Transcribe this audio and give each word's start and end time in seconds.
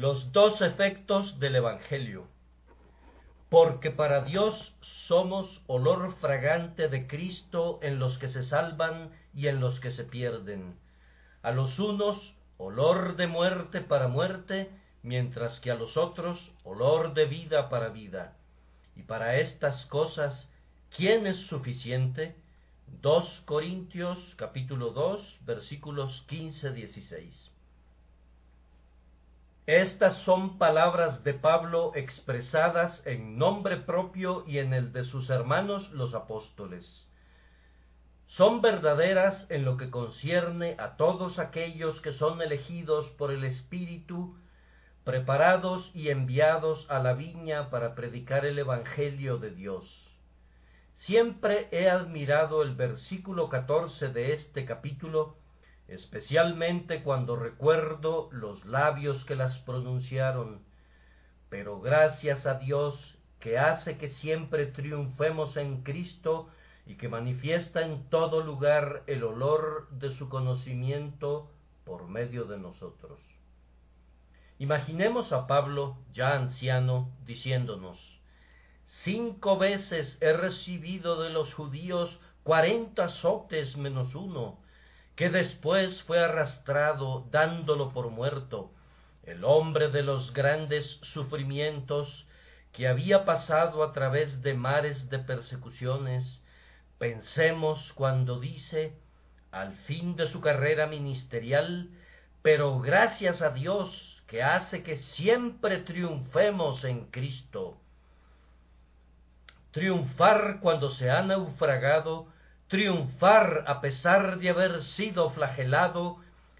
Los 0.00 0.32
dos 0.32 0.62
efectos 0.62 1.38
del 1.40 1.56
Evangelio. 1.56 2.26
Porque 3.50 3.90
para 3.90 4.22
Dios 4.22 4.54
somos 5.06 5.60
olor 5.66 6.16
fragante 6.22 6.88
de 6.88 7.06
Cristo 7.06 7.78
en 7.82 7.98
los 7.98 8.16
que 8.16 8.30
se 8.30 8.44
salvan 8.44 9.10
y 9.34 9.48
en 9.48 9.60
los 9.60 9.78
que 9.80 9.90
se 9.90 10.04
pierden. 10.04 10.74
A 11.42 11.50
los 11.50 11.78
unos 11.78 12.16
olor 12.56 13.16
de 13.16 13.26
muerte 13.26 13.82
para 13.82 14.08
muerte, 14.08 14.70
mientras 15.02 15.60
que 15.60 15.70
a 15.70 15.74
los 15.74 15.98
otros 15.98 16.38
olor 16.64 17.12
de 17.12 17.26
vida 17.26 17.68
para 17.68 17.90
vida. 17.90 18.38
Y 18.96 19.02
para 19.02 19.36
estas 19.36 19.84
cosas, 19.84 20.48
¿quién 20.96 21.26
es 21.26 21.36
suficiente? 21.48 22.36
2 23.02 23.42
Corintios 23.44 24.16
capítulo 24.36 24.92
2 24.92 25.40
versículos 25.44 26.24
15-16. 26.30 27.49
Estas 29.66 30.16
son 30.24 30.58
palabras 30.58 31.22
de 31.22 31.34
Pablo 31.34 31.92
expresadas 31.94 33.06
en 33.06 33.38
nombre 33.38 33.76
propio 33.76 34.44
y 34.46 34.58
en 34.58 34.72
el 34.72 34.92
de 34.92 35.04
sus 35.04 35.28
hermanos 35.30 35.90
los 35.92 36.14
apóstoles. 36.14 36.86
Son 38.36 38.62
verdaderas 38.62 39.46
en 39.50 39.64
lo 39.64 39.76
que 39.76 39.90
concierne 39.90 40.76
a 40.78 40.96
todos 40.96 41.38
aquellos 41.38 42.00
que 42.00 42.12
son 42.14 42.40
elegidos 42.40 43.06
por 43.18 43.30
el 43.32 43.44
Espíritu, 43.44 44.36
preparados 45.04 45.90
y 45.94 46.08
enviados 46.08 46.86
a 46.88 47.00
la 47.00 47.12
viña 47.14 47.70
para 47.70 47.94
predicar 47.94 48.46
el 48.46 48.58
Evangelio 48.58 49.38
de 49.38 49.50
Dios. 49.50 49.84
Siempre 51.06 51.68
he 51.72 51.88
admirado 51.88 52.62
el 52.62 52.74
versículo 52.74 53.48
catorce 53.48 54.08
de 54.08 54.34
este 54.34 54.64
capítulo, 54.64 55.36
especialmente 55.90 57.02
cuando 57.02 57.36
recuerdo 57.36 58.28
los 58.32 58.64
labios 58.64 59.24
que 59.24 59.34
las 59.34 59.58
pronunciaron. 59.58 60.62
Pero 61.48 61.80
gracias 61.80 62.46
a 62.46 62.54
Dios 62.54 62.94
que 63.40 63.58
hace 63.58 63.98
que 63.98 64.10
siempre 64.10 64.66
triunfemos 64.66 65.56
en 65.56 65.82
Cristo 65.82 66.48
y 66.86 66.94
que 66.94 67.08
manifiesta 67.08 67.82
en 67.82 68.08
todo 68.08 68.42
lugar 68.42 69.02
el 69.06 69.24
olor 69.24 69.88
de 69.90 70.16
su 70.16 70.28
conocimiento 70.28 71.50
por 71.84 72.06
medio 72.06 72.44
de 72.44 72.58
nosotros. 72.58 73.18
Imaginemos 74.58 75.32
a 75.32 75.46
Pablo, 75.46 75.96
ya 76.12 76.34
anciano, 76.36 77.10
diciéndonos, 77.26 77.98
Cinco 79.04 79.56
veces 79.56 80.18
he 80.20 80.32
recibido 80.32 81.22
de 81.22 81.30
los 81.30 81.52
judíos 81.54 82.16
cuarenta 82.42 83.06
azotes 83.06 83.76
menos 83.76 84.14
uno, 84.14 84.58
que 85.20 85.28
después 85.28 86.02
fue 86.04 86.18
arrastrado 86.18 87.26
dándolo 87.30 87.92
por 87.92 88.08
muerto, 88.08 88.70
el 89.22 89.44
hombre 89.44 89.90
de 89.90 90.02
los 90.02 90.32
grandes 90.32 90.86
sufrimientos, 91.12 92.26
que 92.72 92.88
había 92.88 93.26
pasado 93.26 93.84
a 93.84 93.92
través 93.92 94.40
de 94.40 94.54
mares 94.54 95.10
de 95.10 95.18
persecuciones, 95.18 96.24
pensemos 96.96 97.92
cuando 97.96 98.40
dice, 98.40 98.94
al 99.52 99.74
fin 99.84 100.16
de 100.16 100.26
su 100.30 100.40
carrera 100.40 100.86
ministerial, 100.86 101.90
pero 102.40 102.80
gracias 102.80 103.42
a 103.42 103.50
Dios 103.50 104.22
que 104.26 104.42
hace 104.42 104.82
que 104.82 104.96
siempre 105.18 105.80
triunfemos 105.80 106.82
en 106.82 107.10
Cristo. 107.10 107.76
Triunfar 109.72 110.60
cuando 110.62 110.92
se 110.94 111.10
ha 111.10 111.20
naufragado, 111.20 112.28
triunfar 112.70 113.64
a 113.66 113.80
pesar 113.80 114.38
de 114.38 114.48
haber 114.48 114.84
sido 114.96 115.30
flagelado, 115.30 116.18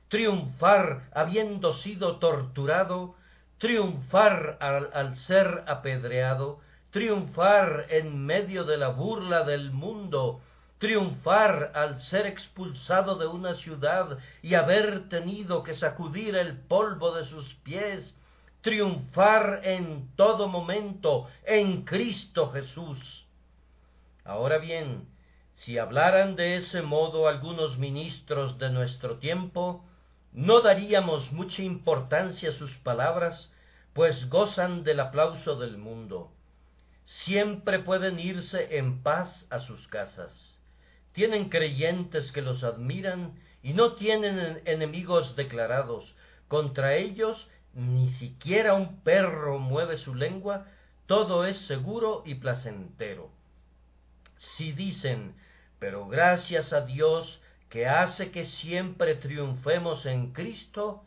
triunfar 0.08 1.08
habiendo 1.14 1.74
sido 1.76 2.18
torturado, 2.18 3.14
triunfar 3.58 4.58
al, 4.60 5.16
ser 5.28 5.62
apedreado, 5.68 6.58
triunfar 6.90 7.86
en 7.90 8.26
medio 8.26 8.64
de 8.64 8.76
la 8.76 8.88
burla 8.88 9.44
del 9.44 9.70
mundo, 9.70 10.40
triunfar 10.78 11.70
al 11.76 12.00
ser 12.00 12.26
expulsado 12.26 13.16
de 13.16 13.28
una 13.28 13.54
ciudad 13.54 14.18
y 14.42 14.54
haber 14.54 15.08
tenido 15.08 15.62
que 15.62 15.76
sacudir 15.76 16.34
el 16.34 16.58
polvo 16.58 17.14
de 17.14 17.26
sus 17.26 17.54
pies, 17.62 18.12
triunfar 18.62 19.60
en 19.62 20.08
todo 20.16 20.48
momento 20.48 21.28
en 21.44 21.84
Cristo 21.84 22.50
Jesús. 22.50 22.98
Ahora 24.24 24.58
bien, 24.58 25.06
si 25.64 25.76
hablaran 25.78 26.36
de 26.36 26.56
ese 26.56 26.80
modo 26.80 27.28
algunos 27.28 27.76
ministros 27.76 28.58
de 28.58 28.70
nuestro 28.70 29.18
tiempo, 29.18 29.84
no 30.32 30.62
daríamos 30.62 31.32
mucha 31.32 31.62
importancia 31.62 32.50
a 32.50 32.54
sus 32.54 32.72
palabras, 32.78 33.52
pues 33.92 34.28
gozan 34.30 34.84
del 34.84 35.00
aplauso 35.00 35.56
del 35.56 35.76
mundo. 35.76 36.32
Siempre 37.24 37.80
pueden 37.80 38.18
irse 38.18 38.78
en 38.78 39.02
paz 39.02 39.46
a 39.50 39.60
sus 39.60 39.86
casas. 39.88 40.58
Tienen 41.12 41.50
creyentes 41.50 42.30
que 42.32 42.40
los 42.40 42.62
admiran 42.64 43.34
y 43.62 43.74
no 43.74 43.94
tienen 43.96 44.62
enemigos 44.64 45.36
declarados. 45.36 46.14
Contra 46.48 46.94
ellos 46.94 47.48
ni 47.74 48.08
siquiera 48.14 48.74
un 48.74 49.02
perro 49.02 49.58
mueve 49.58 49.98
su 49.98 50.14
lengua, 50.14 50.66
todo 51.06 51.44
es 51.44 51.58
seguro 51.66 52.22
y 52.24 52.36
placentero. 52.36 53.30
Si 54.56 54.72
dicen, 54.72 55.34
pero 55.80 56.06
gracias 56.06 56.72
a 56.72 56.82
Dios 56.82 57.40
que 57.70 57.88
hace 57.88 58.30
que 58.30 58.46
siempre 58.46 59.16
triunfemos 59.16 60.06
en 60.06 60.32
Cristo, 60.32 61.02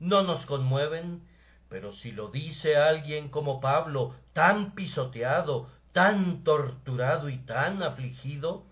no 0.00 0.22
nos 0.22 0.44
conmueven, 0.44 1.22
pero 1.70 1.92
si 1.94 2.12
lo 2.12 2.28
dice 2.28 2.76
alguien 2.76 3.28
como 3.28 3.60
Pablo, 3.60 4.14
tan 4.34 4.74
pisoteado, 4.74 5.70
tan 5.92 6.42
torturado 6.44 7.28
y 7.30 7.38
tan 7.38 7.82
afligido, 7.82 8.64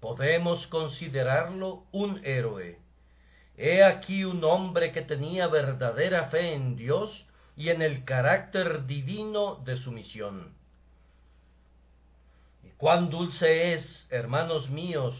podemos 0.00 0.66
considerarlo 0.68 1.84
un 1.92 2.20
héroe. 2.24 2.78
He 3.56 3.84
aquí 3.84 4.24
un 4.24 4.42
hombre 4.42 4.92
que 4.92 5.02
tenía 5.02 5.46
verdadera 5.46 6.28
fe 6.30 6.54
en 6.54 6.76
Dios 6.76 7.26
y 7.56 7.68
en 7.68 7.82
el 7.82 8.04
carácter 8.04 8.86
divino 8.86 9.56
de 9.64 9.76
su 9.76 9.92
misión. 9.92 10.54
Cuán 12.76 13.10
dulce 13.10 13.74
es, 13.74 14.08
hermanos 14.10 14.68
míos, 14.68 15.14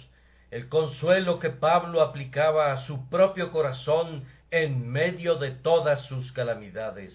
el 0.50 0.68
consuelo 0.68 1.38
que 1.38 1.50
Pablo 1.50 2.02
aplicaba 2.02 2.72
a 2.72 2.86
su 2.86 3.08
propio 3.08 3.50
corazón 3.50 4.24
en 4.50 4.88
medio 4.88 5.36
de 5.36 5.50
todas 5.50 6.02
sus 6.06 6.30
calamidades. 6.32 7.12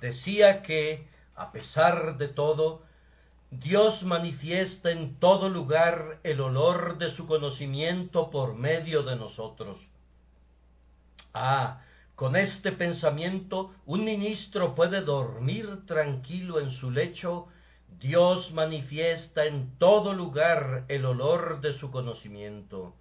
Decía 0.00 0.62
que, 0.62 1.06
a 1.36 1.52
pesar 1.52 2.18
de 2.18 2.28
todo, 2.28 2.82
Dios 3.50 4.02
manifiesta 4.02 4.90
en 4.90 5.20
todo 5.20 5.48
lugar 5.50 6.18
el 6.22 6.40
olor 6.40 6.98
de 6.98 7.10
su 7.10 7.26
conocimiento 7.26 8.30
por 8.30 8.54
medio 8.54 9.02
de 9.02 9.16
nosotros. 9.16 9.78
Ah, 11.34 11.82
con 12.14 12.34
este 12.34 12.72
pensamiento 12.72 13.74
un 13.84 14.04
ministro 14.04 14.74
puede 14.74 15.02
dormir 15.02 15.86
tranquilo 15.86 16.60
en 16.60 16.70
su 16.72 16.90
lecho, 16.90 17.48
Dios 17.98 18.52
manifiesta 18.52 19.44
en 19.44 19.78
todo 19.78 20.12
lugar 20.12 20.84
el 20.88 21.04
olor 21.04 21.60
de 21.60 21.74
su 21.78 21.90
conocimiento. 21.90 22.94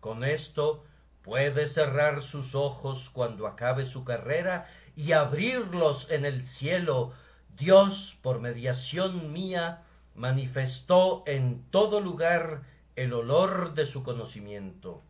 Con 0.00 0.24
esto 0.24 0.84
puede 1.22 1.68
cerrar 1.68 2.22
sus 2.24 2.54
ojos 2.54 3.08
cuando 3.12 3.46
acabe 3.46 3.86
su 3.86 4.04
carrera 4.04 4.68
y 4.96 5.12
abrirlos 5.12 6.06
en 6.10 6.24
el 6.24 6.46
cielo. 6.58 7.12
Dios, 7.56 8.16
por 8.22 8.40
mediación 8.40 9.32
mía, 9.32 9.82
manifestó 10.14 11.22
en 11.26 11.70
todo 11.70 12.00
lugar 12.00 12.62
el 12.96 13.12
olor 13.12 13.74
de 13.74 13.86
su 13.86 14.02
conocimiento. 14.02 15.02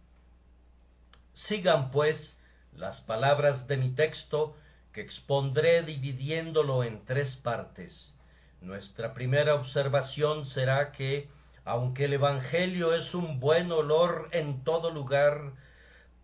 Sigan, 1.46 1.90
pues, 1.90 2.36
las 2.72 3.00
palabras 3.02 3.66
de 3.66 3.76
mi 3.76 3.94
texto 3.94 4.56
que 4.92 5.00
expondré 5.00 5.82
dividiéndolo 5.82 6.84
en 6.84 7.04
tres 7.04 7.34
partes. 7.36 8.14
Nuestra 8.60 9.14
primera 9.14 9.54
observación 9.54 10.46
será 10.46 10.92
que, 10.92 11.28
aunque 11.64 12.06
el 12.06 12.14
Evangelio 12.14 12.94
es 12.94 13.14
un 13.14 13.40
buen 13.40 13.70
olor 13.72 14.28
en 14.32 14.64
todo 14.64 14.90
lugar, 14.90 15.52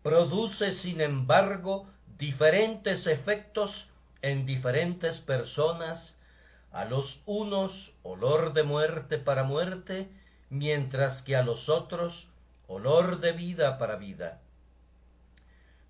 produce 0.03 0.73
sin 0.81 1.01
embargo 1.01 1.87
diferentes 2.19 3.07
efectos 3.07 3.71
en 4.23 4.47
diferentes 4.47 5.19
personas, 5.21 6.17
a 6.73 6.85
los 6.85 7.21
unos 7.27 7.73
olor 8.03 8.53
de 8.53 8.65
muerte 8.65 9.19
para 9.19 9.45
muerte, 9.45 10.09
mientras 10.51 11.23
que 11.23 11.37
a 11.37 11.43
los 11.43 11.69
otros 11.69 12.27
olor 12.67 13.21
de 13.21 13.33
vida 13.33 13.79
para 13.79 13.97
vida. 13.97 14.41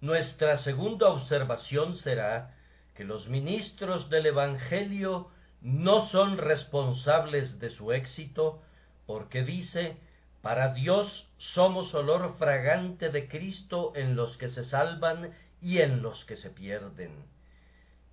Nuestra 0.00 0.58
segunda 0.58 1.08
observación 1.08 1.97
será 1.97 2.55
que 2.94 3.05
los 3.05 3.29
ministros 3.29 4.11
del 4.11 4.26
Evangelio 4.26 5.31
no 5.64 6.08
son 6.11 6.37
responsables 6.37 7.58
de 7.58 7.70
su 7.70 7.93
éxito, 7.93 8.62
porque 9.06 9.43
dice, 9.44 9.96
para 10.43 10.75
Dios 10.75 11.26
somos 11.38 11.94
olor 11.94 12.37
fragante 12.37 13.08
de 13.08 13.28
Cristo 13.28 13.93
en 13.96 14.14
los 14.14 14.37
que 14.37 14.50
se 14.50 14.64
salvan 14.64 15.32
y 15.62 15.78
en 15.78 16.02
los 16.02 16.22
que 16.26 16.37
se 16.37 16.50
pierden. 16.50 17.25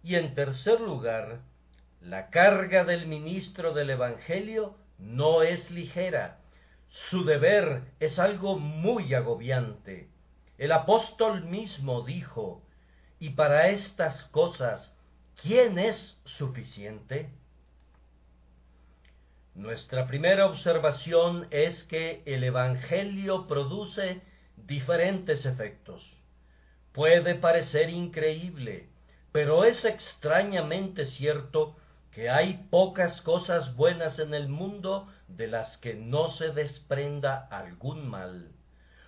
Y 0.01 0.15
en 0.15 0.33
tercer 0.33 0.80
lugar, 0.80 1.42
la 2.00 2.30
carga 2.30 2.86
del 2.86 3.06
ministro 3.06 3.74
del 3.74 3.89
Evangelio 3.89 4.77
no 4.98 5.44
es 5.44 5.69
ligera. 5.71 6.39
Su 7.09 7.25
deber 7.25 7.81
es 8.00 8.18
algo 8.18 8.57
muy 8.57 9.13
agobiante. 9.13 10.07
El 10.57 10.71
apóstol 10.71 11.44
mismo 11.44 12.03
dijo, 12.03 12.63
y 13.19 13.31
para 13.31 13.68
estas 13.68 14.24
cosas, 14.30 14.95
¿quién 15.42 15.77
es 15.77 16.18
suficiente? 16.24 17.30
Nuestra 19.56 20.07
primera 20.07 20.45
observación 20.45 21.48
es 21.51 21.83
que 21.83 22.24
el 22.25 22.44
Evangelio 22.45 23.48
produce 23.48 24.21
diferentes 24.56 25.45
efectos. 25.45 26.01
Puede 26.94 27.36
parecer 27.36 27.89
increíble, 27.89 28.88
pero 29.33 29.65
es 29.65 29.83
extrañamente 29.83 31.06
cierto 31.06 31.75
que 32.12 32.30
hay 32.30 32.65
pocas 32.69 33.21
cosas 33.21 33.75
buenas 33.75 34.19
en 34.19 34.33
el 34.33 34.48
mundo 34.48 35.07
de 35.27 35.48
las 35.48 35.77
que 35.77 35.95
no 35.95 36.30
se 36.30 36.51
desprenda 36.51 37.48
algún 37.51 38.07
mal. 38.09 38.51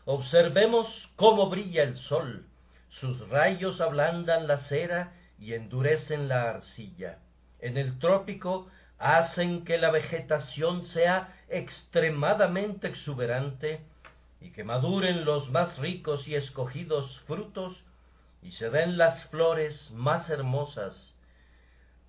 Observemos 0.04 0.88
cómo 1.16 1.50
brilla 1.50 1.84
el 1.84 1.98
sol. 2.00 2.48
Sus 2.90 3.30
rayos 3.30 3.80
ablandan 3.80 4.48
la 4.48 4.58
cera 4.58 5.14
y 5.40 5.54
endurecen 5.54 6.28
la 6.28 6.50
arcilla. 6.50 7.20
En 7.60 7.78
el 7.78 7.98
trópico 8.00 8.68
hacen 9.04 9.66
que 9.66 9.78
la 9.78 9.92
vegetación 9.92 10.88
sea 10.88 11.36
extremadamente 11.50 12.88
exuberante 12.88 13.82
y 14.40 14.52
que 14.52 14.64
maduren 14.64 15.26
los 15.26 15.52
más 15.52 15.78
ricos 15.78 16.26
y 16.26 16.36
escogidos 16.36 17.20
frutos 17.28 17.78
y 18.42 18.54
se 18.54 18.70
den 18.70 18.98
las 18.98 19.26
flores 19.26 19.92
más 19.92 20.30
hermosas. 20.30 20.96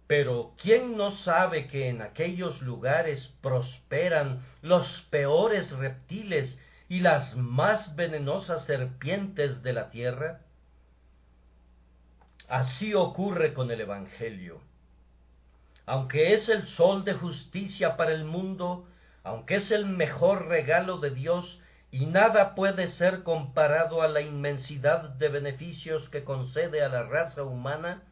Pero 0.06 0.52
¿quién 0.62 0.96
no 0.96 1.10
sabe 1.18 1.66
que 1.66 1.88
en 1.88 2.00
aquellos 2.00 2.62
lugares 2.62 3.28
prosperan 3.42 4.46
los 4.62 4.86
peores 5.10 5.68
reptiles 5.72 6.56
y 6.88 7.00
las 7.00 7.34
más 7.34 7.96
venenosas 7.96 8.64
serpientes 8.66 9.64
de 9.64 9.72
la 9.72 9.90
tierra? 9.90 10.42
Así 12.48 12.94
ocurre 12.94 13.52
con 13.52 13.72
el 13.72 13.80
Evangelio. 13.80 14.60
Aunque 15.86 16.34
es 16.34 16.48
el 16.48 16.66
sol 16.68 17.04
de 17.04 17.14
justicia 17.14 17.96
para 17.96 18.12
el 18.12 18.24
mundo, 18.24 18.86
aunque 19.22 19.56
es 19.56 19.70
el 19.70 19.86
mejor 19.86 20.46
regalo 20.46 20.98
de 20.98 21.10
Dios, 21.10 21.60
y 21.90 22.06
nada 22.06 22.54
puede 22.54 22.88
ser 22.92 23.22
comparado 23.22 24.02
a 24.02 24.08
la 24.08 24.20
inmensidad 24.20 25.10
de 25.10 25.28
beneficios 25.28 26.08
que 26.08 26.24
concede 26.24 26.82
a 26.82 26.88
la 26.88 27.04
raza 27.04 27.44
humana, 27.44 28.02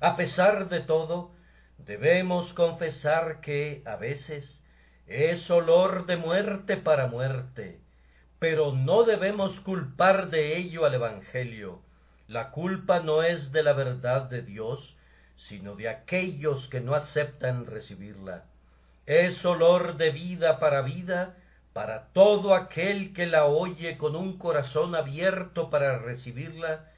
a 0.00 0.16
pesar 0.16 0.68
de 0.68 0.80
todo, 0.80 1.30
debemos 1.78 2.52
confesar 2.52 3.40
que 3.40 3.82
a 3.86 3.96
veces 3.96 4.60
es 5.06 5.50
olor 5.50 6.06
de 6.06 6.16
muerte 6.16 6.76
para 6.76 7.06
muerte, 7.06 7.80
pero 8.38 8.72
no 8.72 9.04
debemos 9.04 9.58
culpar 9.60 10.30
de 10.30 10.58
ello 10.58 10.84
al 10.84 10.94
Evangelio. 10.94 11.80
La 12.26 12.50
culpa 12.50 13.00
no 13.00 13.22
es 13.22 13.52
de 13.52 13.62
la 13.62 13.72
verdad 13.72 14.28
de 14.28 14.42
Dios, 14.42 14.93
sino 15.48 15.76
de 15.76 15.88
aquellos 15.88 16.68
que 16.68 16.80
no 16.80 16.94
aceptan 16.94 17.66
recibirla. 17.66 18.44
Es 19.06 19.44
olor 19.44 19.96
de 19.96 20.10
vida 20.10 20.58
para 20.58 20.82
vida, 20.82 21.36
para 21.72 22.08
todo 22.12 22.54
aquel 22.54 23.12
que 23.12 23.26
la 23.26 23.44
oye 23.46 23.98
con 23.98 24.16
un 24.16 24.38
corazón 24.38 24.94
abierto 24.94 25.70
para 25.70 25.98
recibirla, 25.98 26.90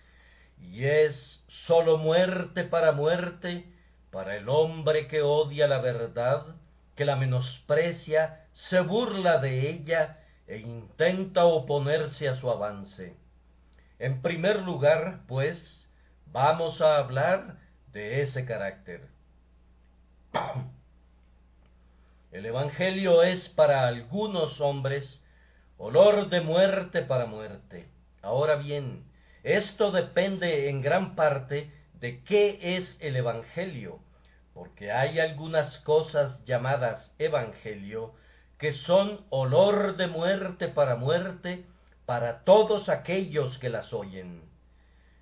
y 0.61 0.85
es 0.85 1.45
sólo 1.67 1.99
muerte 1.99 2.65
para 2.65 2.93
muerte 2.93 3.65
para 4.11 4.37
el 4.37 4.49
hombre 4.49 5.09
que 5.09 5.21
odia 5.21 5.67
la 5.67 5.81
verdad, 5.81 6.47
que 6.95 7.05
la 7.05 7.17
menosprecia, 7.17 8.47
se 8.71 8.81
burla 8.81 9.39
de 9.39 9.69
ella 9.69 10.21
e 10.47 10.57
intenta 10.57 11.45
oponerse 11.45 12.27
a 12.27 12.37
su 12.37 12.51
avance. 12.51 13.15
En 13.99 14.23
primer 14.23 14.63
lugar, 14.63 15.21
pues, 15.29 15.59
vamos 16.33 16.81
a 16.81 16.97
hablar 16.97 17.59
de 17.97 18.21
ese 18.21 18.45
carácter. 18.45 19.01
El 22.31 22.45
Evangelio 22.45 23.23
es 23.23 23.49
para 23.49 23.89
algunos 23.89 24.61
hombres 24.61 25.25
olor 25.79 26.29
de 26.29 26.43
muerte 26.43 27.01
para 27.01 27.25
muerte. 27.25 27.89
Ahora 28.21 28.57
bien, 28.57 29.05
esto 29.45 29.93
depende 29.93 30.69
en 30.69 30.83
gran 30.83 31.15
parte 31.15 31.73
de 31.95 32.23
qué 32.25 32.77
es 32.77 32.99
el 33.01 33.17
Evangelio, 33.17 34.01
porque 34.53 34.93
hay 34.93 35.19
algunas 35.19 35.79
cosas 35.79 36.45
llamadas 36.45 37.15
Evangelio 37.19 38.13
que 38.59 38.75
son 38.75 39.25
olor 39.31 39.97
de 39.97 40.07
muerte 40.07 40.69
para 40.69 40.97
muerte 40.97 41.65
para 42.05 42.45
todos 42.45 42.91
aquellos 42.91 43.57
que 43.57 43.71
las 43.71 43.91
oyen. 43.95 44.43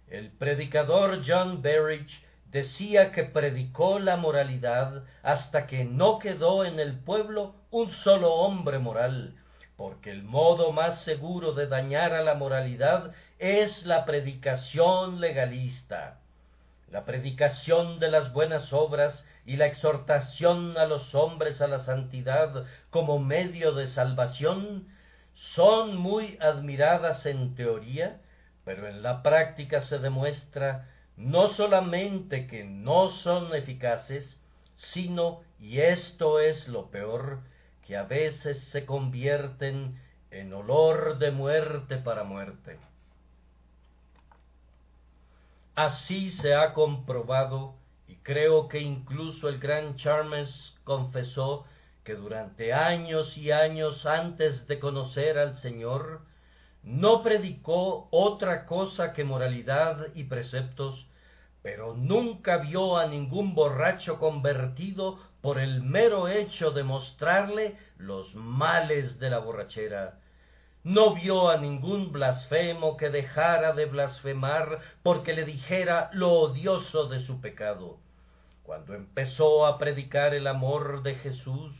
El 0.09 0.33
predicador 0.33 1.23
John 1.25 1.63
Berridge 1.63 2.25
decía 2.55 3.11
que 3.11 3.25
predicó 3.25 3.99
la 3.99 4.17
moralidad 4.17 5.03
hasta 5.25 5.67
que 5.67 5.85
no 5.85 6.21
quedó 6.21 6.65
en 6.65 6.79
el 6.79 7.01
pueblo 7.01 7.57
un 7.73 7.91
solo 8.05 8.33
hombre 8.33 8.79
moral, 8.79 9.35
porque 9.77 10.13
el 10.13 10.23
modo 10.23 10.71
más 10.71 11.03
seguro 11.03 11.55
de 11.55 11.67
dañar 11.67 12.13
a 12.13 12.23
la 12.23 12.35
moralidad 12.35 13.11
es 13.41 13.85
la 13.85 14.05
predicación 14.05 15.21
legalista. 15.21 16.21
La 16.93 17.05
predicación 17.05 17.99
de 17.99 18.13
las 18.13 18.33
buenas 18.33 18.73
obras 18.73 19.25
y 19.45 19.57
la 19.57 19.67
exhortación 19.67 20.79
a 20.79 20.87
los 20.87 21.13
hombres 21.13 21.61
a 21.61 21.67
la 21.67 21.81
santidad 21.81 22.67
como 22.91 23.19
medio 23.19 23.73
de 23.73 23.89
salvación 23.89 24.87
son 25.57 25.97
muy 25.97 26.39
admiradas 26.41 27.27
en 27.27 27.57
teoría, 27.57 28.21
pero 28.65 28.87
en 28.87 29.03
la 29.03 29.25
práctica 29.25 29.83
se 29.87 29.99
demuestra 29.99 30.87
no 31.17 31.55
solamente 31.55 32.47
que 32.47 32.65
no 32.65 33.11
son 33.23 33.55
eficaces, 33.55 34.25
sino, 34.93 35.41
y 35.61 35.81
esto 35.81 36.41
es 36.41 36.67
lo 36.69 36.91
peor, 36.91 37.41
que 37.87 37.97
a 37.97 38.05
veces 38.05 38.63
se 38.73 38.85
convierten 38.87 40.01
en 40.31 40.53
olor 40.53 41.19
de 41.19 41.31
muerte 41.31 41.99
para 41.99 42.25
muerte. 42.25 42.79
Así 45.75 46.31
se 46.33 46.55
ha 46.55 46.73
comprobado, 46.73 47.75
y 48.09 48.17
creo 48.17 48.69
que 48.69 48.81
incluso 48.81 49.49
el 49.49 49.59
gran 49.59 49.97
Charmes 49.97 50.75
confesó 50.85 51.65
que 52.05 52.15
durante 52.15 52.73
años 52.73 53.37
y 53.37 53.51
años 53.51 54.05
antes 54.05 54.67
de 54.67 54.79
conocer 54.79 55.39
al 55.39 55.57
Señor, 55.59 56.21
no 56.85 57.23
predicó 57.23 58.09
otra 58.11 58.67
cosa 58.67 59.13
que 59.13 59.25
moralidad 59.25 60.09
y 60.15 60.25
preceptos, 60.25 61.07
pero 61.63 61.95
nunca 61.95 62.59
vio 62.59 62.99
a 62.99 63.07
ningún 63.07 63.55
borracho 63.55 64.19
convertido 64.19 65.19
por 65.41 65.59
el 65.59 65.83
mero 65.83 66.29
hecho 66.29 66.73
de 66.73 66.83
mostrarle 66.83 67.79
los 67.97 68.35
males 68.35 69.19
de 69.19 69.31
la 69.31 69.39
borrachera. 69.39 70.19
No 70.83 71.15
vio 71.15 71.49
a 71.49 71.57
ningún 71.57 72.13
blasfemo 72.13 72.99
que 72.99 73.09
dejara 73.09 73.73
de 73.73 73.87
blasfemar 73.87 74.81
porque 75.03 75.33
le 75.33 75.47
dijera 75.47 76.11
lo 76.13 76.33
odioso 76.33 77.07
de 77.07 77.25
su 77.25 77.41
pecado. 77.41 77.97
Cuando 78.63 78.95
empezó 78.95 79.67
a 79.67 79.79
predicar 79.79 80.35
el 80.35 80.47
amor 80.47 81.03
de 81.03 81.15
Jesús, 81.15 81.73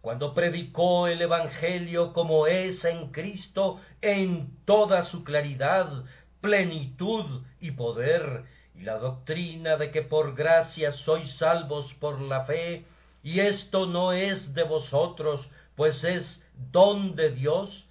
cuando 0.00 0.32
predicó 0.32 1.08
el 1.08 1.20
Evangelio 1.20 2.12
como 2.12 2.46
es 2.46 2.84
en 2.84 3.08
Cristo 3.12 3.80
en 4.00 4.56
toda 4.64 5.04
su 5.04 5.24
claridad, 5.24 6.04
plenitud 6.40 7.42
y 7.60 7.72
poder, 7.72 8.44
y 8.74 8.82
la 8.82 8.98
doctrina 8.98 9.76
de 9.76 9.90
que 9.90 10.02
por 10.02 10.34
gracia 10.34 10.92
sois 10.92 11.30
salvos 11.36 11.92
por 11.94 12.20
la 12.20 12.44
fe, 12.44 12.86
y 13.22 13.40
esto 13.40 13.86
no 13.86 14.12
es 14.12 14.54
de 14.54 14.62
vosotros, 14.62 15.46
pues 15.76 16.02
es 16.02 16.42
don 16.72 17.14
de 17.14 17.30
Dios, 17.30 17.84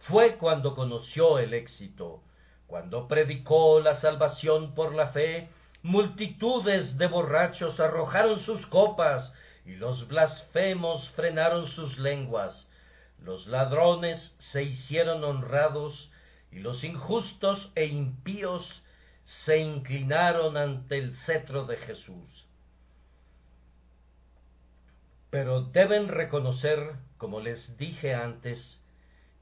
fue 0.00 0.36
cuando 0.36 0.74
conoció 0.74 1.38
el 1.38 1.54
éxito, 1.54 2.22
cuando 2.66 3.08
predicó 3.08 3.80
la 3.80 3.96
salvación 3.96 4.74
por 4.74 4.94
la 4.94 5.08
fe, 5.08 5.48
multitudes 5.82 6.98
de 6.98 7.06
borrachos 7.06 7.80
arrojaron 7.80 8.40
sus 8.40 8.66
copas, 8.66 9.32
y 9.68 9.76
los 9.76 10.08
blasfemos 10.08 11.06
frenaron 11.10 11.68
sus 11.68 11.98
lenguas, 11.98 12.66
los 13.22 13.46
ladrones 13.46 14.34
se 14.38 14.62
hicieron 14.62 15.22
honrados, 15.22 16.10
y 16.50 16.60
los 16.60 16.82
injustos 16.82 17.70
e 17.74 17.84
impíos 17.84 18.66
se 19.44 19.58
inclinaron 19.58 20.56
ante 20.56 20.96
el 20.96 21.14
cetro 21.18 21.66
de 21.66 21.76
Jesús. 21.76 22.46
Pero 25.28 25.60
deben 25.60 26.08
reconocer, 26.08 26.94
como 27.18 27.40
les 27.40 27.76
dije 27.76 28.14
antes, 28.14 28.80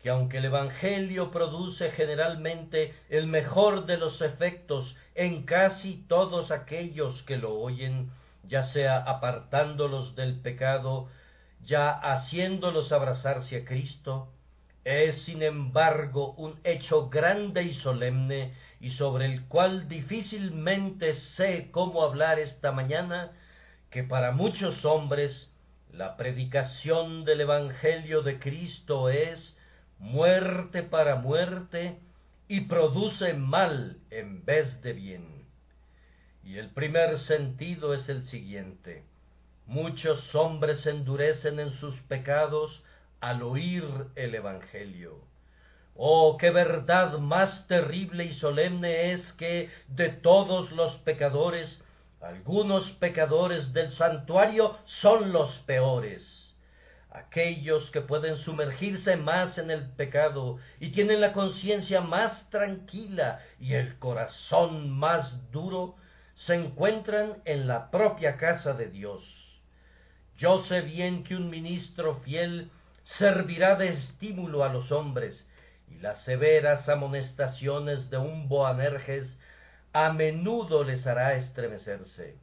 que 0.03 0.11
aunque 0.11 0.39
el 0.39 0.47
Evangelio 0.47 1.31
produce 1.31 1.93
generalmente 1.93 2.93
el 3.11 3.29
mejor 3.29 3.87
de 3.87 3.97
los 3.97 4.21
efectos 4.21 4.93
en 5.15 5.45
casi 5.45 6.05
todos 6.09 6.51
aquellos 6.51 7.23
que 7.23 7.37
lo 7.37 7.55
oyen, 7.55 8.11
ya 8.49 8.65
sea 8.73 8.99
apartándolos 8.99 10.15
del 10.17 10.41
pecado, 10.41 11.09
ya 11.65 11.91
haciéndolos 11.91 12.93
abrazarse 12.93 13.59
a 13.59 13.65
Cristo, 13.65 14.33
es 14.85 15.23
sin 15.25 15.43
embargo 15.43 16.33
un 16.35 16.61
hecho 16.63 17.09
grande 17.09 17.65
y 17.65 17.75
solemne 17.75 18.55
y 18.81 18.93
sobre 18.93 19.27
el 19.27 19.47
cual 19.49 19.89
difícilmente 19.89 21.15
sé 21.37 21.71
cómo 21.73 22.05
hablar 22.05 22.39
esta 22.39 22.71
mañana, 22.71 23.33
que 23.91 24.05
para 24.05 24.31
muchos 24.31 24.85
hombres 24.85 25.51
la 25.93 26.17
predicación 26.17 27.25
del 27.25 27.41
Evangelio 27.41 28.23
de 28.23 28.39
Cristo 28.39 29.09
es 29.09 29.57
muerte 29.99 30.83
para 30.83 31.17
muerte 31.17 31.99
y 32.49 32.61
produce 32.63 33.35
mal 33.35 33.97
en 34.11 34.45
vez 34.45 34.83
de 34.83 34.93
bien. 34.93 35.36
Y 36.47 36.59
el 36.59 36.71
primer 36.71 37.19
sentido 37.19 37.93
es 37.93 38.09
el 38.09 38.25
siguiente. 38.27 39.03
Muchos 39.67 40.33
hombres 40.33 40.87
endurecen 40.87 41.59
en 41.59 41.73
sus 41.81 41.97
pecados 42.03 42.85
al 43.21 43.43
oír 43.43 43.85
el 44.15 44.33
Evangelio. 44.33 45.19
Oh, 45.97 46.37
qué 46.39 46.51
verdad 46.51 47.19
más 47.19 47.67
terrible 47.67 48.27
y 48.27 48.35
solemne 48.35 49.13
es 49.13 49.33
que 49.33 49.71
de 49.89 50.11
todos 50.11 50.71
los 50.71 50.95
pecadores, 50.99 51.83
algunos 52.21 52.89
pecadores 52.93 53.73
del 53.73 53.91
santuario 53.97 54.79
son 55.01 55.33
los 55.33 55.53
peores 55.67 56.47
aquellos 57.17 57.91
que 57.93 58.03
pueden 58.03 58.37
sumergirse 58.39 59.17
más 59.17 59.57
en 59.57 59.71
el 59.71 59.89
pecado 59.93 60.59
y 60.81 60.91
tienen 60.91 61.23
la 61.23 61.33
conciencia 61.33 62.03
más 62.03 62.49
tranquila 62.51 63.41
y 63.59 63.73
el 63.73 63.99
corazón 63.99 64.91
más 64.91 65.51
duro, 65.51 65.97
se 66.45 66.55
encuentran 66.55 67.43
en 67.45 67.67
la 67.67 67.91
propia 67.91 68.37
casa 68.37 68.75
de 68.75 68.89
Dios. 68.89 69.25
Yo 70.37 70.63
sé 70.65 70.83
bien 70.83 71.25
que 71.25 71.35
un 71.35 71.49
ministro 71.51 72.17
fiel 72.17 72.71
servirá 73.19 73.77
de 73.77 73.89
estímulo 73.89 74.65
a 74.65 74.69
los 74.69 74.93
hombres, 74.93 75.47
y 75.89 75.99
las 75.99 76.23
severas 76.25 76.89
amonestaciones 76.89 78.11
de 78.11 78.19
un 78.19 78.49
Boanerges 78.49 79.29
a 79.93 80.13
menudo 80.13 80.85
les 80.85 81.07
hará 81.07 81.37
estremecerse. 81.37 82.37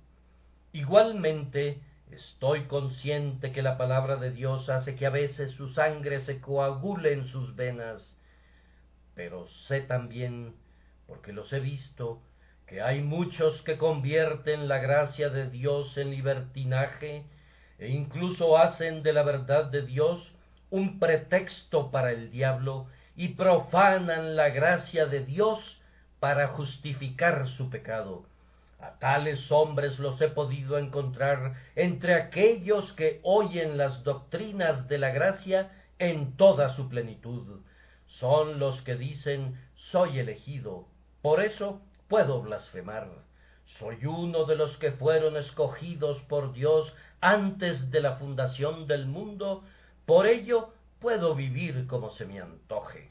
Igualmente, 0.72 1.82
Estoy 2.14 2.66
consciente 2.66 3.52
que 3.52 3.64
la 3.64 3.76
palabra 3.76 4.18
de 4.18 4.32
Dios 4.32 4.70
hace 4.70 4.96
que 4.96 5.08
a 5.08 5.10
veces 5.10 5.52
su 5.54 5.74
sangre 5.74 6.20
se 6.22 6.40
coagule 6.40 7.12
en 7.12 7.28
sus 7.28 7.56
venas, 7.56 8.08
pero 9.16 9.48
sé 9.68 9.82
también, 9.82 10.54
porque 11.08 11.34
los 11.34 11.52
he 11.54 11.60
visto, 11.60 12.22
hay 12.82 13.02
muchos 13.02 13.62
que 13.64 13.78
convierten 13.78 14.68
la 14.68 14.80
gracia 14.80 15.30
de 15.30 15.50
Dios 15.50 15.98
en 15.98 16.12
libertinaje 16.12 17.24
e 17.78 17.90
incluso 17.90 18.58
hacen 18.58 19.04
de 19.04 19.14
la 19.14 19.24
verdad 19.24 19.66
de 19.66 19.84
Dios 19.84 20.32
un 20.70 21.00
pretexto 21.00 21.92
para 21.92 22.12
el 22.12 22.32
diablo 22.32 22.88
y 23.16 23.30
profanan 23.30 24.36
la 24.36 24.50
gracia 24.50 25.06
de 25.06 25.26
Dios 25.26 25.60
para 26.20 26.48
justificar 26.50 27.48
su 27.50 27.70
pecado. 27.70 28.26
A 28.80 29.00
tales 29.00 29.52
hombres 29.52 30.00
los 30.00 30.20
he 30.22 30.30
podido 30.30 30.78
encontrar 30.78 31.54
entre 31.76 32.16
aquellos 32.16 32.92
que 32.94 33.20
oyen 33.24 33.78
las 33.78 34.04
doctrinas 34.04 34.88
de 34.88 34.98
la 34.98 35.12
gracia 35.12 35.72
en 36.00 36.36
toda 36.38 36.76
su 36.76 36.90
plenitud. 36.90 37.62
Son 38.20 38.60
los 38.60 38.82
que 38.82 38.96
dicen 38.96 39.60
soy 39.92 40.20
elegido, 40.20 40.88
por 41.22 41.42
eso 41.44 41.82
puedo 42.14 42.44
blasfemar. 42.44 43.08
Soy 43.80 44.06
uno 44.06 44.46
de 44.46 44.56
los 44.56 44.78
que 44.78 44.92
fueron 44.92 45.36
escogidos 45.36 46.22
por 46.30 46.54
Dios 46.54 46.94
antes 47.22 47.90
de 47.90 48.02
la 48.02 48.18
fundación 48.18 48.86
del 48.86 49.08
mundo, 49.08 49.64
por 50.06 50.28
ello 50.28 50.76
puedo 51.00 51.34
vivir 51.34 51.88
como 51.88 52.12
se 52.12 52.28
me 52.28 52.40
antoje. 52.40 53.10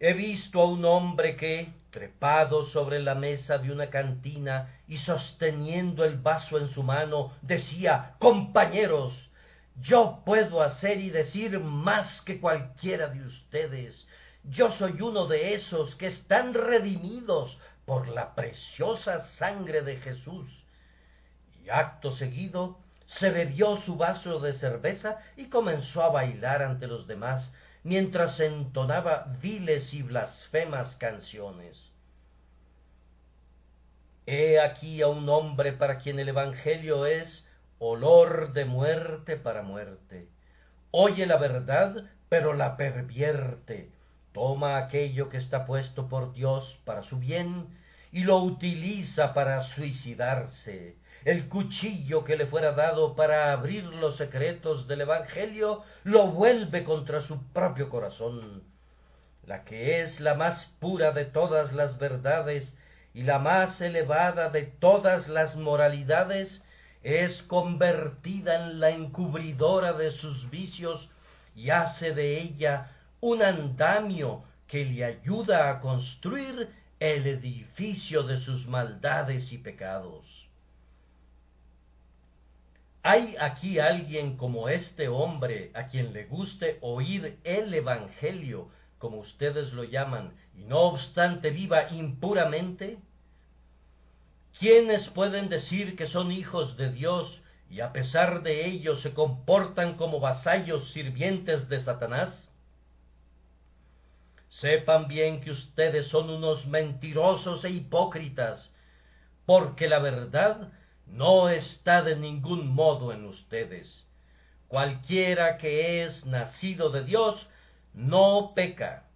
He 0.00 0.14
visto 0.14 0.60
a 0.60 0.66
un 0.66 0.84
hombre 0.84 1.36
que, 1.36 1.68
trepado 1.92 2.66
sobre 2.70 2.98
la 2.98 3.14
mesa 3.14 3.58
de 3.58 3.70
una 3.70 3.88
cantina 3.88 4.80
y 4.88 4.96
sosteniendo 4.96 6.04
el 6.04 6.18
vaso 6.18 6.58
en 6.58 6.70
su 6.70 6.82
mano, 6.82 7.34
decía 7.42 8.16
Compañeros, 8.18 9.14
yo 9.80 10.22
puedo 10.26 10.60
hacer 10.60 10.98
y 10.98 11.10
decir 11.10 11.60
más 11.60 12.20
que 12.22 12.40
cualquiera 12.40 13.06
de 13.06 13.26
ustedes. 13.26 14.08
Yo 14.44 14.72
soy 14.72 15.00
uno 15.00 15.26
de 15.26 15.54
esos 15.54 15.94
que 15.96 16.08
están 16.08 16.52
redimidos 16.54 17.56
por 17.84 18.08
la 18.08 18.34
preciosa 18.34 19.28
sangre 19.38 19.82
de 19.82 19.96
Jesús. 19.98 20.50
Y 21.64 21.70
acto 21.70 22.16
seguido 22.16 22.78
se 23.20 23.30
bebió 23.30 23.80
su 23.82 23.96
vaso 23.96 24.40
de 24.40 24.54
cerveza 24.54 25.18
y 25.36 25.48
comenzó 25.48 26.02
a 26.02 26.08
bailar 26.08 26.62
ante 26.62 26.86
los 26.86 27.06
demás, 27.06 27.52
mientras 27.84 28.38
entonaba 28.40 29.36
viles 29.40 29.92
y 29.92 30.02
blasfemas 30.02 30.96
canciones. 30.96 31.78
He 34.26 34.60
aquí 34.60 35.02
a 35.02 35.08
un 35.08 35.28
hombre 35.28 35.72
para 35.72 35.98
quien 35.98 36.18
el 36.18 36.28
Evangelio 36.28 37.06
es 37.06 37.46
olor 37.78 38.52
de 38.52 38.64
muerte 38.64 39.36
para 39.36 39.62
muerte. 39.62 40.28
Oye 40.92 41.26
la 41.26 41.36
verdad, 41.36 42.10
pero 42.28 42.54
la 42.54 42.76
pervierte. 42.76 43.90
Toma 44.32 44.76
aquello 44.78 45.28
que 45.28 45.38
está 45.38 45.66
puesto 45.66 46.08
por 46.08 46.32
Dios 46.32 46.78
para 46.84 47.02
su 47.02 47.18
bien 47.18 47.66
y 48.10 48.24
lo 48.24 48.38
utiliza 48.38 49.34
para 49.34 49.62
suicidarse 49.74 50.96
el 51.24 51.48
cuchillo 51.48 52.24
que 52.24 52.36
le 52.36 52.46
fuera 52.46 52.72
dado 52.72 53.14
para 53.14 53.52
abrir 53.52 53.84
los 53.84 54.16
secretos 54.16 54.88
del 54.88 55.02
Evangelio, 55.02 55.82
lo 56.02 56.28
vuelve 56.28 56.82
contra 56.82 57.22
su 57.22 57.52
propio 57.52 57.88
corazón. 57.88 58.64
La 59.46 59.64
que 59.64 60.02
es 60.02 60.18
la 60.20 60.34
más 60.34 60.64
pura 60.80 61.12
de 61.12 61.24
todas 61.24 61.72
las 61.72 61.98
verdades 61.98 62.74
y 63.14 63.22
la 63.22 63.38
más 63.38 63.80
elevada 63.80 64.50
de 64.50 64.62
todas 64.62 65.28
las 65.28 65.54
moralidades, 65.54 66.62
es 67.02 67.42
convertida 67.44 68.54
en 68.56 68.80
la 68.80 68.90
encubridora 68.90 69.92
de 69.92 70.12
sus 70.12 70.50
vicios 70.50 71.08
y 71.54 71.70
hace 71.70 72.14
de 72.14 72.40
ella 72.40 72.90
un 73.22 73.40
andamio 73.40 74.42
que 74.66 74.84
le 74.84 75.04
ayuda 75.04 75.70
a 75.70 75.80
construir 75.80 76.68
el 76.98 77.26
edificio 77.28 78.24
de 78.24 78.40
sus 78.40 78.66
maldades 78.66 79.52
y 79.52 79.58
pecados. 79.58 80.26
¿Hay 83.04 83.36
aquí 83.38 83.78
alguien 83.78 84.36
como 84.36 84.68
este 84.68 85.06
hombre 85.06 85.70
a 85.74 85.86
quien 85.86 86.12
le 86.12 86.24
guste 86.24 86.78
oír 86.80 87.38
el 87.44 87.72
Evangelio, 87.72 88.68
como 88.98 89.18
ustedes 89.18 89.72
lo 89.72 89.84
llaman, 89.84 90.32
y 90.56 90.64
no 90.64 90.80
obstante 90.80 91.50
viva 91.50 91.90
impuramente? 91.90 92.98
¿Quiénes 94.58 95.08
pueden 95.10 95.48
decir 95.48 95.94
que 95.94 96.08
son 96.08 96.32
hijos 96.32 96.76
de 96.76 96.90
Dios 96.90 97.40
y 97.70 97.80
a 97.80 97.92
pesar 97.92 98.42
de 98.42 98.66
ello 98.66 98.96
se 98.96 99.14
comportan 99.14 99.96
como 99.96 100.18
vasallos 100.18 100.90
sirvientes 100.90 101.68
de 101.68 101.84
Satanás? 101.84 102.48
Sepan 104.60 105.08
bien 105.08 105.40
que 105.40 105.50
ustedes 105.50 106.08
son 106.08 106.30
unos 106.30 106.66
mentirosos 106.66 107.64
e 107.64 107.70
hipócritas, 107.70 108.70
porque 109.46 109.88
la 109.88 109.98
verdad 109.98 110.72
no 111.06 111.48
está 111.48 112.02
de 112.02 112.16
ningún 112.16 112.68
modo 112.74 113.12
en 113.12 113.24
ustedes. 113.24 114.06
Cualquiera 114.68 115.58
que 115.58 116.04
es 116.04 116.24
nacido 116.26 116.90
de 116.90 117.04
Dios 117.04 117.46
no 117.92 118.52
peca. 118.54 119.08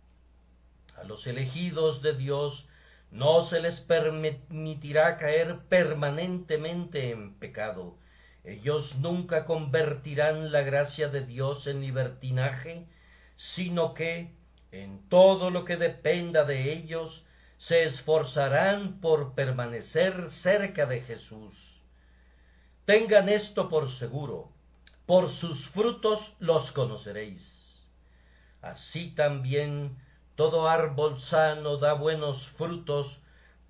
A 0.97 1.05
los 1.05 1.27
elegidos 1.27 2.03
de 2.03 2.15
Dios 2.15 2.67
no 3.11 3.47
se 3.47 3.61
les 3.61 3.81
permitirá 3.81 5.17
caer 5.17 5.61
permanentemente 5.69 7.11
en 7.11 7.39
pecado. 7.39 7.97
Ellos 8.45 8.95
nunca 8.97 9.45
convertirán 9.45 10.53
la 10.53 10.63
gracia 10.63 11.09
de 11.09 11.25
Dios 11.25 11.67
en 11.67 11.81
libertinaje, 11.81 12.87
sino 13.55 13.95
que, 13.95 14.36
en 14.83 15.09
todo 15.09 15.51
lo 15.51 15.65
que 15.65 15.77
dependa 15.77 16.45
de 16.45 16.73
ellos, 16.73 17.25
se 17.59 17.85
esforzarán 17.85 19.01
por 19.01 19.35
permanecer 19.35 20.31
cerca 20.43 20.87
de 20.87 21.01
Jesús. 21.03 21.55
Tengan 22.85 23.29
esto 23.29 23.69
por 23.69 23.91
seguro, 23.99 24.51
por 25.07 25.33
sus 25.37 25.67
frutos 25.71 26.21
los 26.39 26.71
conoceréis. 26.73 27.43
Así 28.63 29.15
también 29.15 29.97
todo 30.35 30.69
árbol 30.69 31.21
sano 31.23 31.79
da 31.79 31.95
buenos 31.95 32.47
frutos, 32.59 33.07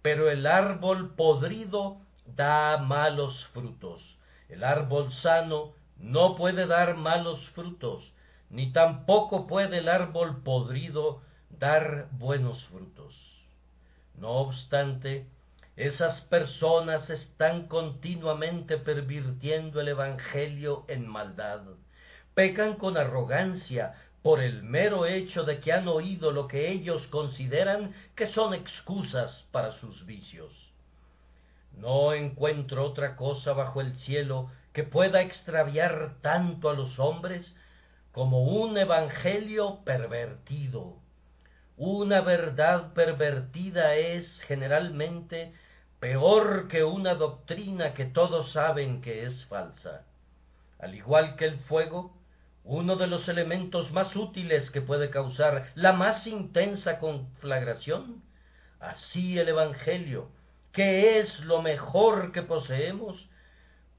pero 0.02 0.30
el 0.30 0.46
árbol 0.46 1.14
podrido 1.14 1.98
da 2.26 2.78
malos 2.78 3.44
frutos. 3.52 4.02
El 4.48 4.64
árbol 4.64 5.12
sano 5.22 5.74
no 5.98 6.36
puede 6.36 6.66
dar 6.66 6.96
malos 6.96 7.40
frutos, 7.50 8.12
ni 8.50 8.72
tampoco 8.72 9.46
puede 9.46 9.78
el 9.78 9.88
árbol 9.88 10.42
podrido 10.42 11.22
dar 11.50 12.08
buenos 12.12 12.64
frutos. 12.66 13.14
No 14.14 14.30
obstante, 14.30 15.26
esas 15.76 16.20
personas 16.22 17.08
están 17.10 17.66
continuamente 17.68 18.78
pervirtiendo 18.78 19.80
el 19.80 19.88
Evangelio 19.88 20.84
en 20.88 21.06
maldad. 21.06 21.62
Pecan 22.34 22.76
con 22.76 22.96
arrogancia 22.96 23.94
por 24.22 24.40
el 24.40 24.62
mero 24.62 25.06
hecho 25.06 25.44
de 25.44 25.60
que 25.60 25.72
han 25.72 25.86
oído 25.86 26.32
lo 26.32 26.48
que 26.48 26.70
ellos 26.70 27.06
consideran 27.08 27.94
que 28.14 28.28
son 28.28 28.54
excusas 28.54 29.44
para 29.52 29.72
sus 29.78 30.04
vicios. 30.06 30.52
No 31.76 32.14
encuentro 32.14 32.84
otra 32.84 33.16
cosa 33.16 33.52
bajo 33.52 33.80
el 33.80 33.94
cielo 33.98 34.50
que 34.72 34.82
pueda 34.82 35.20
extraviar 35.20 36.16
tanto 36.22 36.70
a 36.70 36.74
los 36.74 36.98
hombres 36.98 37.54
como 38.16 38.44
un 38.44 38.78
evangelio 38.78 39.84
pervertido. 39.84 40.94
Una 41.76 42.22
verdad 42.22 42.94
pervertida 42.94 43.94
es 43.96 44.40
generalmente 44.44 45.52
peor 46.00 46.68
que 46.68 46.82
una 46.82 47.14
doctrina 47.14 47.92
que 47.92 48.06
todos 48.06 48.52
saben 48.52 49.02
que 49.02 49.26
es 49.26 49.44
falsa. 49.48 50.06
Al 50.78 50.94
igual 50.94 51.36
que 51.36 51.44
el 51.44 51.58
fuego, 51.58 52.16
uno 52.64 52.96
de 52.96 53.06
los 53.06 53.28
elementos 53.28 53.92
más 53.92 54.16
útiles 54.16 54.70
que 54.70 54.80
puede 54.80 55.10
causar 55.10 55.66
la 55.74 55.92
más 55.92 56.26
intensa 56.26 56.98
conflagración, 56.98 58.22
así 58.80 59.38
el 59.38 59.50
Evangelio, 59.50 60.30
que 60.72 61.18
es 61.18 61.40
lo 61.40 61.60
mejor 61.60 62.32
que 62.32 62.40
poseemos, 62.40 63.28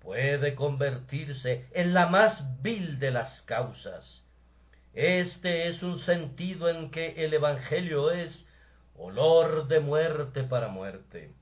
puede 0.07 0.55
convertirse 0.55 1.67
en 1.73 1.93
la 1.93 2.05
más 2.05 2.61
vil 2.61 2.97
de 2.97 3.11
las 3.11 3.41
causas. 3.41 4.23
Este 4.93 5.67
es 5.67 5.83
un 5.83 5.99
sentido 5.99 6.69
en 6.69 6.91
que 6.91 7.25
el 7.25 7.33
Evangelio 7.33 8.11
es 8.11 8.47
olor 8.95 9.67
de 9.67 9.81
muerte 9.81 10.43
para 10.43 10.69
muerte. 10.69 11.33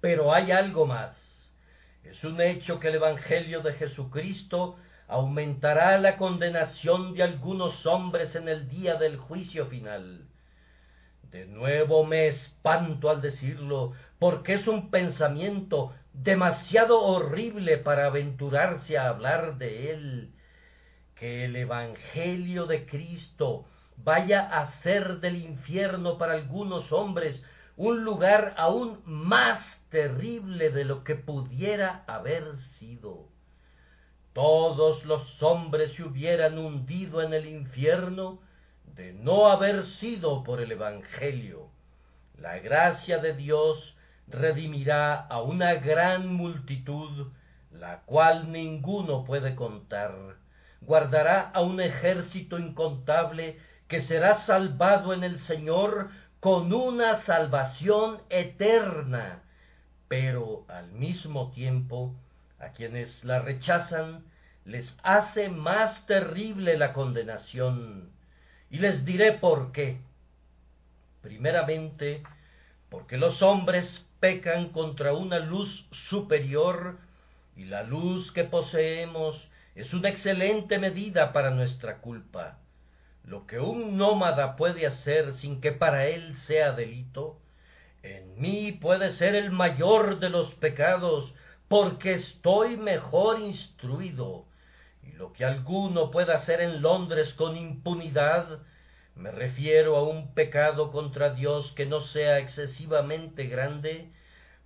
Pero 0.00 0.32
hay 0.32 0.52
algo 0.52 0.86
más. 0.86 1.16
Es 2.04 2.22
un 2.22 2.40
hecho 2.40 2.78
que 2.78 2.86
el 2.86 2.94
Evangelio 2.94 3.62
de 3.62 3.72
Jesucristo 3.72 4.76
aumentará 5.08 5.98
la 5.98 6.18
condenación 6.18 7.14
de 7.14 7.24
algunos 7.24 7.84
hombres 7.84 8.32
en 8.36 8.48
el 8.48 8.68
día 8.68 8.94
del 8.94 9.16
juicio 9.16 9.66
final. 9.66 10.24
De 11.32 11.46
nuevo 11.46 12.04
me 12.04 12.28
espanto 12.28 13.10
al 13.10 13.20
decirlo, 13.20 13.94
porque 14.20 14.54
es 14.54 14.68
un 14.68 14.92
pensamiento 14.92 15.92
demasiado 16.12 17.00
horrible 17.00 17.78
para 17.78 18.06
aventurarse 18.06 18.98
a 18.98 19.08
hablar 19.08 19.58
de 19.58 19.92
él, 19.92 20.34
que 21.14 21.44
el 21.44 21.56
Evangelio 21.56 22.66
de 22.66 22.86
Cristo 22.86 23.66
vaya 23.96 24.40
a 24.40 24.72
ser 24.82 25.20
del 25.20 25.36
infierno 25.36 26.18
para 26.18 26.34
algunos 26.34 26.90
hombres 26.92 27.42
un 27.76 28.04
lugar 28.04 28.54
aún 28.56 29.00
más 29.04 29.64
terrible 29.90 30.70
de 30.70 30.84
lo 30.84 31.04
que 31.04 31.14
pudiera 31.14 32.04
haber 32.06 32.58
sido. 32.78 33.26
Todos 34.32 35.04
los 35.04 35.42
hombres 35.42 35.92
se 35.94 36.04
hubieran 36.04 36.58
hundido 36.58 37.22
en 37.22 37.34
el 37.34 37.46
infierno 37.46 38.40
de 38.94 39.12
no 39.12 39.50
haber 39.50 39.86
sido 39.98 40.44
por 40.44 40.60
el 40.60 40.72
Evangelio. 40.72 41.68
La 42.38 42.58
gracia 42.58 43.18
de 43.18 43.34
Dios 43.34 43.96
redimirá 44.30 45.14
a 45.26 45.42
una 45.42 45.74
gran 45.74 46.28
multitud, 46.28 47.32
la 47.72 48.00
cual 48.02 48.50
ninguno 48.52 49.24
puede 49.24 49.54
contar. 49.54 50.14
Guardará 50.80 51.50
a 51.52 51.60
un 51.60 51.80
ejército 51.80 52.58
incontable 52.58 53.58
que 53.88 54.02
será 54.02 54.46
salvado 54.46 55.12
en 55.12 55.24
el 55.24 55.40
Señor 55.40 56.10
con 56.40 56.72
una 56.72 57.22
salvación 57.24 58.22
eterna, 58.30 59.42
pero 60.08 60.64
al 60.68 60.90
mismo 60.92 61.50
tiempo 61.50 62.14
a 62.58 62.68
quienes 62.70 63.24
la 63.24 63.40
rechazan 63.40 64.24
les 64.64 64.96
hace 65.02 65.48
más 65.48 66.06
terrible 66.06 66.76
la 66.76 66.92
condenación. 66.92 68.10
Y 68.70 68.78
les 68.78 69.04
diré 69.04 69.32
por 69.34 69.72
qué. 69.72 69.98
Primeramente, 71.22 72.22
porque 72.88 73.16
los 73.16 73.42
hombres 73.42 73.86
pecan 74.20 74.68
contra 74.68 75.12
una 75.14 75.38
luz 75.38 75.86
superior 76.08 76.98
y 77.56 77.64
la 77.64 77.82
luz 77.82 78.30
que 78.32 78.44
poseemos 78.44 79.36
es 79.74 79.92
una 79.92 80.10
excelente 80.10 80.78
medida 80.78 81.32
para 81.32 81.50
nuestra 81.50 81.98
culpa. 81.98 82.58
Lo 83.24 83.46
que 83.46 83.58
un 83.58 83.96
nómada 83.96 84.56
puede 84.56 84.86
hacer 84.86 85.34
sin 85.36 85.60
que 85.60 85.72
para 85.72 86.06
él 86.06 86.36
sea 86.46 86.72
delito, 86.72 87.38
en 88.02 88.40
mí 88.40 88.72
puede 88.72 89.14
ser 89.14 89.34
el 89.34 89.50
mayor 89.50 90.20
de 90.20 90.30
los 90.30 90.54
pecados, 90.54 91.32
porque 91.68 92.14
estoy 92.14 92.76
mejor 92.76 93.40
instruido, 93.40 94.46
y 95.02 95.12
lo 95.12 95.32
que 95.32 95.44
alguno 95.44 96.10
pueda 96.10 96.36
hacer 96.36 96.60
en 96.60 96.82
Londres 96.82 97.32
con 97.34 97.56
impunidad, 97.56 98.60
me 99.14 99.30
refiero 99.30 99.96
a 99.96 100.02
un 100.02 100.34
pecado 100.34 100.90
contra 100.90 101.34
Dios 101.34 101.72
que 101.72 101.86
no 101.86 102.00
sea 102.08 102.38
excesivamente 102.38 103.46
grande, 103.46 104.10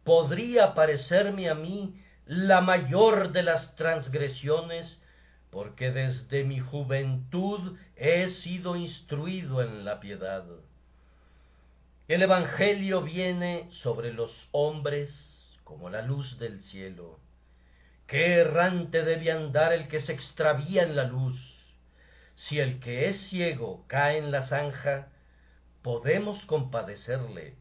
podría 0.04 0.74
parecerme 0.74 1.48
a 1.48 1.54
mí 1.54 2.00
la 2.26 2.60
mayor 2.60 3.32
de 3.32 3.42
las 3.42 3.74
transgresiones, 3.76 4.98
porque 5.50 5.90
desde 5.90 6.44
mi 6.44 6.60
juventud 6.60 7.76
he 7.96 8.30
sido 8.42 8.76
instruido 8.76 9.62
en 9.62 9.84
la 9.84 10.00
piedad. 10.00 10.44
El 12.06 12.22
Evangelio 12.22 13.02
viene 13.02 13.68
sobre 13.82 14.12
los 14.12 14.30
hombres 14.52 15.10
como 15.64 15.88
la 15.88 16.02
luz 16.02 16.38
del 16.38 16.62
cielo. 16.64 17.18
Qué 18.06 18.34
errante 18.34 19.02
debe 19.02 19.32
andar 19.32 19.72
el 19.72 19.88
que 19.88 20.02
se 20.02 20.12
extravía 20.12 20.82
en 20.82 20.96
la 20.96 21.04
luz. 21.04 21.53
Si 22.36 22.58
el 22.58 22.80
que 22.80 23.08
es 23.08 23.20
ciego 23.28 23.84
cae 23.86 24.18
en 24.18 24.30
la 24.30 24.46
zanja, 24.46 25.08
podemos 25.82 26.44
compadecerle. 26.46 27.54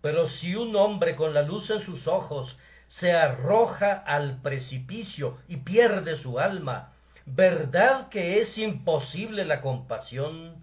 Pero 0.00 0.28
si 0.28 0.54
un 0.54 0.76
hombre 0.76 1.16
con 1.16 1.34
la 1.34 1.42
luz 1.42 1.70
en 1.70 1.80
sus 1.84 2.06
ojos 2.06 2.56
se 2.88 3.12
arroja 3.12 3.92
al 3.92 4.40
precipicio 4.42 5.38
y 5.48 5.58
pierde 5.58 6.18
su 6.18 6.38
alma, 6.38 6.92
¿verdad 7.26 8.08
que 8.08 8.40
es 8.40 8.56
imposible 8.58 9.44
la 9.44 9.60
compasión? 9.60 10.62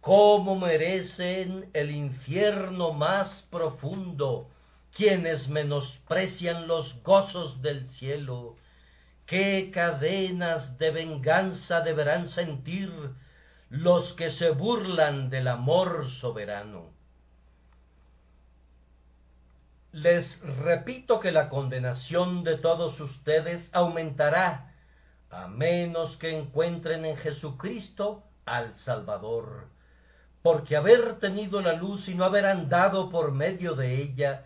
¿Cómo 0.00 0.56
merecen 0.56 1.70
el 1.72 1.90
infierno 1.90 2.92
más 2.92 3.28
profundo 3.50 4.48
quienes 4.96 5.48
menosprecian 5.48 6.66
los 6.66 7.02
gozos 7.02 7.60
del 7.60 7.88
cielo, 7.90 8.56
qué 9.26 9.70
cadenas 9.72 10.78
de 10.78 10.90
venganza 10.90 11.80
deberán 11.80 12.28
sentir 12.28 12.90
los 13.68 14.12
que 14.14 14.30
se 14.32 14.50
burlan 14.50 15.28
del 15.28 15.48
amor 15.48 16.10
soberano. 16.20 16.90
Les 19.92 20.40
repito 20.40 21.20
que 21.20 21.32
la 21.32 21.48
condenación 21.48 22.44
de 22.44 22.58
todos 22.58 23.00
ustedes 23.00 23.68
aumentará 23.72 24.72
a 25.30 25.48
menos 25.48 26.16
que 26.18 26.36
encuentren 26.36 27.04
en 27.04 27.16
Jesucristo 27.16 28.22
al 28.44 28.78
Salvador, 28.80 29.68
porque 30.42 30.76
haber 30.76 31.18
tenido 31.18 31.60
la 31.60 31.72
luz 31.72 32.06
y 32.08 32.14
no 32.14 32.24
haber 32.24 32.46
andado 32.46 33.10
por 33.10 33.32
medio 33.32 33.74
de 33.74 34.02
ella 34.02 34.44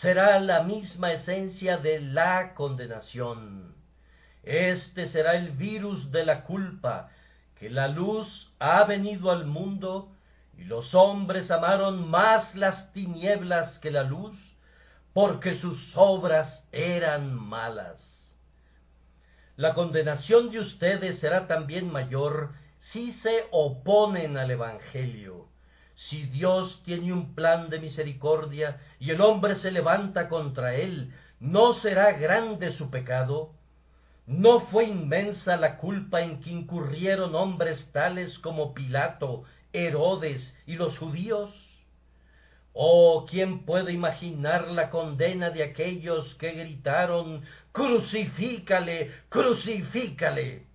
será 0.00 0.40
la 0.40 0.62
misma 0.64 1.12
esencia 1.12 1.76
de 1.76 2.00
la 2.00 2.54
condenación. 2.54 3.77
Este 4.42 5.08
será 5.08 5.36
el 5.36 5.50
virus 5.50 6.10
de 6.10 6.24
la 6.24 6.44
culpa, 6.44 7.10
que 7.58 7.70
la 7.70 7.88
luz 7.88 8.52
ha 8.58 8.84
venido 8.84 9.30
al 9.30 9.46
mundo 9.46 10.10
y 10.56 10.64
los 10.64 10.94
hombres 10.94 11.50
amaron 11.50 12.08
más 12.08 12.54
las 12.54 12.92
tinieblas 12.92 13.78
que 13.78 13.90
la 13.90 14.02
luz, 14.02 14.36
porque 15.12 15.56
sus 15.56 15.78
obras 15.96 16.64
eran 16.72 17.34
malas. 17.34 17.96
La 19.56 19.74
condenación 19.74 20.50
de 20.50 20.60
ustedes 20.60 21.18
será 21.18 21.46
también 21.46 21.90
mayor 21.90 22.52
si 22.92 23.12
se 23.12 23.46
oponen 23.50 24.36
al 24.36 24.50
Evangelio 24.50 25.48
si 26.06 26.26
Dios 26.26 26.80
tiene 26.84 27.12
un 27.12 27.34
plan 27.34 27.68
de 27.70 27.80
misericordia 27.80 28.80
y 29.00 29.10
el 29.10 29.20
hombre 29.20 29.56
se 29.56 29.70
levanta 29.70 30.28
contra 30.28 30.74
él, 30.74 31.12
¿no 31.40 31.74
será 31.74 32.12
grande 32.12 32.72
su 32.72 32.90
pecado? 32.90 33.50
¿No 34.28 34.60
fue 34.66 34.84
inmensa 34.84 35.56
la 35.56 35.78
culpa 35.78 36.20
en 36.20 36.40
que 36.40 36.50
incurrieron 36.50 37.34
hombres 37.34 37.90
tales 37.92 38.38
como 38.40 38.74
Pilato, 38.74 39.44
Herodes 39.72 40.54
y 40.66 40.74
los 40.74 40.98
judíos? 40.98 41.50
Oh, 42.74 43.24
¿quién 43.26 43.64
puede 43.64 43.94
imaginar 43.94 44.68
la 44.68 44.90
condena 44.90 45.48
de 45.48 45.62
aquellos 45.62 46.34
que 46.34 46.52
gritaron 46.52 47.42
Crucifícale, 47.72 49.12
crucifícale? 49.30 50.66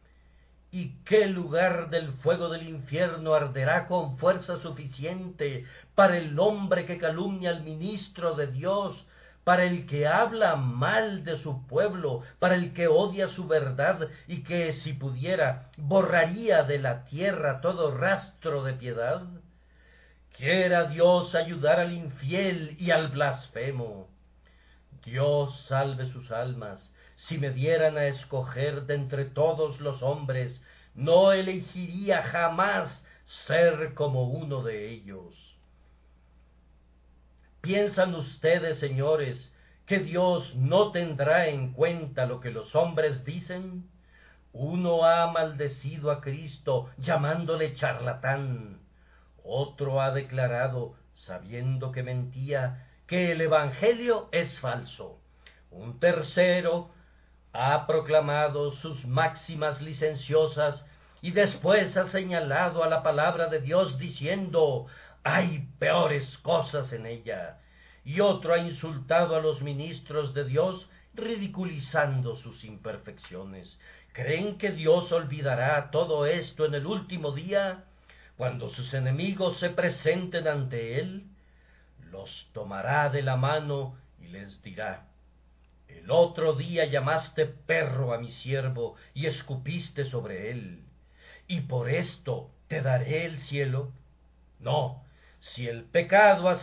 ¿Y 0.72 0.96
qué 1.06 1.28
lugar 1.28 1.92
del 1.92 2.12
fuego 2.24 2.50
del 2.50 2.68
infierno 2.68 3.36
arderá 3.36 3.86
con 3.86 4.18
fuerza 4.18 4.63
suficiente 4.63 5.68
para 5.94 6.18
el 6.18 6.39
hombre 6.39 6.88
que 6.88 6.98
calumnia 6.98 7.52
al 7.52 7.62
ministro 7.62 8.34
de 8.34 8.48
Dios, 8.48 8.98
para 9.43 9.63
el 9.63 9.86
que 9.88 10.08
habla 10.08 10.56
mal 10.56 11.23
de 11.23 11.38
su 11.39 11.67
pueblo, 11.67 12.21
para 12.39 12.56
el 12.56 12.73
que 12.73 12.88
odia 12.88 13.27
su 13.29 13.47
verdad 13.47 14.08
y 14.27 14.43
que, 14.43 14.73
si 14.73 14.93
pudiera, 14.93 15.69
borraría 15.77 16.63
de 16.63 16.79
la 16.79 17.06
tierra 17.06 17.62
todo 17.62 17.95
rastro 17.95 18.63
de 18.63 18.73
piedad? 18.73 19.23
Quiera 20.38 20.86
Dios 20.86 21.36
ayudar 21.36 21.79
al 21.79 21.93
infiel 21.93 22.75
y 22.79 22.91
al 22.91 23.10
blasfemo. 23.10 24.08
Dios 25.03 25.65
salve 25.67 26.10
sus 26.12 26.32
almas, 26.32 26.79
si 27.27 27.38
me 27.38 27.51
dieran 27.51 27.97
a 27.97 28.06
escoger 28.06 28.84
de 28.84 28.95
entre 28.95 29.25
todos 29.25 29.79
los 29.82 30.01
hombres, 30.01 30.62
no 30.95 31.32
elegiría 31.32 32.23
jamás 32.23 32.89
ser 33.47 33.93
como 33.93 34.23
uno 34.23 34.63
de 34.63 34.89
ellos. 34.89 35.53
¿Piensan 37.63 38.13
ustedes, 38.15 38.78
señores, 38.80 39.49
que 39.86 39.99
Dios 39.99 40.54
no 40.54 40.91
tendrá 40.91 41.47
en 41.47 41.71
cuenta 41.71 42.26
lo 42.26 42.41
que 42.41 42.52
los 42.52 42.76
hombres 42.76 43.23
dicen? 43.23 43.89
Uno 44.52 45.06
ha 45.06 45.32
maldecido 45.32 46.12
a 46.12 46.19
Cristo 46.19 46.89
llamándole 46.97 47.73
charlatán. 47.76 48.82
Otro 49.45 50.02
ha 50.02 50.12
declarado, 50.12 50.95
sabiendo 51.26 51.93
que 51.93 52.04
mentía, 52.04 52.89
que 53.08 53.32
el 53.32 53.39
Evangelio 53.39 54.28
es 54.34 54.60
falso. 54.60 55.21
Un 55.71 56.02
tercero 56.02 56.91
ha 57.54 57.88
proclamado 57.88 58.73
sus 58.73 59.06
máximas 59.06 59.82
licenciosas 59.82 60.86
y 61.21 61.32
después 61.32 61.95
ha 61.95 62.10
señalado 62.10 62.84
a 62.84 62.89
la 62.89 63.04
palabra 63.04 63.47
de 63.47 63.62
Dios 63.62 63.97
diciendo 63.97 64.88
hay 65.24 65.68
peores 65.80 66.38
cosas 66.40 66.92
en 66.94 67.06
ella. 67.06 67.60
Y 68.06 68.20
otro 68.20 68.54
ha 68.54 68.60
insultado 68.60 69.36
a 69.36 69.42
los 69.42 69.62
ministros 69.62 70.34
de 70.34 70.46
Dios 70.46 70.90
ridiculizando 71.14 72.36
sus 72.38 72.64
imperfecciones. 72.64 73.80
¿Creen 74.12 74.58
que 74.58 74.72
Dios 74.72 75.12
olvidará 75.12 75.90
todo 75.92 76.26
esto 76.26 76.66
en 76.66 76.76
el 76.76 76.86
último 76.86 77.32
día, 77.32 77.86
cuando 78.38 78.70
sus 78.72 78.94
enemigos 78.94 79.60
se 79.60 79.70
presenten 79.70 80.48
ante 80.48 81.00
Él? 81.00 81.24
Los 82.12 82.30
tomará 82.54 83.10
de 83.10 83.22
la 83.24 83.38
mano 83.38 83.98
y 84.20 84.28
les 84.28 84.62
dirá, 84.62 85.08
el 85.88 86.10
otro 86.12 86.54
día 86.54 86.86
llamaste 86.86 87.46
perro 87.46 88.14
a 88.14 88.18
mi 88.18 88.32
siervo 88.32 88.96
y 89.14 89.28
escupiste 89.28 90.10
sobre 90.10 90.52
él, 90.52 90.84
y 91.48 91.62
por 91.62 91.90
esto 91.90 92.52
te 92.68 92.82
daré 92.82 93.26
el 93.26 93.40
cielo. 93.44 93.92
No, 94.60 95.04
si 95.51 95.67
el 95.67 95.84
pecado 95.84 96.58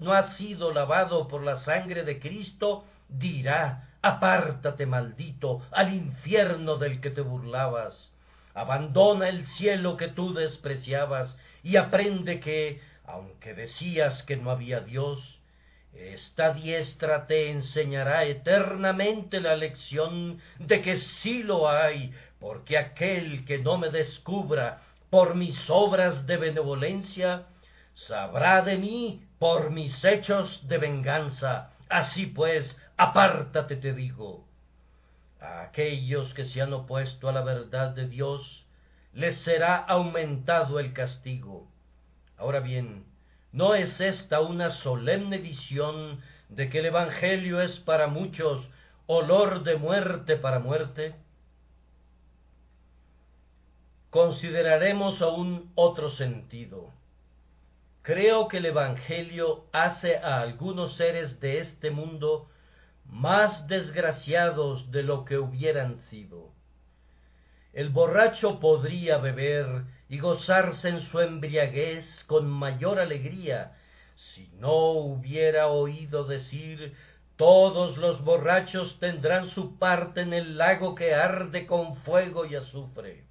no 0.00 0.12
ha 0.12 0.34
sido 0.34 0.72
lavado 0.72 1.26
por 1.26 1.42
la 1.42 1.58
sangre 1.58 2.04
de 2.04 2.20
Cristo, 2.20 2.84
dirá, 3.08 3.88
apártate 4.02 4.84
maldito 4.86 5.62
al 5.70 5.94
infierno 5.94 6.76
del 6.76 7.00
que 7.00 7.10
te 7.10 7.22
burlabas. 7.22 8.12
Abandona 8.54 9.28
el 9.28 9.46
cielo 9.46 9.96
que 9.96 10.08
tú 10.08 10.34
despreciabas 10.34 11.36
y 11.62 11.76
aprende 11.76 12.40
que, 12.40 12.80
aunque 13.04 13.54
decías 13.54 14.22
que 14.24 14.36
no 14.36 14.50
había 14.50 14.80
Dios, 14.80 15.40
esta 15.94 16.52
diestra 16.52 17.26
te 17.26 17.50
enseñará 17.50 18.24
eternamente 18.24 19.40
la 19.40 19.56
lección 19.56 20.40
de 20.58 20.82
que 20.82 20.98
sí 21.22 21.42
lo 21.42 21.70
hay, 21.70 22.12
porque 22.38 22.76
aquel 22.76 23.46
que 23.46 23.58
no 23.58 23.78
me 23.78 23.88
descubra 23.88 24.82
por 25.08 25.34
mis 25.34 25.58
obras 25.68 26.26
de 26.26 26.36
benevolencia, 26.36 27.46
sabrá 28.06 28.62
de 28.62 28.78
mí 28.78 29.26
por 29.38 29.70
mis 29.70 30.04
hechos 30.04 30.66
de 30.68 30.78
venganza. 30.78 31.72
Así 31.88 32.26
pues, 32.26 32.76
apártate, 32.96 33.76
te 33.76 33.92
digo. 33.92 34.46
A 35.40 35.62
aquellos 35.62 36.32
que 36.34 36.46
se 36.46 36.62
han 36.62 36.72
opuesto 36.72 37.28
a 37.28 37.32
la 37.32 37.42
verdad 37.42 37.90
de 37.90 38.08
Dios, 38.08 38.64
les 39.12 39.36
será 39.40 39.76
aumentado 39.76 40.78
el 40.78 40.92
castigo. 40.92 41.68
Ahora 42.38 42.60
bien, 42.60 43.04
¿No 43.56 43.74
es 43.74 43.98
esta 44.02 44.42
una 44.42 44.70
solemne 44.82 45.38
visión 45.38 46.20
de 46.50 46.68
que 46.68 46.80
el 46.80 46.86
Evangelio 46.86 47.62
es 47.62 47.78
para 47.78 48.06
muchos 48.06 48.68
olor 49.06 49.62
de 49.62 49.76
muerte 49.76 50.36
para 50.36 50.58
muerte? 50.58 51.14
Consideraremos 54.10 55.22
aún 55.22 55.72
otro 55.74 56.10
sentido. 56.10 56.92
Creo 58.06 58.46
que 58.46 58.58
el 58.58 58.66
Evangelio 58.66 59.64
hace 59.72 60.18
a 60.18 60.40
algunos 60.40 60.94
seres 60.94 61.40
de 61.40 61.58
este 61.58 61.90
mundo 61.90 62.48
más 63.04 63.66
desgraciados 63.66 64.92
de 64.92 65.02
lo 65.02 65.24
que 65.24 65.38
hubieran 65.38 65.98
sido. 66.02 66.52
El 67.72 67.88
borracho 67.88 68.60
podría 68.60 69.18
beber 69.18 69.86
y 70.08 70.20
gozarse 70.20 70.88
en 70.88 71.00
su 71.00 71.18
embriaguez 71.18 72.22
con 72.28 72.48
mayor 72.48 73.00
alegría, 73.00 73.76
si 74.14 74.52
no 74.60 74.90
hubiera 74.90 75.66
oído 75.66 76.22
decir 76.26 76.94
todos 77.34 77.96
los 77.96 78.22
borrachos 78.22 79.00
tendrán 79.00 79.48
su 79.48 79.80
parte 79.80 80.20
en 80.20 80.32
el 80.32 80.56
lago 80.58 80.94
que 80.94 81.12
arde 81.12 81.66
con 81.66 81.96
fuego 81.96 82.46
y 82.46 82.54
azufre. 82.54 83.24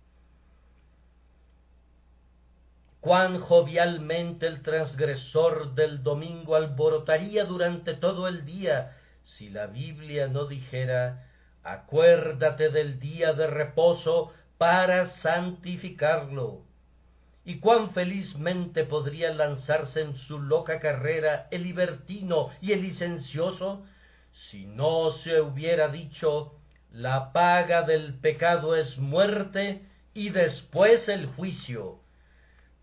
Cuán 3.05 3.39
jovialmente 3.39 4.47
el 4.47 4.63
transgresor 4.63 5.75
del 5.75 6.01
domingo 6.01 6.55
alborotaría 6.55 7.45
durante 7.45 7.93
todo 7.93 8.27
el 8.27 8.45
día 8.45 8.97
si 9.21 9.49
la 9.49 9.67
Biblia 9.67 10.27
no 10.27 10.47
dijera 10.47 11.27
acuérdate 11.61 12.71
del 12.71 12.99
día 12.99 13.33
de 13.33 13.45
reposo 13.45 14.33
para 14.57 15.05
santificarlo. 15.21 16.63
Y 17.43 17.59
cuán 17.59 17.91
felizmente 17.91 18.85
podría 18.85 19.31
lanzarse 19.35 20.01
en 20.01 20.15
su 20.15 20.39
loca 20.39 20.79
carrera 20.79 21.47
el 21.51 21.61
libertino 21.61 22.49
y 22.59 22.71
el 22.71 22.81
licencioso 22.81 23.85
si 24.49 24.65
no 24.65 25.11
se 25.11 25.41
hubiera 25.41 25.89
dicho 25.89 26.55
la 26.91 27.31
paga 27.33 27.83
del 27.83 28.15
pecado 28.15 28.75
es 28.75 28.97
muerte 28.97 29.83
y 30.15 30.29
después 30.29 31.07
el 31.07 31.27
juicio. 31.27 31.99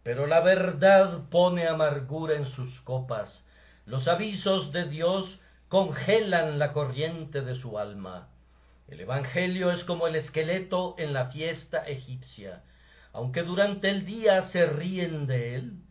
Pero 0.03 0.27
la 0.27 0.41
verdad 0.41 1.29
pone 1.31 1.69
amargura 1.69 2.35
en 2.35 2.47
sus 2.47 2.81
copas, 2.81 3.45
los 3.87 4.07
avisos 4.09 4.73
de 4.73 4.89
Dios 4.89 5.41
congelan 5.69 6.59
la 6.59 6.73
corriente 6.73 7.41
de 7.41 7.55
su 7.57 7.79
alma. 7.79 8.29
El 8.89 9.01
Evangelio 9.01 9.71
es 9.71 9.85
como 9.85 10.07
el 10.07 10.17
esqueleto 10.17 10.97
en 10.99 11.13
la 11.13 11.31
fiesta 11.31 11.79
egipcia. 11.79 12.63
Aunque 13.13 13.43
durante 13.43 13.91
el 13.91 14.05
día 14.05 14.47
se 14.51 14.67
ríen 14.67 15.27
de 15.27 15.57
él, 15.57 15.83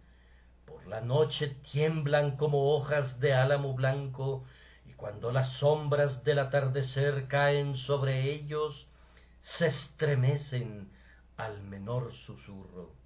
por 0.65 0.85
la 0.87 1.01
noche 1.01 1.55
tiemblan 1.71 2.37
como 2.37 2.75
hojas 2.75 3.19
de 3.19 3.33
álamo 3.33 3.73
blanco, 3.73 4.45
y 4.85 4.93
cuando 4.93 5.31
las 5.31 5.51
sombras 5.53 6.23
del 6.23 6.39
atardecer 6.39 7.27
caen 7.27 7.75
sobre 7.77 8.31
ellos, 8.31 8.87
se 9.57 9.67
estremecen 9.67 10.91
al 11.37 11.61
menor 11.63 12.13
susurro. 12.25 13.00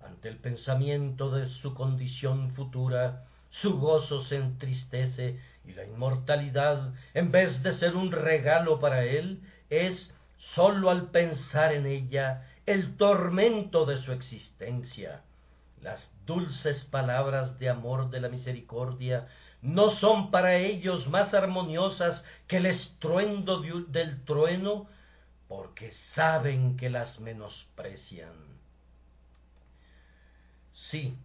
Ante 0.00 0.28
el 0.28 0.36
pensamiento 0.36 1.30
de 1.30 1.48
su 1.48 1.74
condición 1.74 2.52
futura, 2.52 3.24
su 3.50 3.78
gozo 3.78 4.22
se 4.24 4.36
entristece 4.36 5.38
y 5.64 5.72
la 5.72 5.84
inmortalidad, 5.84 6.94
en 7.14 7.30
vez 7.30 7.62
de 7.62 7.72
ser 7.74 7.96
un 7.96 8.12
regalo 8.12 8.80
para 8.80 9.04
él, 9.04 9.40
es, 9.68 10.12
sólo 10.54 10.90
al 10.90 11.10
pensar 11.10 11.72
en 11.72 11.86
ella, 11.86 12.46
el 12.66 12.96
tormento 12.96 13.84
de 13.84 14.00
su 14.02 14.12
existencia. 14.12 15.22
Las 15.82 16.10
dulces 16.26 16.84
palabras 16.84 17.58
de 17.58 17.68
amor 17.68 18.10
de 18.10 18.20
la 18.20 18.28
misericordia 18.28 19.28
no 19.62 19.90
son 19.96 20.30
para 20.30 20.56
ellos 20.56 21.06
más 21.08 21.34
armoniosas 21.34 22.24
que 22.46 22.58
el 22.58 22.66
estruendo 22.66 23.60
del 23.60 24.24
trueno, 24.24 24.86
porque 25.48 25.92
saben 26.14 26.76
que 26.76 26.90
las 26.90 27.18
menosprecian. 27.20 28.59
Sí, 30.90 31.16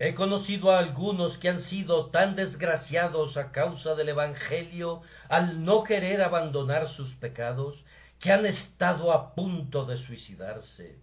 He 0.00 0.14
conocido 0.14 0.72
a 0.72 0.80
algunos 0.80 1.38
que 1.38 1.48
han 1.48 1.60
sido 1.62 2.10
tan 2.10 2.34
desgraciados 2.34 3.36
a 3.36 3.52
causa 3.52 3.94
del 3.94 4.08
Evangelio 4.08 5.02
al 5.28 5.64
no 5.64 5.84
querer 5.84 6.20
abandonar 6.20 6.88
sus 6.90 7.14
pecados, 7.14 7.84
que 8.18 8.32
han 8.32 8.44
estado 8.44 9.12
a 9.12 9.34
punto 9.34 9.84
de 9.84 9.98
suicidarse. 9.98 10.98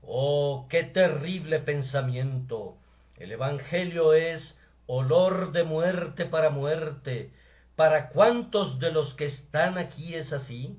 Oh, 0.00 0.66
qué 0.70 0.82
terrible 0.82 1.58
pensamiento. 1.58 2.78
El 3.16 3.32
Evangelio 3.32 4.14
es 4.14 4.58
olor 4.86 5.52
de 5.52 5.64
muerte 5.64 6.24
para 6.24 6.48
muerte. 6.48 7.32
¿Para 7.76 8.08
cuántos 8.08 8.78
de 8.78 8.92
los 8.92 9.12
que 9.14 9.26
están 9.26 9.76
aquí 9.76 10.14
es 10.14 10.32
así? 10.32 10.78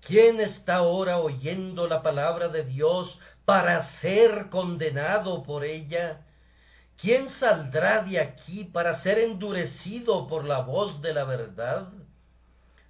¿Quién 0.00 0.40
está 0.40 0.76
ahora 0.76 1.18
oyendo 1.18 1.86
la 1.86 2.02
palabra 2.02 2.48
de 2.48 2.64
Dios 2.64 3.20
para 3.44 3.84
ser 4.00 4.48
condenado 4.50 5.42
por 5.42 5.64
ella? 5.64 6.20
¿Quién 7.00 7.28
saldrá 7.30 8.02
de 8.02 8.20
aquí 8.20 8.64
para 8.64 9.00
ser 9.02 9.18
endurecido 9.18 10.28
por 10.28 10.44
la 10.44 10.60
voz 10.60 11.00
de 11.02 11.12
la 11.12 11.24
verdad? 11.24 11.88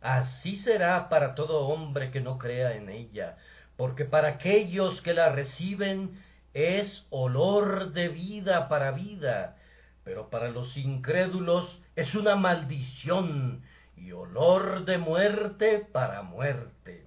Así 0.00 0.56
será 0.56 1.08
para 1.08 1.34
todo 1.34 1.68
hombre 1.68 2.10
que 2.10 2.20
no 2.20 2.36
crea 2.36 2.74
en 2.74 2.88
ella, 2.88 3.36
porque 3.76 4.04
para 4.04 4.28
aquellos 4.28 5.00
que 5.00 5.14
la 5.14 5.30
reciben 5.30 6.20
es 6.52 7.06
olor 7.10 7.92
de 7.92 8.08
vida 8.08 8.68
para 8.68 8.90
vida, 8.90 9.56
pero 10.04 10.28
para 10.28 10.48
los 10.48 10.76
incrédulos 10.76 11.80
es 11.96 12.14
una 12.14 12.36
maldición 12.36 13.62
y 13.96 14.12
olor 14.12 14.84
de 14.84 14.98
muerte 14.98 15.86
para 15.92 16.22
muerte. 16.22 17.06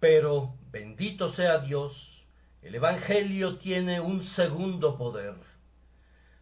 Pero, 0.00 0.54
bendito 0.70 1.32
sea 1.32 1.58
Dios, 1.58 1.92
el 2.62 2.74
Evangelio 2.74 3.58
tiene 3.58 4.00
un 4.00 4.24
segundo 4.34 4.96
poder 4.96 5.34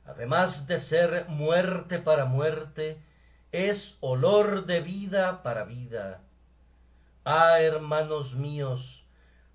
además 0.07 0.66
de 0.66 0.81
ser 0.83 1.27
muerte 1.29 1.99
para 1.99 2.25
muerte, 2.25 3.03
es 3.53 3.97
olor 4.01 4.66
de 4.66 4.81
vida 4.81 5.42
para 5.42 5.64
vida. 5.64 6.23
Ah, 7.25 7.61
hermanos 7.61 8.33
míos, 8.35 8.81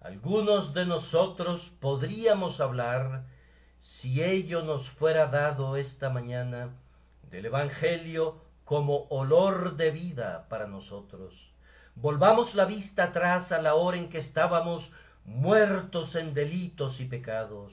algunos 0.02 0.74
de 0.74 0.86
nosotros 0.86 1.62
podríamos 1.80 2.60
hablar, 2.60 3.24
si 3.82 4.22
ello 4.22 4.62
nos 4.64 4.88
fuera 4.92 5.28
dado 5.28 5.78
esta 5.78 6.10
mañana, 6.10 6.76
del 7.30 7.46
Evangelio 7.46 8.42
como 8.66 9.06
olor 9.10 9.78
de 9.78 9.92
vida 9.92 10.48
para 10.50 10.68
nosotros. 10.68 11.34
Volvamos 12.02 12.54
la 12.56 12.66
vista 12.66 13.06
atrás 13.06 13.52
a 13.52 13.62
la 13.62 13.76
hora 13.76 13.98
en 13.98 14.10
que 14.10 14.18
estábamos 14.18 14.90
muertos 15.26 16.16
en 16.16 16.34
delitos 16.34 17.00
y 17.00 17.06
pecados 17.06 17.72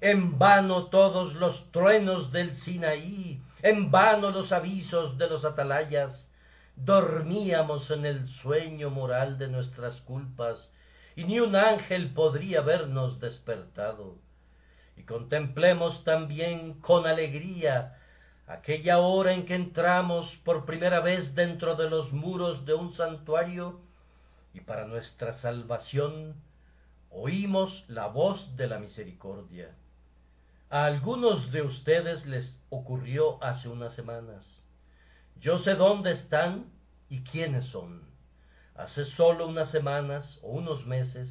en 0.00 0.38
vano 0.38 0.86
todos 0.86 1.34
los 1.34 1.70
truenos 1.72 2.32
del 2.32 2.56
Sinaí, 2.62 3.42
en 3.62 3.90
vano 3.90 4.30
los 4.30 4.50
avisos 4.50 5.18
de 5.18 5.28
los 5.28 5.44
atalayas, 5.44 6.26
dormíamos 6.74 7.90
en 7.90 8.06
el 8.06 8.28
sueño 8.40 8.88
moral 8.88 9.36
de 9.36 9.48
nuestras 9.48 10.00
culpas, 10.02 10.72
y 11.16 11.24
ni 11.24 11.38
un 11.38 11.54
ángel 11.54 12.14
podría 12.14 12.60
habernos 12.60 13.20
despertado. 13.20 14.16
Y 14.96 15.02
contemplemos 15.02 16.02
también 16.04 16.80
con 16.80 17.06
alegría 17.06 17.98
aquella 18.50 18.98
hora 18.98 19.32
en 19.32 19.46
que 19.46 19.54
entramos 19.54 20.26
por 20.44 20.66
primera 20.66 21.00
vez 21.00 21.34
dentro 21.36 21.76
de 21.76 21.88
los 21.88 22.12
muros 22.12 22.66
de 22.66 22.74
un 22.74 22.92
santuario, 22.94 23.80
y 24.52 24.60
para 24.60 24.86
nuestra 24.86 25.34
salvación 25.34 26.34
oímos 27.10 27.84
la 27.86 28.08
voz 28.08 28.56
de 28.56 28.66
la 28.66 28.80
misericordia. 28.80 29.70
A 30.68 30.84
algunos 30.84 31.52
de 31.52 31.62
ustedes 31.62 32.26
les 32.26 32.56
ocurrió 32.70 33.42
hace 33.42 33.68
unas 33.68 33.94
semanas. 33.94 34.44
Yo 35.40 35.60
sé 35.60 35.74
dónde 35.74 36.12
están 36.12 36.66
y 37.08 37.22
quiénes 37.22 37.66
son. 37.66 38.02
Hace 38.74 39.04
solo 39.16 39.46
unas 39.46 39.70
semanas 39.70 40.38
o 40.42 40.50
unos 40.50 40.84
meses, 40.86 41.28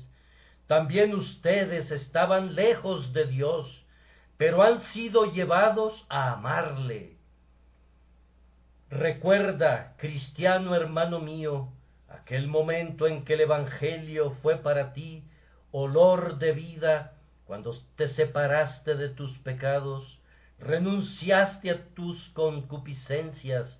también 0.68 1.14
ustedes 1.14 1.92
estaban 1.92 2.56
lejos 2.56 3.12
de 3.12 3.26
Dios, 3.26 3.79
pero 4.40 4.64
han 4.64 4.80
sido 4.94 5.26
llevados 5.34 5.94
a 6.08 6.32
amarle. 6.32 7.18
Recuerda, 8.90 9.96
cristiano 9.98 10.76
hermano 10.76 11.20
mío, 11.20 11.74
aquel 12.08 12.48
momento 12.48 13.06
en 13.06 13.26
que 13.26 13.34
el 13.34 13.42
Evangelio 13.42 14.38
fue 14.42 14.56
para 14.56 14.94
ti 14.94 15.26
olor 15.72 16.38
de 16.38 16.54
vida 16.54 17.18
cuando 17.44 17.76
te 17.98 18.08
separaste 18.14 18.96
de 18.96 19.10
tus 19.10 19.38
pecados, 19.40 20.22
renunciaste 20.58 21.72
a 21.72 21.86
tus 21.94 22.18
concupiscencias 22.30 23.78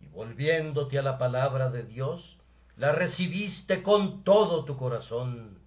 y 0.00 0.06
volviéndote 0.06 1.00
a 1.00 1.02
la 1.02 1.18
palabra 1.18 1.70
de 1.70 1.82
Dios, 1.82 2.38
la 2.76 2.92
recibiste 2.92 3.82
con 3.82 4.22
todo 4.22 4.64
tu 4.64 4.76
corazón. 4.76 5.58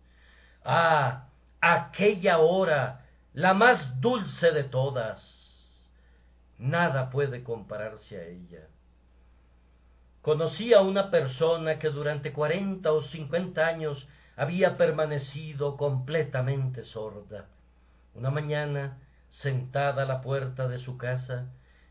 Ah, 0.63 1.27
aquella 1.59 2.37
hora, 2.37 3.00
la 3.33 3.53
más 3.53 4.01
dulce 4.01 4.51
de 4.51 4.65
todas. 4.65 5.25
Nada 6.57 7.09
puede 7.09 7.43
compararse 7.43 8.17
a 8.17 8.25
ella. 8.25 8.67
Conocí 10.21 10.73
a 10.73 10.81
una 10.81 11.09
persona 11.09 11.79
que 11.79 11.89
durante 11.89 12.33
cuarenta 12.33 12.91
o 12.91 13.03
cincuenta 13.03 13.65
años 13.65 14.05
había 14.35 14.77
permanecido 14.77 15.77
completamente 15.77 16.83
sorda. 16.83 17.47
Una 18.13 18.29
mañana, 18.29 18.97
sentada 19.41 20.03
a 20.03 20.05
la 20.05 20.21
puerta 20.21 20.67
de 20.67 20.79
su 20.79 20.97
casa, 20.97 21.47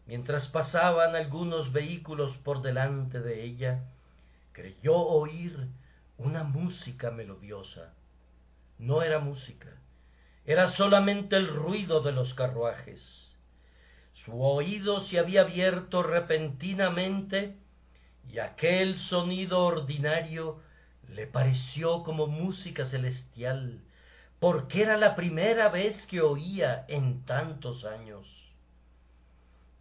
mientras 0.07 0.47
pasaban 0.49 1.17
algunos 1.17 1.73
vehículos 1.73 2.37
por 2.39 2.63
delante 2.63 3.21
de 3.21 3.43
ella, 3.43 3.81
creyó 4.53 4.97
oír 4.97 5.69
una 6.19 6.45
música 6.45 7.11
melodiosa. 7.11 7.95
No 8.79 9.03
era 9.03 9.19
música, 9.19 9.69
era 10.47 10.73
solamente 10.73 11.37
el 11.37 11.49
ruido 11.49 12.01
de 12.03 12.13
los 12.13 12.33
carruajes. 12.35 13.01
Su 14.25 14.43
oído 14.43 15.07
se 15.07 15.19
había 15.19 15.43
abierto 15.43 16.03
repentinamente 16.03 17.57
y 18.31 18.39
aquel 18.39 18.99
sonido 19.09 19.65
ordinario 19.65 20.61
le 21.09 21.27
pareció 21.27 22.03
como 22.03 22.27
música 22.27 22.87
celestial, 22.91 23.81
porque 24.39 24.83
era 24.83 24.97
la 24.97 25.17
primera 25.17 25.69
vez 25.69 25.97
que 26.07 26.21
oía 26.21 26.85
en 26.89 27.25
tantos 27.25 27.85
años. 27.85 28.27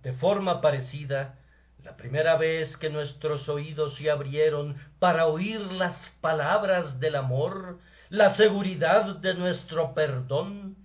De 0.04 0.14
forma 0.14 0.62
parecida, 0.62 1.38
la 1.84 1.96
primera 1.96 2.38
vez 2.38 2.76
que 2.78 2.90
nuestros 2.90 3.48
oídos 3.48 3.96
se 3.96 4.10
abrieron 4.10 4.78
para 5.00 5.28
oír 5.28 5.60
las 5.60 5.96
palabras 6.22 7.00
del 7.00 7.16
amor, 7.16 7.80
la 8.10 8.36
seguridad 8.36 9.18
de 9.18 9.36
nuestro 9.36 9.94
perdón, 9.94 10.76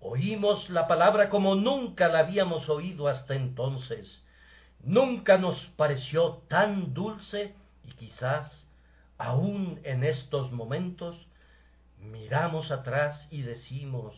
oímos 0.00 0.68
la 0.70 0.86
palabra 0.88 1.28
como 1.28 1.54
nunca 1.54 2.08
la 2.08 2.20
habíamos 2.20 2.68
oído 2.68 3.08
hasta 3.08 3.34
entonces. 3.34 4.22
Nunca 4.82 5.38
nos 5.38 5.58
pareció 5.76 6.42
tan 6.48 6.94
dulce 6.94 7.54
y 7.84 7.92
quizás 7.92 8.64
aún 9.18 9.80
en 9.84 10.04
estos 10.04 10.52
momentos, 10.52 11.16
miramos 11.98 12.70
atrás 12.70 13.28
y 13.30 13.42
decimos, 13.42 14.14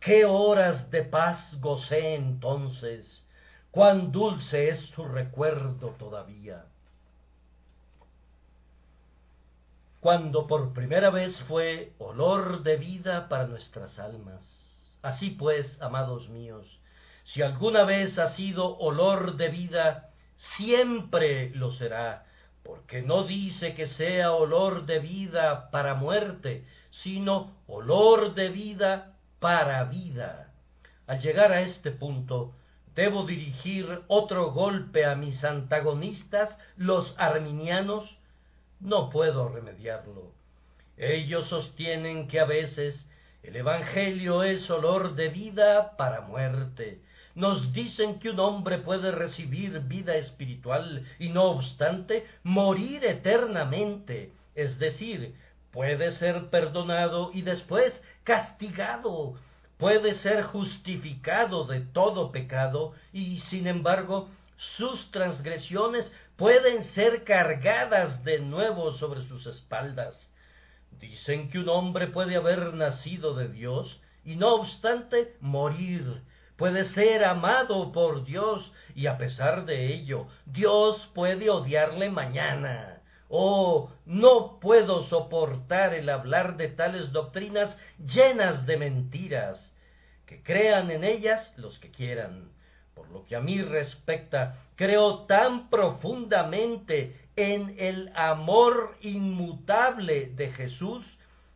qué 0.00 0.24
horas 0.24 0.90
de 0.90 1.02
paz 1.02 1.38
gocé 1.60 2.14
entonces, 2.14 3.06
cuán 3.70 4.12
dulce 4.12 4.70
es 4.70 4.80
su 4.94 5.04
recuerdo 5.04 5.90
todavía. 5.98 6.64
Cuando 10.02 10.48
por 10.48 10.72
primera 10.72 11.10
vez 11.10 11.38
fue 11.42 11.92
olor 11.98 12.64
de 12.64 12.76
vida 12.76 13.28
para 13.28 13.46
nuestras 13.46 14.00
almas. 14.00 14.42
Así 15.00 15.30
pues, 15.30 15.80
amados 15.80 16.28
míos, 16.28 16.66
si 17.26 17.40
alguna 17.40 17.84
vez 17.84 18.18
ha 18.18 18.34
sido 18.34 18.76
olor 18.78 19.36
de 19.36 19.48
vida, 19.50 20.10
siempre 20.56 21.50
lo 21.50 21.70
será, 21.74 22.26
porque 22.64 23.00
no 23.02 23.22
dice 23.28 23.76
que 23.76 23.86
sea 23.86 24.32
olor 24.32 24.86
de 24.86 24.98
vida 24.98 25.70
para 25.70 25.94
muerte, 25.94 26.66
sino 27.04 27.52
olor 27.68 28.34
de 28.34 28.48
vida 28.48 29.14
para 29.38 29.84
vida. 29.84 30.52
Al 31.06 31.20
llegar 31.20 31.52
a 31.52 31.60
este 31.60 31.92
punto, 31.92 32.56
debo 32.96 33.24
dirigir 33.24 34.02
otro 34.08 34.50
golpe 34.50 35.04
a 35.04 35.14
mis 35.14 35.44
antagonistas, 35.44 36.58
los 36.76 37.14
arminianos. 37.18 38.18
No 38.82 39.10
puedo 39.10 39.48
remediarlo. 39.48 40.32
Ellos 40.96 41.48
sostienen 41.48 42.28
que 42.28 42.40
a 42.40 42.44
veces 42.44 43.06
el 43.42 43.56
Evangelio 43.56 44.42
es 44.42 44.68
olor 44.70 45.14
de 45.14 45.28
vida 45.28 45.96
para 45.96 46.20
muerte, 46.20 47.00
nos 47.34 47.72
dicen 47.72 48.18
que 48.18 48.30
un 48.30 48.40
hombre 48.40 48.78
puede 48.78 49.10
recibir 49.10 49.80
vida 49.80 50.16
espiritual 50.16 51.06
y 51.18 51.30
no 51.30 51.44
obstante 51.44 52.26
morir 52.42 53.04
eternamente, 53.04 54.32
es 54.54 54.78
decir, 54.78 55.34
puede 55.70 56.12
ser 56.12 56.50
perdonado 56.50 57.30
y 57.32 57.42
después 57.42 57.98
castigado, 58.24 59.34
puede 59.78 60.14
ser 60.16 60.42
justificado 60.42 61.64
de 61.64 61.80
todo 61.80 62.32
pecado 62.32 62.92
y 63.12 63.40
sin 63.48 63.66
embargo 63.66 64.28
sus 64.76 65.10
transgresiones 65.10 66.12
pueden 66.36 66.84
ser 66.94 67.24
cargadas 67.24 68.24
de 68.24 68.40
nuevo 68.40 68.92
sobre 68.94 69.22
sus 69.28 69.46
espaldas. 69.46 70.16
Dicen 70.92 71.50
que 71.50 71.58
un 71.58 71.68
hombre 71.68 72.08
puede 72.08 72.36
haber 72.36 72.74
nacido 72.74 73.34
de 73.34 73.48
Dios 73.48 74.00
y 74.24 74.36
no 74.36 74.54
obstante 74.54 75.36
morir 75.40 76.22
puede 76.62 76.84
ser 76.90 77.24
amado 77.24 77.90
por 77.90 78.24
Dios 78.24 78.72
y 78.94 79.08
a 79.08 79.18
pesar 79.18 79.64
de 79.64 79.92
ello, 79.92 80.28
Dios 80.46 81.10
puede 81.12 81.50
odiarle 81.50 82.08
mañana. 82.08 83.02
Oh, 83.28 83.90
no 84.04 84.60
puedo 84.60 85.08
soportar 85.08 85.92
el 85.92 86.08
hablar 86.08 86.56
de 86.56 86.68
tales 86.68 87.10
doctrinas 87.10 87.76
llenas 87.98 88.64
de 88.64 88.76
mentiras. 88.76 89.72
Que 90.24 90.42
crean 90.44 90.92
en 90.92 91.02
ellas 91.02 91.52
los 91.56 91.78
que 91.80 91.90
quieran. 91.90 92.52
Por 92.94 93.10
lo 93.10 93.24
que 93.24 93.36
a 93.36 93.40
mí 93.40 93.60
respecta, 93.62 94.58
creo 94.76 95.20
tan 95.26 95.70
profundamente 95.70 97.16
en 97.36 97.74
el 97.78 98.10
amor 98.14 98.96
inmutable 99.00 100.32
de 100.34 100.50
Jesús 100.52 101.04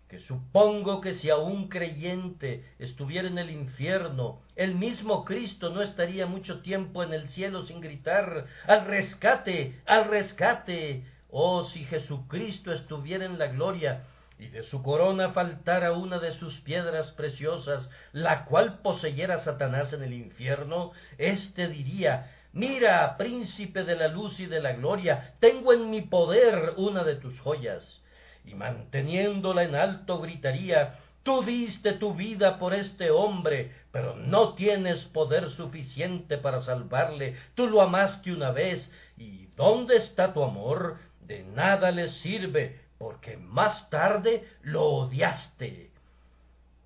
que 0.08 0.20
supongo 0.20 1.00
que 1.00 1.16
si 1.16 1.30
a 1.30 1.36
un 1.36 1.68
creyente 1.68 2.64
estuviera 2.78 3.26
en 3.26 3.38
el 3.38 3.50
infierno, 3.50 4.40
el 4.54 4.76
mismo 4.76 5.24
Cristo 5.24 5.70
no 5.70 5.82
estaría 5.82 6.26
mucho 6.26 6.60
tiempo 6.60 7.02
en 7.02 7.12
el 7.12 7.28
cielo 7.30 7.66
sin 7.66 7.80
gritar 7.80 8.46
al 8.66 8.86
rescate, 8.86 9.80
al 9.84 10.08
rescate. 10.08 11.04
Oh, 11.28 11.64
si 11.70 11.84
Jesucristo 11.84 12.72
estuviera 12.72 13.26
en 13.26 13.36
la 13.36 13.48
gloria, 13.48 14.04
y 14.38 14.48
de 14.48 14.62
su 14.64 14.82
corona 14.82 15.30
faltara 15.32 15.92
una 15.92 16.18
de 16.18 16.32
sus 16.32 16.60
piedras 16.60 17.10
preciosas, 17.12 17.88
la 18.12 18.44
cual 18.44 18.80
poseyera 18.80 19.44
Satanás 19.44 19.92
en 19.92 20.02
el 20.02 20.12
infierno, 20.12 20.92
éste 21.18 21.68
diría 21.68 22.32
Mira, 22.52 23.16
príncipe 23.18 23.84
de 23.84 23.96
la 23.96 24.08
luz 24.08 24.40
y 24.40 24.46
de 24.46 24.60
la 24.60 24.72
gloria, 24.72 25.34
tengo 25.40 25.72
en 25.72 25.90
mi 25.90 26.02
poder 26.02 26.74
una 26.76 27.04
de 27.04 27.16
tus 27.16 27.38
joyas 27.40 28.02
y 28.44 28.54
manteniéndola 28.54 29.64
en 29.64 29.74
alto 29.74 30.20
gritaría 30.20 30.98
Tú 31.26 31.42
diste 31.42 31.94
tu 31.94 32.14
vida 32.14 32.56
por 32.56 32.72
este 32.72 33.10
hombre, 33.10 33.72
pero 33.90 34.14
no 34.14 34.54
tienes 34.54 35.02
poder 35.06 35.50
suficiente 35.50 36.38
para 36.38 36.62
salvarle. 36.62 37.34
Tú 37.56 37.66
lo 37.66 37.82
amaste 37.82 38.32
una 38.32 38.52
vez, 38.52 38.88
y 39.16 39.46
¿dónde 39.56 39.96
está 39.96 40.32
tu 40.32 40.44
amor? 40.44 40.98
De 41.22 41.42
nada 41.42 41.90
le 41.90 42.12
sirve, 42.22 42.78
porque 42.98 43.36
más 43.36 43.88
tarde 43.90 44.48
lo 44.62 44.84
odiaste. 44.84 45.90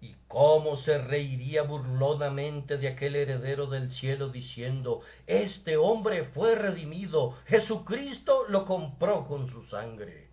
¿Y 0.00 0.14
cómo 0.28 0.78
se 0.78 0.98
reiría 0.98 1.62
burlonamente 1.62 2.78
de 2.78 2.88
aquel 2.88 3.16
heredero 3.16 3.66
del 3.66 3.92
cielo 3.92 4.30
diciendo, 4.30 5.02
Este 5.26 5.76
hombre 5.76 6.24
fue 6.34 6.54
redimido, 6.54 7.36
Jesucristo 7.46 8.44
lo 8.48 8.64
compró 8.64 9.26
con 9.26 9.50
su 9.50 9.64
sangre? 9.66 10.30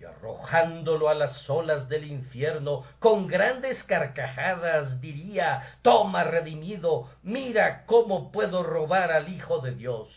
y 0.00 0.04
arrojándolo 0.04 1.08
a 1.08 1.14
las 1.14 1.50
olas 1.50 1.88
del 1.88 2.06
infierno, 2.06 2.84
con 3.00 3.26
grandes 3.26 3.82
carcajadas 3.84 5.00
diría, 5.00 5.78
Toma, 5.82 6.22
redimido, 6.22 7.08
mira 7.22 7.84
cómo 7.84 8.30
puedo 8.30 8.62
robar 8.62 9.10
al 9.10 9.28
Hijo 9.28 9.58
de 9.58 9.74
Dios 9.74 10.08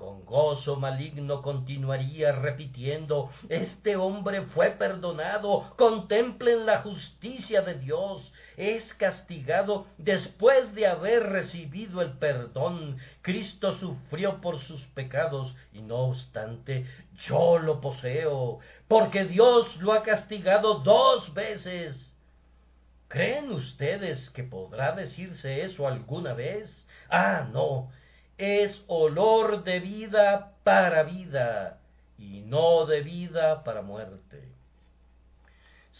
con 0.00 0.24
gozo 0.24 0.76
maligno 0.76 1.42
continuaría 1.42 2.32
repitiendo 2.32 3.30
Este 3.50 3.96
hombre 3.96 4.40
fue 4.54 4.70
perdonado, 4.70 5.74
contemplen 5.76 6.64
la 6.64 6.80
justicia 6.80 7.60
de 7.60 7.74
Dios, 7.74 8.32
es 8.56 8.82
castigado 8.94 9.86
después 9.98 10.74
de 10.74 10.86
haber 10.86 11.24
recibido 11.24 12.00
el 12.00 12.12
perdón. 12.12 12.96
Cristo 13.20 13.78
sufrió 13.78 14.40
por 14.40 14.58
sus 14.60 14.80
pecados 14.94 15.54
y 15.70 15.82
no 15.82 15.96
obstante 15.96 16.86
yo 17.26 17.58
lo 17.58 17.82
poseo, 17.82 18.60
porque 18.88 19.26
Dios 19.26 19.76
lo 19.76 19.92
ha 19.92 20.02
castigado 20.02 20.78
dos 20.78 21.34
veces. 21.34 21.94
¿Creen 23.08 23.50
ustedes 23.52 24.30
que 24.30 24.44
podrá 24.44 24.92
decirse 24.92 25.62
eso 25.62 25.86
alguna 25.86 26.32
vez? 26.32 26.70
Ah, 27.10 27.46
no, 27.52 27.90
es 28.40 28.82
olor 28.86 29.64
de 29.64 29.80
vida 29.80 30.54
para 30.64 31.02
vida 31.02 31.78
y 32.16 32.40
no 32.40 32.86
de 32.86 33.02
vida 33.02 33.62
para 33.64 33.82
muerte. 33.82 34.48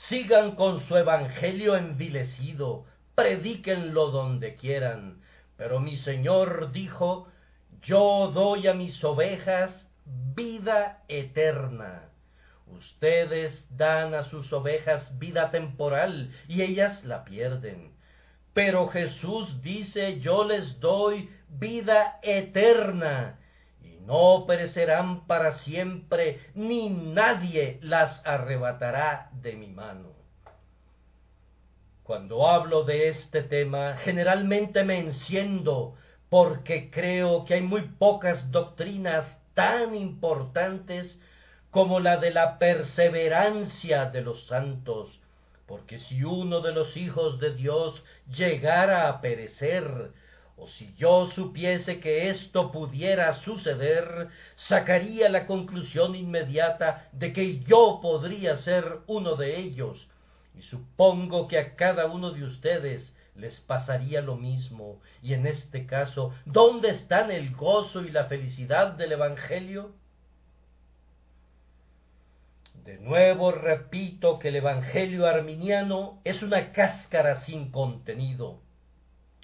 Sigan 0.09 0.57
con 0.57 0.87
su 0.89 0.97
evangelio 0.97 1.77
envilecido, 1.77 2.87
predíquenlo 3.15 4.11
donde 4.11 4.57
quieran, 4.57 5.21
pero 5.59 5.81
mi 5.81 5.99
Señor 5.99 6.73
dijo, 6.73 7.29
yo 7.83 8.31
doy 8.33 8.69
a 8.69 8.75
mis 8.75 9.05
ovejas 9.05 9.71
vida 10.35 11.03
eterna. 11.09 12.09
Ustedes 12.67 13.67
dan 13.77 14.15
a 14.15 14.25
sus 14.25 14.51
ovejas 14.53 15.19
vida 15.19 15.51
temporal 15.51 16.33
y 16.49 16.63
ellas 16.63 17.05
la 17.05 17.25
pierden. 17.25 18.00
Pero 18.53 18.89
Jesús 18.89 19.63
dice, 19.63 20.21
yo 20.21 20.45
les 20.45 20.81
doy 20.81 21.31
vida 21.49 22.19
eterna, 22.23 23.39
y 23.83 24.01
no 24.05 24.45
perecerán 24.47 25.27
para 25.27 25.59
siempre, 25.59 26.41
ni 26.55 26.91
nadie 26.91 27.79
las 27.83 28.21
arrebatará 28.27 29.31
de 29.33 29.55
mi 29.55 29.69
mano. 29.69 30.21
Cuando 32.03 32.49
hablo 32.49 32.83
de 32.83 33.09
este 33.11 33.45
tema, 33.45 33.99
generalmente 33.99 34.83
me 34.83 34.99
enciendo 34.99 35.95
porque 36.29 36.91
creo 36.91 37.45
que 37.45 37.55
hay 37.55 37.63
muy 37.63 37.83
pocas 37.83 38.51
doctrinas 38.51 39.27
tan 39.55 39.95
importantes 39.95 41.21
como 41.71 42.01
la 42.01 42.17
de 42.17 42.33
la 42.33 42.59
perseverancia 42.59 44.07
de 44.07 44.23
los 44.23 44.45
santos, 44.47 45.20
porque 45.71 46.01
si 46.01 46.25
uno 46.25 46.63
de 46.63 46.73
los 46.73 46.97
hijos 46.97 47.39
de 47.39 47.55
Dios 47.55 48.03
llegara 48.37 49.09
a 49.09 49.21
perecer, 49.21 50.11
o 50.57 50.67
si 50.67 50.93
yo 50.97 51.31
supiese 51.37 52.01
que 52.01 52.29
esto 52.29 52.73
pudiera 52.73 53.37
suceder, 53.45 54.31
sacaría 54.69 55.29
la 55.29 55.47
conclusión 55.47 56.17
inmediata 56.17 57.09
de 57.13 57.33
que 57.33 57.61
yo 57.61 58.01
podría 58.03 58.57
ser 58.57 58.99
uno 59.07 59.37
de 59.37 59.61
ellos, 59.61 60.09
y 60.59 60.63
supongo 60.63 61.47
que 61.47 61.61
a 61.61 61.77
cada 61.77 62.07
uno 62.07 62.33
de 62.33 62.43
ustedes 62.43 63.15
les 63.37 63.61
pasaría 63.61 64.23
lo 64.23 64.35
mismo, 64.35 65.01
y 65.23 65.35
en 65.35 65.47
este 65.47 65.87
caso, 65.87 66.35
¿dónde 66.47 66.91
están 66.91 67.31
el 67.31 67.55
gozo 67.55 68.03
y 68.03 68.11
la 68.11 68.25
felicidad 68.25 68.95
del 68.95 69.13
Evangelio? 69.13 69.93
De 72.85 72.99
nuevo 72.99 73.53
repito 73.53 74.39
que 74.39 74.49
el 74.49 74.57
Evangelio 74.57 75.27
arminiano 75.27 76.21
es 76.25 76.43
una 76.43 76.73
cáscara 76.73 77.45
sin 77.45 77.71
contenido, 77.71 78.63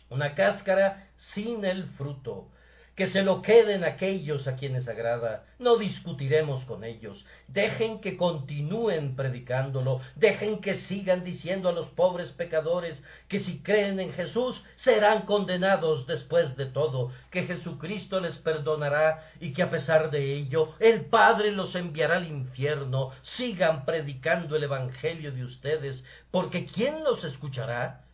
una 0.09 0.35
cáscara 0.35 1.11
sin 1.35 1.65
el 1.65 1.85
fruto, 1.91 2.49
que 2.97 3.09
se 3.09 3.23
lo 3.23 3.43
queden 3.43 3.85
aquellos 3.85 4.49
a 4.49 4.57
quienes 4.57 4.89
agrada, 4.89 5.45
no 5.59 5.77
discutiremos 5.77 6.65
con 6.65 6.83
ellos, 6.83 7.25
dejen 7.47 8.01
que 8.01 8.17
continúen 8.17 9.15
predicándolo, 9.15 10.01
dejen 10.15 10.63
que 10.63 10.79
sigan 10.89 11.23
diciendo 11.23 11.69
a 11.69 11.73
los 11.73 11.89
pobres 11.89 12.31
pecadores 12.31 13.01
que 13.29 13.41
si 13.41 13.59
creen 13.59 14.01
en 14.01 14.15
Jesús 14.15 14.61
serán 14.79 15.27
condenados 15.27 16.07
después 16.07 16.57
de 16.57 16.67
todo, 16.67 17.13
que 17.31 17.45
Jesucristo 17.45 18.19
les 18.19 18.37
perdonará 18.39 19.31
y 19.41 19.53
que 19.53 19.63
a 19.63 19.71
pesar 19.71 20.11
de 20.11 20.33
ello 20.33 20.73
el 20.81 21.05
Padre 21.05 21.53
los 21.53 21.75
enviará 21.75 22.17
al 22.17 22.27
infierno, 22.27 23.11
sigan 23.37 23.85
predicando 23.85 24.57
el 24.57 24.65
Evangelio 24.65 25.33
de 25.33 25.45
ustedes, 25.45 26.03
porque 26.31 26.65
¿quién 26.65 27.05
los 27.05 27.23
escuchará? 27.25 28.07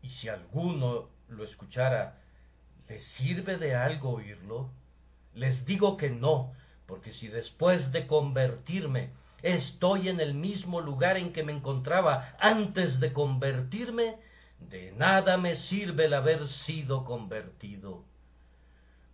Y 0.00 0.10
si 0.10 0.28
alguno 0.28 1.08
lo 1.28 1.44
escuchara, 1.44 2.21
¿Les 2.92 3.04
sirve 3.16 3.56
de 3.56 3.74
algo 3.74 4.10
oírlo? 4.10 4.68
Les 5.34 5.64
digo 5.64 5.96
que 5.96 6.10
no, 6.10 6.52
porque 6.86 7.14
si 7.14 7.26
después 7.26 7.90
de 7.90 8.06
convertirme 8.06 9.12
estoy 9.40 10.10
en 10.10 10.20
el 10.20 10.34
mismo 10.34 10.82
lugar 10.82 11.16
en 11.16 11.32
que 11.32 11.42
me 11.42 11.52
encontraba 11.52 12.36
antes 12.38 13.00
de 13.00 13.14
convertirme, 13.14 14.16
de 14.58 14.92
nada 14.92 15.38
me 15.38 15.56
sirve 15.56 16.04
el 16.04 16.12
haber 16.12 16.46
sido 16.66 17.06
convertido. 17.06 18.04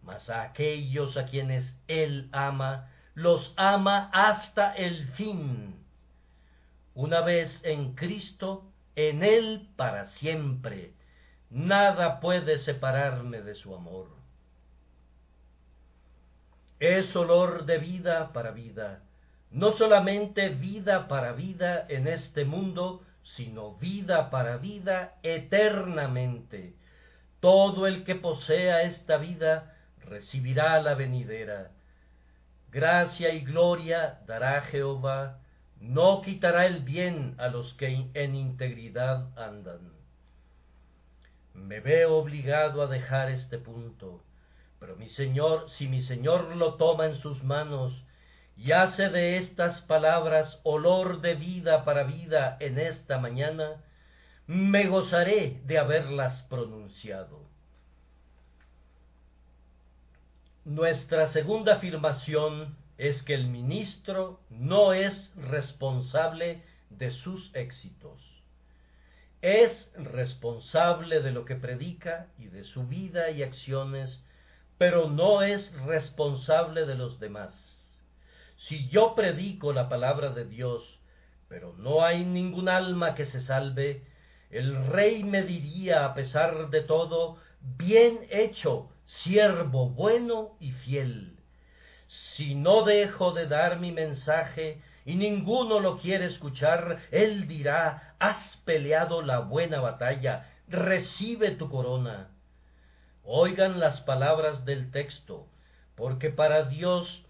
Mas 0.03 0.29
a 0.29 0.43
aquellos 0.43 1.17
a 1.17 1.27
quienes 1.27 1.65
Él 1.87 2.29
ama, 2.33 2.91
los 3.15 3.55
ama 3.57 4.11
hasta 4.13 4.75
el 4.75 5.07
fin. 5.13 5.77
Una 6.95 7.21
vez 7.21 7.49
en 7.63 7.95
Cristo, 7.95 8.65
en 8.97 9.23
Él 9.23 9.69
para 9.77 10.09
siempre 10.19 10.98
Nada 11.51 12.21
puede 12.21 12.59
separarme 12.59 13.41
de 13.43 13.55
su 13.55 13.75
amor. 13.75 14.09
Es 16.79 17.15
olor 17.17 17.65
de 17.65 17.79
vida 17.79 18.33
para 18.33 18.51
vida, 18.53 19.03
no 19.51 19.73
solamente 19.73 20.51
vida 20.51 21.09
para 21.09 21.33
vida 21.33 21.87
en 21.89 22.07
este 22.07 22.45
mundo, 22.45 23.03
sino 23.37 23.75
vida 23.77 24.31
para 24.31 24.59
vida 24.59 25.15
eternamente. 25.23 26.75
Todo 27.41 27.87
el 27.87 28.05
que 28.05 28.15
posea 28.15 28.83
esta 28.83 29.17
vida 29.17 29.75
recibirá 30.05 30.81
la 30.83 30.95
venidera. 30.95 31.71
Gracia 32.71 33.33
y 33.33 33.41
gloria 33.41 34.21
dará 34.27 34.61
Jehová, 34.63 35.39
no 35.81 36.21
quitará 36.23 36.67
el 36.67 36.83
bien 36.83 37.35
a 37.39 37.49
los 37.49 37.73
que 37.75 38.11
en 38.13 38.35
integridad 38.35 39.29
andan. 39.39 39.98
Me 41.67 41.81
veo 41.81 42.17
obligado 42.17 42.83
a 42.83 42.87
dejar 42.87 43.31
este 43.31 43.59
punto. 43.59 44.23
Pero 44.81 44.97
mi 44.97 45.09
Señor, 45.09 45.71
si 45.71 45.89
mi 45.89 46.03
Señor 46.03 46.55
lo 46.57 46.75
toma 46.75 47.07
en 47.07 47.17
sus 47.17 47.43
manos 47.43 47.93
y 48.57 48.73
hace 48.73 49.09
de 49.09 49.39
estas 49.39 49.81
palabras 49.83 50.61
olor 50.63 51.21
de 51.21 51.35
vida 51.35 51.85
para 51.85 52.05
vida 52.05 52.57
en 52.61 52.79
esta 52.79 53.19
mañana, 53.19 53.83
me 54.47 54.87
gozaré 54.89 55.61
de 55.65 55.79
haberlas 55.79 56.43
pronunciado. 56.45 57.47
Nuestra 60.65 61.33
segunda 61.33 61.75
afirmación 61.77 62.77
es 62.99 63.23
que 63.23 63.35
el 63.35 63.47
ministro 63.47 64.41
no 64.51 64.93
es 64.93 65.33
responsable 65.37 66.63
de 66.91 67.11
sus 67.11 67.55
éxitos. 67.55 68.28
Es 69.41 69.91
responsable 69.95 71.21
de 71.21 71.31
lo 71.31 71.45
que 71.45 71.55
predica 71.55 72.27
y 72.39 72.47
de 72.47 72.65
su 72.65 72.87
vida 72.87 73.31
y 73.31 73.43
acciones, 73.43 74.23
pero 74.79 75.09
no 75.09 75.43
es 75.43 75.73
responsable 75.85 76.87
de 76.87 76.97
los 76.97 77.21
demás. 77.21 77.53
Si 78.69 78.89
yo 78.89 79.15
predico 79.15 79.73
la 79.73 79.89
palabra 79.89 80.31
de 80.31 80.45
Dios, 80.45 80.83
pero 81.49 81.75
no 81.79 82.05
hay 82.05 82.25
ningún 82.25 82.69
alma 82.69 83.15
que 83.15 83.27
se 83.27 83.41
salve, 83.43 84.03
el 84.51 84.87
rey 84.87 85.23
me 85.23 85.43
diría 85.43 86.05
a 86.05 86.15
pesar 86.15 86.71
de 86.71 86.83
todo, 86.83 87.39
bien 87.61 88.27
hecho, 88.31 88.91
siervo 89.23 89.89
bueno 89.89 90.57
y 90.59 90.73
fiel. 90.73 91.37
Si 92.37 92.55
no 92.55 92.85
dejo 92.85 93.33
de 93.33 93.47
dar 93.47 93.79
mi 93.79 93.93
mensaje 93.93 94.81
y 95.09 95.17
ninguno 95.17 95.81
lo 95.81 95.97
quiere 95.97 96.27
escuchar, 96.27 96.99
él 97.11 97.49
dirá, 97.49 98.15
has 98.19 98.59
peleado 98.67 99.23
la 99.23 99.39
buena 99.39 99.81
batalla, 99.81 100.51
recibe 100.69 101.53
tu 101.53 101.71
corona. 101.71 102.29
Oigan 103.25 103.81
las 103.81 104.03
palabras 104.03 104.67
del 104.67 104.91
texto, 104.91 105.47
porque 105.95 106.29
para 106.29 106.65
Dios 106.65 107.25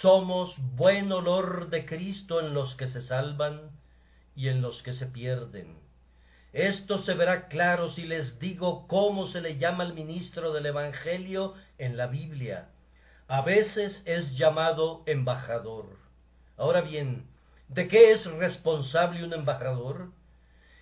somos 0.00 0.54
buen 0.74 1.12
olor 1.12 1.68
de 1.68 1.84
Cristo 1.84 2.40
en 2.40 2.54
los 2.54 2.74
que 2.76 2.86
se 2.88 3.02
salvan 3.02 3.72
y 4.34 4.48
en 4.48 4.62
los 4.62 4.82
que 4.82 4.94
se 4.94 5.04
pierden. 5.04 5.76
Esto 6.54 7.02
se 7.02 7.12
verá 7.12 7.48
claro 7.48 7.92
si 7.92 8.04
les 8.04 8.38
digo 8.38 8.88
cómo 8.88 9.26
se 9.26 9.42
le 9.42 9.58
llama 9.58 9.84
al 9.84 9.92
ministro 9.92 10.54
del 10.54 10.64
Evangelio 10.64 11.52
en 11.76 11.98
la 11.98 12.06
Biblia. 12.06 12.70
A 13.26 13.42
veces 13.42 14.02
es 14.06 14.34
llamado 14.38 15.02
embajador. 15.04 16.07
Ahora 16.58 16.80
bien, 16.80 17.24
¿de 17.68 17.86
qué 17.86 18.10
es 18.10 18.24
responsable 18.24 19.24
un 19.24 19.32
embajador? 19.32 20.08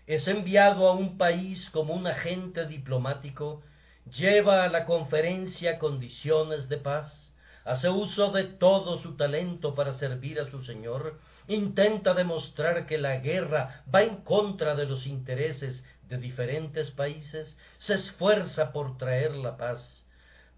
Es 0.07 0.27
enviado 0.27 0.89
a 0.89 0.95
un 0.95 1.19
país 1.19 1.69
como 1.69 1.93
un 1.93 2.07
agente 2.07 2.67
diplomático, 2.67 3.63
lleva 4.11 4.65
a 4.65 4.69
la 4.69 4.87
conferencia 4.87 5.79
condiciones 5.79 6.71
de 6.71 6.79
paz, 6.79 7.31
hace 7.67 7.91
uso 7.91 8.33
de 8.33 8.45
todo 8.45 9.01
su 9.01 9.17
talento 9.17 9.75
para 9.75 9.93
servir 9.99 10.41
a 10.41 10.51
su 10.51 10.65
Señor, 10.65 11.21
intenta 11.47 12.15
demostrar 12.15 12.87
que 12.87 12.97
la 12.97 13.19
guerra 13.19 13.85
va 13.95 14.03
en 14.03 14.23
contra 14.23 14.77
de 14.77 14.87
los 14.87 15.07
intereses 15.07 15.85
de 16.09 16.17
diferentes 16.17 16.91
países, 16.91 17.55
se 17.81 17.95
esfuerza 17.95 18.73
por 18.73 18.97
traer 18.97 19.33
la 19.33 19.59
paz, 19.59 20.03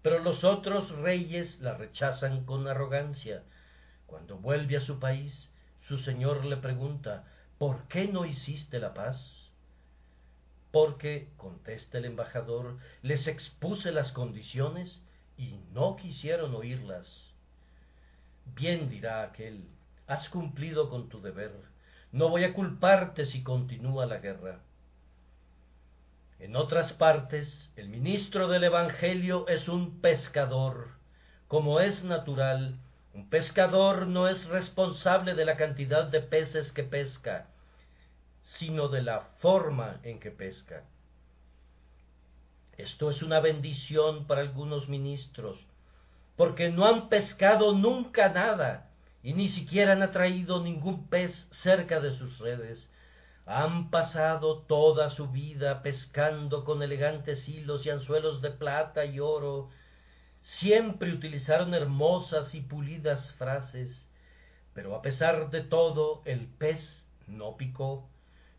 pero 0.01 0.19
los 0.19 0.45
otros 0.45 0.89
reyes 0.91 1.59
la 1.59 1.73
rechazan 1.73 2.45
con 2.45 2.69
arrogancia. 2.69 3.43
Cuando 4.09 4.37
vuelve 4.37 4.77
a 4.77 4.81
su 4.81 4.99
país, 4.99 5.49
su 5.87 5.99
señor 5.99 6.43
le 6.43 6.57
pregunta, 6.57 7.25
¿por 7.59 7.87
qué 7.87 8.07
no 8.07 8.25
hiciste 8.25 8.79
la 8.79 8.95
paz? 8.95 9.17
Porque, 10.71 11.29
contesta 11.37 11.99
el 11.99 12.05
embajador, 12.05 12.77
les 13.03 13.27
expuse 13.27 13.91
las 13.91 14.11
condiciones 14.11 14.99
y 15.37 15.59
no 15.73 15.95
quisieron 15.95 16.55
oírlas. 16.55 17.07
Bien 18.55 18.89
dirá 18.89 19.21
aquel, 19.21 19.67
has 20.07 20.27
cumplido 20.29 20.89
con 20.89 21.09
tu 21.09 21.21
deber. 21.21 21.53
No 22.11 22.29
voy 22.29 22.45
a 22.45 22.53
culparte 22.53 23.27
si 23.27 23.43
continúa 23.43 24.07
la 24.07 24.17
guerra. 24.17 24.61
En 26.39 26.55
otras 26.55 26.93
partes, 26.93 27.71
el 27.75 27.89
ministro 27.89 28.47
del 28.47 28.63
Evangelio 28.63 29.47
es 29.47 29.67
un 29.67 30.01
pescador. 30.01 30.87
Como 31.47 31.79
es 31.79 32.03
natural, 32.03 32.79
un 33.13 33.29
pescador 33.29 34.07
no 34.07 34.27
es 34.27 34.43
responsable 34.45 35.33
de 35.35 35.45
la 35.45 35.57
cantidad 35.57 36.05
de 36.05 36.21
peces 36.21 36.71
que 36.71 36.83
pesca, 36.83 37.47
sino 38.57 38.87
de 38.87 39.01
la 39.01 39.21
forma 39.39 39.99
en 40.03 40.19
que 40.19 40.31
pesca. 40.31 40.83
Esto 42.77 43.11
es 43.11 43.21
una 43.21 43.39
bendición 43.39 44.25
para 44.25 44.41
algunos 44.41 44.87
ministros, 44.87 45.59
porque 46.37 46.69
no 46.69 46.85
han 46.85 47.09
pescado 47.09 47.73
nunca 47.73 48.29
nada, 48.29 48.89
y 49.21 49.33
ni 49.33 49.49
siquiera 49.49 49.93
han 49.93 50.01
atraído 50.01 50.63
ningún 50.63 51.07
pez 51.09 51.31
cerca 51.51 51.99
de 51.99 52.17
sus 52.17 52.37
redes. 52.39 52.89
Han 53.45 53.89
pasado 53.89 54.59
toda 54.59 55.09
su 55.09 55.27
vida 55.27 55.81
pescando 55.81 56.63
con 56.63 56.81
elegantes 56.83 57.49
hilos 57.49 57.85
y 57.85 57.89
anzuelos 57.89 58.41
de 58.41 58.51
plata 58.51 59.05
y 59.05 59.19
oro. 59.19 59.69
Siempre 60.57 61.13
utilizaron 61.13 61.73
hermosas 61.73 62.53
y 62.55 62.61
pulidas 62.61 63.31
frases, 63.33 63.89
pero 64.73 64.95
a 64.95 65.01
pesar 65.01 65.51
de 65.51 65.61
todo 65.61 66.21
el 66.25 66.47
pez 66.47 67.03
no 67.27 67.55
picó, 67.55 68.09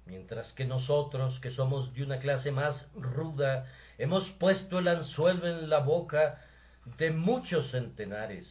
mientras 0.06 0.52
que 0.52 0.64
nosotros, 0.64 1.38
que 1.40 1.50
somos 1.50 1.92
de 1.92 2.04
una 2.04 2.18
clase 2.18 2.52
más 2.52 2.86
ruda, 2.94 3.66
hemos 3.98 4.28
puesto 4.30 4.78
el 4.78 4.88
anzuelo 4.88 5.46
en 5.46 5.68
la 5.68 5.80
boca 5.80 6.40
de 6.96 7.10
muchos 7.10 7.70
centenares. 7.70 8.46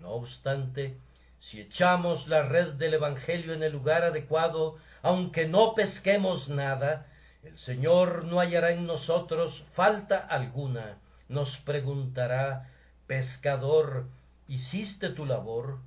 No 0.00 0.10
obstante, 0.10 0.98
si 1.40 1.60
echamos 1.60 2.26
la 2.28 2.42
red 2.42 2.74
del 2.74 2.94
Evangelio 2.94 3.54
en 3.54 3.62
el 3.62 3.72
lugar 3.72 4.02
adecuado, 4.02 4.76
aunque 5.02 5.46
no 5.46 5.74
pesquemos 5.74 6.48
nada, 6.48 7.06
el 7.42 7.56
Señor 7.58 8.24
no 8.24 8.40
hallará 8.40 8.72
en 8.72 8.86
nosotros 8.86 9.64
falta 9.74 10.18
alguna. 10.18 10.98
Nos 11.28 11.54
preguntará, 11.58 12.70
pescador, 13.06 14.06
¿hiciste 14.48 15.10
tu 15.10 15.24
labor? 15.26 15.78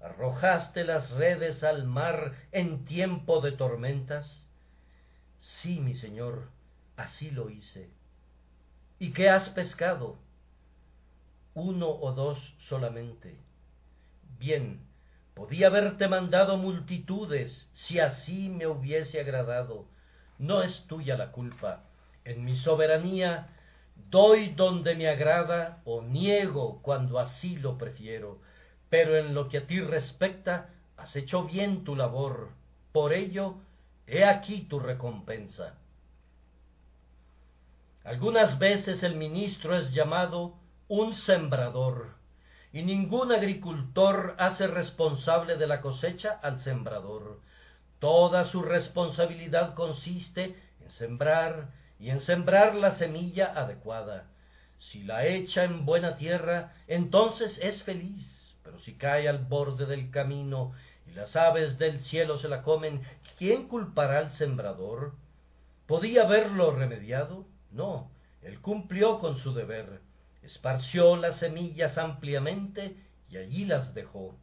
¿Arrojaste 0.00 0.84
las 0.84 1.10
redes 1.10 1.62
al 1.62 1.84
mar 1.84 2.34
en 2.52 2.84
tiempo 2.84 3.40
de 3.40 3.52
tormentas? 3.52 4.44
Sí, 5.40 5.80
mi 5.80 5.94
Señor, 5.94 6.48
así 6.96 7.30
lo 7.30 7.50
hice. 7.50 7.90
¿Y 8.98 9.12
qué 9.12 9.28
has 9.28 9.48
pescado? 9.50 10.18
Uno 11.54 11.88
o 11.88 12.12
dos 12.12 12.38
solamente. 12.68 13.36
Bien, 14.38 14.88
Podía 15.38 15.68
haberte 15.68 16.08
mandado 16.08 16.56
multitudes 16.56 17.68
si 17.72 18.00
así 18.00 18.48
me 18.48 18.66
hubiese 18.66 19.20
agradado. 19.20 19.86
No 20.36 20.64
es 20.64 20.82
tuya 20.88 21.16
la 21.16 21.30
culpa. 21.30 21.84
En 22.24 22.44
mi 22.44 22.56
soberanía 22.56 23.46
doy 24.10 24.50
donde 24.50 24.94
me 24.94 25.08
agrada 25.08 25.82
o 25.84 26.02
niego 26.02 26.80
cuando 26.82 27.18
así 27.18 27.56
lo 27.56 27.76
prefiero. 27.76 28.38
Pero 28.88 29.16
en 29.16 29.34
lo 29.34 29.48
que 29.48 29.58
a 29.58 29.66
ti 29.66 29.80
respecta, 29.80 30.70
has 30.96 31.14
hecho 31.14 31.44
bien 31.44 31.84
tu 31.84 31.94
labor. 31.94 32.50
Por 32.92 33.12
ello, 33.12 33.56
he 34.06 34.24
aquí 34.24 34.62
tu 34.62 34.80
recompensa. 34.80 35.74
Algunas 38.04 38.58
veces 38.58 39.02
el 39.02 39.16
ministro 39.16 39.76
es 39.76 39.92
llamado 39.92 40.54
un 40.88 41.14
sembrador 41.14 42.16
y 42.72 42.82
ningún 42.82 43.32
agricultor 43.32 44.34
hace 44.38 44.66
responsable 44.66 45.56
de 45.56 45.66
la 45.66 45.80
cosecha 45.80 46.38
al 46.42 46.60
sembrador. 46.60 47.40
Toda 47.98 48.46
su 48.46 48.62
responsabilidad 48.62 49.74
consiste 49.74 50.56
en 50.80 50.90
sembrar 50.92 51.68
y 51.98 52.10
en 52.10 52.20
sembrar 52.20 52.74
la 52.74 52.96
semilla 52.96 53.52
adecuada. 53.54 54.26
Si 54.78 55.02
la 55.02 55.26
echa 55.26 55.64
en 55.64 55.84
buena 55.84 56.16
tierra, 56.16 56.74
entonces 56.86 57.58
es 57.60 57.82
feliz, 57.82 58.56
pero 58.62 58.78
si 58.80 58.94
cae 58.94 59.28
al 59.28 59.38
borde 59.38 59.86
del 59.86 60.10
camino 60.10 60.72
y 61.06 61.12
las 61.12 61.34
aves 61.36 61.78
del 61.78 62.00
cielo 62.04 62.38
se 62.38 62.48
la 62.48 62.62
comen, 62.62 63.02
¿quién 63.38 63.68
culpará 63.68 64.18
al 64.18 64.32
sembrador? 64.32 65.14
¿Podía 65.86 66.22
haberlo 66.22 66.70
remediado? 66.70 67.46
No, 67.70 68.10
él 68.42 68.60
cumplió 68.60 69.18
con 69.18 69.38
su 69.38 69.52
deber 69.52 70.00
esparció 70.48 71.16
las 71.16 71.38
semillas 71.38 71.98
ampliamente 71.98 72.96
y 73.30 73.36
allí 73.36 73.64
las 73.64 73.94
dejó. 73.94 74.34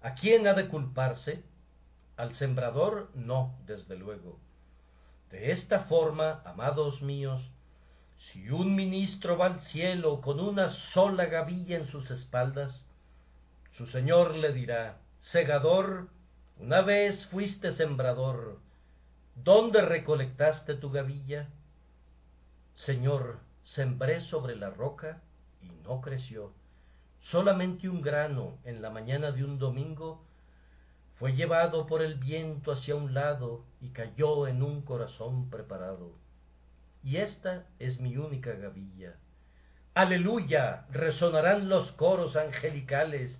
¿A 0.00 0.14
quién 0.14 0.46
ha 0.46 0.54
de 0.54 0.68
culparse? 0.68 1.42
Al 2.16 2.34
sembrador 2.34 3.10
no, 3.14 3.58
desde 3.66 3.96
luego. 3.96 4.40
De 5.30 5.52
esta 5.52 5.80
forma, 5.84 6.42
amados 6.44 7.02
míos, 7.02 7.42
si 8.32 8.50
un 8.50 8.74
ministro 8.74 9.36
va 9.36 9.46
al 9.46 9.60
cielo 9.62 10.20
con 10.20 10.40
una 10.40 10.70
sola 10.92 11.26
gavilla 11.26 11.76
en 11.76 11.86
sus 11.88 12.10
espaldas, 12.10 12.84
su 13.76 13.86
señor 13.86 14.34
le 14.34 14.52
dirá, 14.52 14.98
segador, 15.20 16.08
una 16.58 16.80
vez 16.80 17.26
fuiste 17.26 17.74
sembrador, 17.76 18.58
¿dónde 19.36 19.82
recolectaste 19.82 20.74
tu 20.74 20.90
gavilla? 20.90 21.48
Señor, 22.86 23.38
sembré 23.64 24.22
sobre 24.22 24.56
la 24.56 24.70
roca 24.70 25.20
y 25.62 25.70
no 25.84 26.00
creció. 26.00 26.52
Solamente 27.30 27.88
un 27.88 28.00
grano 28.00 28.58
en 28.64 28.80
la 28.80 28.90
mañana 28.90 29.30
de 29.30 29.44
un 29.44 29.58
domingo 29.58 30.24
fue 31.18 31.34
llevado 31.34 31.86
por 31.86 32.02
el 32.02 32.14
viento 32.14 32.72
hacia 32.72 32.94
un 32.94 33.12
lado 33.12 33.64
y 33.80 33.90
cayó 33.90 34.46
en 34.46 34.62
un 34.62 34.82
corazón 34.82 35.50
preparado. 35.50 36.12
Y 37.02 37.16
esta 37.16 37.66
es 37.78 37.98
mi 38.00 38.16
única 38.16 38.52
gavilla. 38.52 39.14
Aleluya, 39.94 40.86
resonarán 40.92 41.68
los 41.68 41.90
coros 41.92 42.36
angelicales. 42.36 43.36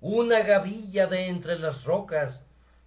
Una 0.00 0.40
gavilla 0.40 1.08
de 1.08 1.26
entre 1.26 1.58
las 1.58 1.82
rocas 1.84 2.40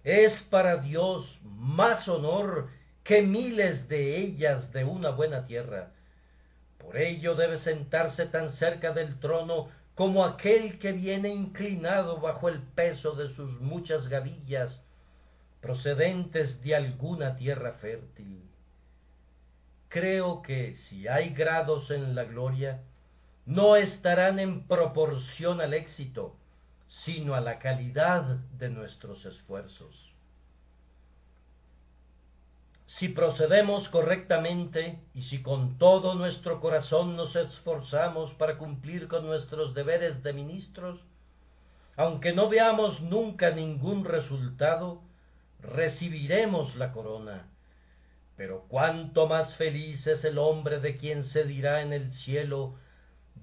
es 0.04 0.32
para 0.44 0.78
Dios 0.78 1.38
más 1.42 2.08
honor 2.08 2.70
que 3.02 3.20
miles 3.20 3.88
de 3.88 4.16
ellas 4.16 4.72
de 4.72 4.84
una 4.84 5.10
buena 5.10 5.46
tierra. 5.46 5.90
Por 6.78 6.96
ello 6.96 7.34
debe 7.34 7.58
sentarse 7.58 8.26
tan 8.26 8.50
cerca 8.52 8.92
del 8.92 9.18
trono 9.20 9.68
como 9.94 10.24
aquel 10.24 10.78
que 10.78 10.92
viene 10.92 11.28
inclinado 11.28 12.18
bajo 12.18 12.48
el 12.48 12.60
peso 12.60 13.12
de 13.12 13.32
sus 13.34 13.60
muchas 13.60 14.08
gavillas 14.08 14.80
procedentes 15.60 16.62
de 16.62 16.74
alguna 16.74 17.36
tierra 17.36 17.74
fértil. 17.74 18.42
Creo 19.88 20.42
que 20.42 20.74
si 20.74 21.06
hay 21.06 21.30
grados 21.30 21.90
en 21.90 22.14
la 22.14 22.24
gloria, 22.24 22.82
no 23.46 23.76
estarán 23.76 24.40
en 24.40 24.66
proporción 24.66 25.60
al 25.60 25.74
éxito, 25.74 26.34
sino 27.04 27.34
a 27.34 27.40
la 27.40 27.58
calidad 27.60 28.22
de 28.58 28.70
nuestros 28.70 29.24
esfuerzos. 29.24 30.13
Si 33.04 33.10
procedemos 33.10 33.86
correctamente 33.90 34.98
y 35.12 35.24
si 35.24 35.42
con 35.42 35.76
todo 35.76 36.14
nuestro 36.14 36.58
corazón 36.58 37.16
nos 37.16 37.36
esforzamos 37.36 38.32
para 38.36 38.56
cumplir 38.56 39.08
con 39.08 39.26
nuestros 39.26 39.74
deberes 39.74 40.22
de 40.22 40.32
ministros, 40.32 40.98
aunque 41.98 42.32
no 42.32 42.48
veamos 42.48 43.02
nunca 43.02 43.50
ningún 43.50 44.06
resultado, 44.06 45.02
recibiremos 45.60 46.76
la 46.76 46.92
corona. 46.92 47.46
Pero 48.38 48.64
cuánto 48.68 49.26
más 49.26 49.54
feliz 49.56 50.06
es 50.06 50.24
el 50.24 50.38
hombre 50.38 50.80
de 50.80 50.96
quien 50.96 51.24
se 51.24 51.44
dirá 51.44 51.82
en 51.82 51.92
el 51.92 52.10
cielo, 52.10 52.76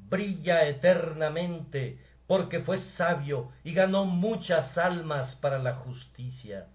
brilla 0.10 0.68
eternamente, 0.68 2.00
porque 2.26 2.62
fue 2.62 2.80
sabio 2.98 3.52
y 3.64 3.76
ganó 3.76 4.06
muchas 4.06 4.76
almas 4.76 5.36
para 5.36 5.60
la 5.60 5.76
justicia. 5.76 6.66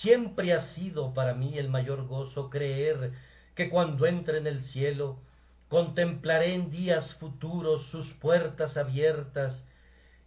Siempre 0.00 0.52
ha 0.52 0.62
sido 0.74 1.14
para 1.14 1.34
mí 1.34 1.56
el 1.56 1.68
mayor 1.68 2.06
gozo 2.06 2.50
creer 2.50 3.12
que 3.54 3.70
cuando 3.70 4.06
entre 4.06 4.38
en 4.38 4.46
el 4.46 4.64
cielo 4.64 5.20
contemplaré 5.68 6.54
en 6.54 6.70
días 6.70 7.14
futuros 7.14 7.86
sus 7.86 8.06
puertas 8.14 8.76
abiertas 8.76 9.64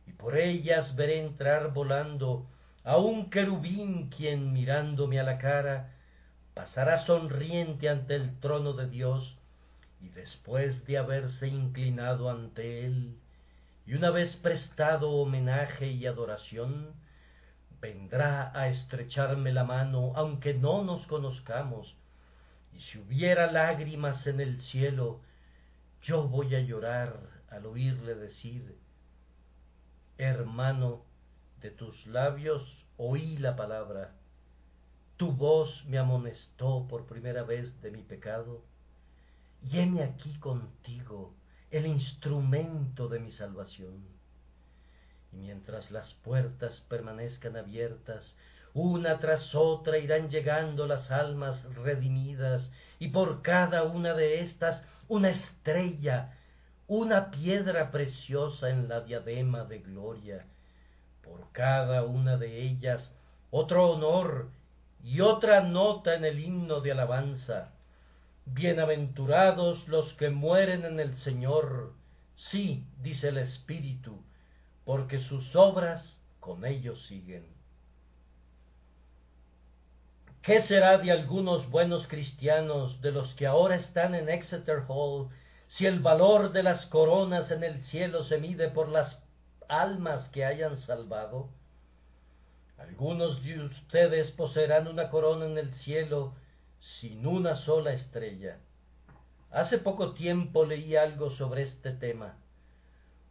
y 0.06 0.14
por 0.14 0.38
ellas 0.38 0.96
veré 0.96 1.20
entrar 1.20 1.74
volando 1.74 2.48
a 2.86 2.98
un 2.98 3.30
querubín 3.30 4.10
quien 4.10 4.54
mirándome 4.54 5.20
a 5.20 5.24
la 5.24 5.38
cara 5.38 5.94
pasará 6.54 7.06
sonriente 7.06 7.90
ante 7.90 8.16
el 8.16 8.40
trono 8.40 8.74
de 8.74 8.90
Dios 8.90 9.38
y 10.00 10.10
después 10.10 10.86
de 10.86 10.98
haberse 10.98 11.48
inclinado 11.48 12.30
ante 12.30 12.86
él 12.86 13.18
y 13.86 13.96
una 13.96 14.12
vez 14.12 14.36
prestado 14.38 15.12
homenaje 15.12 15.88
y 15.88 16.06
adoración 16.06 16.94
vendrá 17.82 18.52
a 18.58 18.70
estrecharme 18.70 19.52
la 19.52 19.64
mano 19.64 20.14
aunque 20.16 20.54
no 20.54 20.84
nos 20.84 21.06
conozcamos, 21.08 21.96
y 22.74 22.80
si 22.80 23.00
hubiera 23.00 23.52
lágrimas 23.52 24.26
en 24.28 24.40
el 24.40 24.60
cielo, 24.62 25.22
yo 26.04 26.28
voy 26.28 26.56
a 26.56 26.60
llorar 26.62 27.18
al 27.50 27.66
oírle 27.66 28.16
decir, 28.16 28.78
hermano, 30.18 31.04
de 31.62 31.72
tus 31.72 32.06
labios 32.08 32.62
oí 32.98 33.38
la 33.38 33.56
palabra, 33.56 34.16
tu 35.18 35.32
voz 35.32 35.86
me 35.86 35.98
amonestó 35.98 36.88
por 36.88 37.08
primera 37.08 37.44
vez 37.44 37.82
de 37.82 37.92
mi 37.92 38.04
pecado, 38.04 38.64
y 39.64 39.80
heme 39.80 40.04
aquí 40.04 40.38
contigo, 40.40 41.34
el 41.72 41.88
instrumento 41.88 43.08
de 43.08 43.20
mi 43.20 43.32
salvación 43.32 44.17
y 45.32 45.38
mientras 45.38 45.92
las 45.92 46.14
puertas 46.24 46.82
permanezcan 46.90 47.58
abiertas, 47.58 48.36
una 48.74 49.20
tras 49.20 49.56
otra 49.56 49.98
irán 49.98 50.30
llegando 50.30 50.88
las 50.88 51.10
almas 51.10 51.64
redimidas, 51.76 52.72
y 53.00 53.10
por 53.10 53.42
cada 53.42 53.84
una 53.84 54.14
de 54.14 54.42
estas 54.42 54.84
una 55.08 55.30
estrella, 55.30 56.34
una 56.88 57.32
piedra 57.32 57.92
preciosa 57.92 58.70
en 58.70 58.88
la 58.88 59.02
diadema 59.02 59.64
de 59.64 59.80
gloria, 59.80 60.46
por 61.24 61.52
cada 61.52 62.04
una 62.04 62.38
de 62.38 62.64
ellas 62.64 63.12
otro 63.50 63.92
honor 63.92 64.50
y 65.04 65.22
otra 65.22 65.62
nota 65.62 66.16
en 66.16 66.26
el 66.26 66.40
himno 66.40 66.82
de 66.82 66.92
alabanza. 66.92 67.72
Bienaventurados 68.46 69.88
los 69.88 70.14
que 70.14 70.30
mueren 70.30 70.86
en 70.86 71.00
el 71.00 71.18
Señor. 71.20 71.94
Sí, 72.36 72.86
dice 73.02 73.30
el 73.30 73.38
Espíritu, 73.38 74.22
porque 74.88 75.20
sus 75.20 75.54
obras 75.54 76.02
con 76.40 76.66
ellos 76.66 77.06
siguen. 77.08 77.46
¿Qué 80.42 80.62
será 80.62 80.98
de 80.98 81.12
algunos 81.12 81.70
buenos 81.70 82.08
cristianos, 82.08 83.02
de 83.02 83.12
los 83.12 83.34
que 83.34 83.48
ahora 83.48 83.76
están 83.76 84.16
en 84.16 84.30
Exeter 84.30 84.84
Hall, 84.88 85.28
si 85.68 85.86
el 85.86 86.00
valor 86.00 86.54
de 86.54 86.64
las 86.64 86.86
coronas 86.86 87.52
en 87.52 87.66
el 87.66 87.84
cielo 87.88 88.24
se 88.24 88.38
mide 88.38 88.70
por 88.70 88.88
las 88.88 89.22
almas 89.68 90.30
que 90.30 90.46
hayan 90.46 90.78
salvado? 90.78 91.50
Algunos 92.78 93.44
de 93.44 93.66
ustedes 93.66 94.32
poseerán 94.32 94.88
una 94.88 95.10
corona 95.10 95.48
en 95.48 95.58
el 95.58 95.74
cielo 95.74 96.34
sin 97.02 97.28
una 97.28 97.58
sola 97.58 97.92
estrella. 97.92 98.60
Hace 99.52 99.80
poco 99.80 100.14
tiempo 100.14 100.66
leí 100.66 100.96
algo 100.96 101.32
sobre 101.32 101.64
este 101.64 101.92
tema 101.92 102.38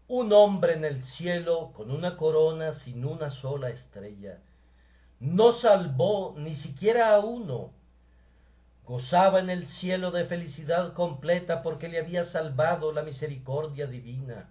un 0.08 0.32
hombre 0.32 0.74
en 0.74 0.84
el 0.84 1.02
cielo 1.16 1.72
con 1.74 1.90
una 1.90 2.16
corona 2.16 2.74
sin 2.84 3.04
una 3.04 3.30
sola 3.30 3.70
estrella. 3.70 4.38
No 5.18 5.54
salvó 5.54 6.34
ni 6.36 6.56
siquiera 6.56 7.14
a 7.14 7.20
uno. 7.20 7.72
Gozaba 8.84 9.40
en 9.40 9.50
el 9.50 9.66
cielo 9.66 10.12
de 10.12 10.26
felicidad 10.26 10.92
completa 10.92 11.62
porque 11.62 11.88
le 11.88 11.98
había 11.98 12.26
salvado 12.26 12.92
la 12.92 13.02
misericordia 13.02 13.86
divina. 13.86 14.50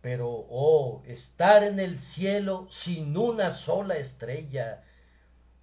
Pero, 0.00 0.28
oh, 0.28 1.02
estar 1.06 1.64
en 1.64 1.80
el 1.80 1.98
cielo 2.14 2.68
sin 2.84 3.16
una 3.16 3.58
sola 3.58 3.96
estrella. 3.96 4.84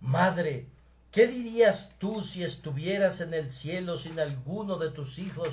Madre, 0.02 0.68
¿qué 1.12 1.28
dirías 1.28 1.94
tú 2.00 2.24
si 2.26 2.44
estuvieras 2.44 3.22
en 3.22 3.34
el 3.34 3.52
cielo 3.54 3.98
sin 4.00 4.20
alguno 4.20 4.78
de 4.78 4.92
tus 4.92 5.18
hijos 5.18 5.50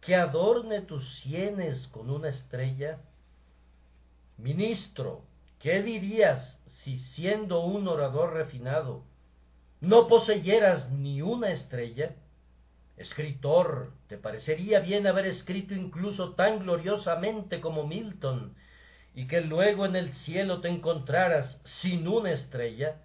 que 0.00 0.16
adorne 0.16 0.80
tus 0.82 1.06
sienes 1.20 1.86
con 1.88 2.10
una 2.10 2.28
estrella? 2.28 2.98
Ministro, 4.38 5.22
¿qué 5.60 5.82
dirías 5.82 6.58
si 6.82 6.98
siendo 6.98 7.60
un 7.60 7.86
orador 7.88 8.32
refinado 8.32 9.04
no 9.80 10.08
poseyeras 10.08 10.90
ni 10.90 11.22
una 11.22 11.52
estrella? 11.52 12.14
Escritor, 12.96 13.92
¿te 14.08 14.18
parecería 14.18 14.80
bien 14.80 15.06
haber 15.06 15.26
escrito 15.26 15.74
incluso 15.74 16.34
tan 16.34 16.60
gloriosamente 16.60 17.60
como 17.60 17.86
Milton 17.86 18.54
y 19.14 19.26
que 19.26 19.40
luego 19.40 19.86
en 19.86 19.96
el 19.96 20.12
cielo 20.12 20.60
te 20.60 20.68
encontraras 20.68 21.58
sin 21.80 22.06
una 22.06 22.32
estrella? 22.32 23.00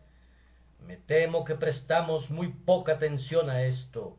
Me 0.85 0.97
temo 0.97 1.45
que 1.45 1.55
prestamos 1.55 2.29
muy 2.29 2.49
poca 2.49 2.93
atención 2.93 3.49
a 3.49 3.63
esto 3.63 4.17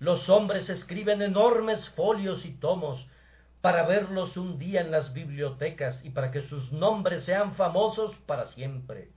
los 0.00 0.30
hombres 0.30 0.70
escriben 0.70 1.20
enormes 1.20 1.86
folios 1.90 2.46
y 2.46 2.52
tomos 2.52 3.06
para 3.60 3.86
verlos 3.86 4.38
un 4.38 4.58
día 4.58 4.80
en 4.80 4.90
las 4.90 5.12
bibliotecas 5.12 6.02
y 6.02 6.08
para 6.08 6.30
que 6.30 6.40
sus 6.48 6.72
nombres 6.72 7.24
sean 7.24 7.54
famosos 7.54 8.16
para 8.26 8.48
siempre. 8.48 9.10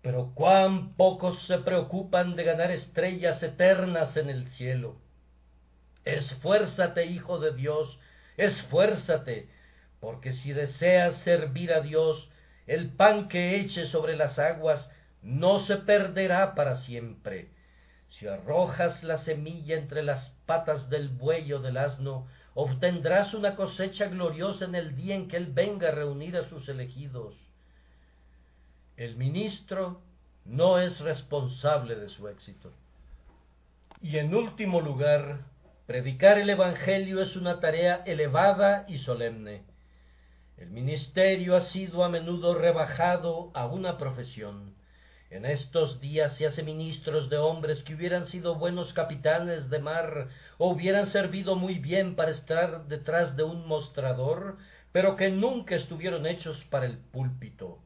Pero 0.00 0.32
cuán 0.34 0.94
pocos 0.94 1.38
se 1.46 1.58
preocupan 1.58 2.34
de 2.34 2.44
ganar 2.44 2.70
estrellas 2.70 3.42
eternas 3.42 4.16
en 4.16 4.30
el 4.30 4.48
cielo. 4.52 4.96
Esfuérzate, 6.06 7.04
Hijo 7.04 7.38
de 7.38 7.54
Dios, 7.54 7.98
esfuérzate, 8.38 9.50
porque 10.00 10.32
si 10.32 10.54
deseas 10.54 11.14
servir 11.24 11.74
a 11.74 11.82
Dios, 11.82 12.30
el 12.66 12.88
pan 12.88 13.28
que 13.28 13.56
eche 13.60 13.86
sobre 13.88 14.16
las 14.16 14.38
aguas 14.38 14.90
no 15.20 15.60
se 15.66 15.76
perderá 15.76 16.54
para 16.54 16.76
siempre 16.76 17.50
si 18.18 18.26
arrojas 18.26 19.02
la 19.02 19.18
semilla 19.18 19.76
entre 19.76 20.02
las 20.02 20.30
patas 20.46 20.88
del 20.88 21.08
buey 21.08 21.52
o 21.52 21.60
del 21.60 21.76
asno, 21.76 22.26
obtendrás 22.54 23.34
una 23.34 23.56
cosecha 23.56 24.06
gloriosa 24.06 24.64
en 24.64 24.74
el 24.74 24.96
día 24.96 25.14
en 25.14 25.28
que 25.28 25.36
Él 25.36 25.52
venga 25.52 25.88
a 25.88 25.92
reunir 25.92 26.36
a 26.36 26.48
sus 26.48 26.66
elegidos. 26.68 27.34
El 28.96 29.16
ministro 29.16 30.00
no 30.46 30.78
es 30.78 30.98
responsable 31.00 31.96
de 31.96 32.08
su 32.08 32.28
éxito. 32.28 32.72
Y 34.00 34.16
en 34.16 34.34
último 34.34 34.80
lugar, 34.80 35.40
predicar 35.86 36.38
el 36.38 36.48
Evangelio 36.48 37.20
es 37.20 37.36
una 37.36 37.60
tarea 37.60 38.02
elevada 38.06 38.86
y 38.88 38.98
solemne. 38.98 39.64
El 40.56 40.70
ministerio 40.70 41.56
ha 41.56 41.64
sido 41.66 42.02
a 42.02 42.08
menudo 42.08 42.54
rebajado 42.54 43.50
a 43.52 43.66
una 43.66 43.98
profesión. 43.98 44.75
En 45.28 45.44
estos 45.44 46.00
días 46.00 46.36
se 46.36 46.46
hace 46.46 46.62
ministros 46.62 47.28
de 47.28 47.36
hombres 47.36 47.82
que 47.82 47.94
hubieran 47.94 48.26
sido 48.26 48.54
buenos 48.54 48.92
capitanes 48.92 49.68
de 49.70 49.80
mar 49.80 50.28
o 50.56 50.70
hubieran 50.70 51.10
servido 51.10 51.56
muy 51.56 51.80
bien 51.80 52.14
para 52.14 52.30
estar 52.30 52.86
detrás 52.86 53.34
de 53.34 53.42
un 53.42 53.66
mostrador, 53.66 54.56
pero 54.92 55.16
que 55.16 55.28
nunca 55.28 55.74
estuvieron 55.74 56.26
hechos 56.26 56.56
para 56.70 56.86
el 56.86 56.98
púlpito. 56.98 57.80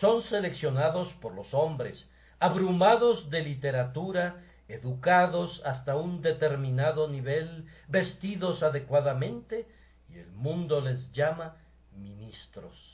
Son 0.00 0.22
seleccionados 0.22 1.12
por 1.14 1.34
los 1.34 1.52
hombres, 1.52 2.08
abrumados 2.38 3.28
de 3.30 3.42
literatura, 3.42 4.36
educados 4.68 5.60
hasta 5.64 5.96
un 5.96 6.22
determinado 6.22 7.08
nivel, 7.08 7.66
vestidos 7.88 8.62
adecuadamente, 8.62 9.66
y 10.08 10.18
el 10.18 10.30
mundo 10.30 10.80
les 10.80 11.10
llama 11.10 11.56
ministros. 11.96 12.90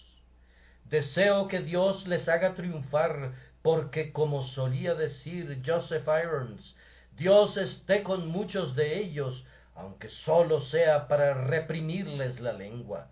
Deseo 0.85 1.49
que 1.49 1.61
Dios 1.61 2.07
les 2.07 2.29
haga 2.29 2.55
triunfar 2.55 3.33
porque 3.67 4.13
como 4.13 4.47
solía 4.51 4.95
decir 4.95 5.61
Joseph 5.67 6.07
Irons, 6.07 6.77
Dios 7.17 7.57
esté 7.57 8.05
con 8.05 8.29
muchos 8.29 8.77
de 8.77 9.01
ellos, 9.01 9.45
aunque 9.75 10.09
sólo 10.25 10.61
sea 10.67 11.09
para 11.09 11.35
reprimirles 11.35 12.39
la 12.39 12.53
lengua. 12.53 13.09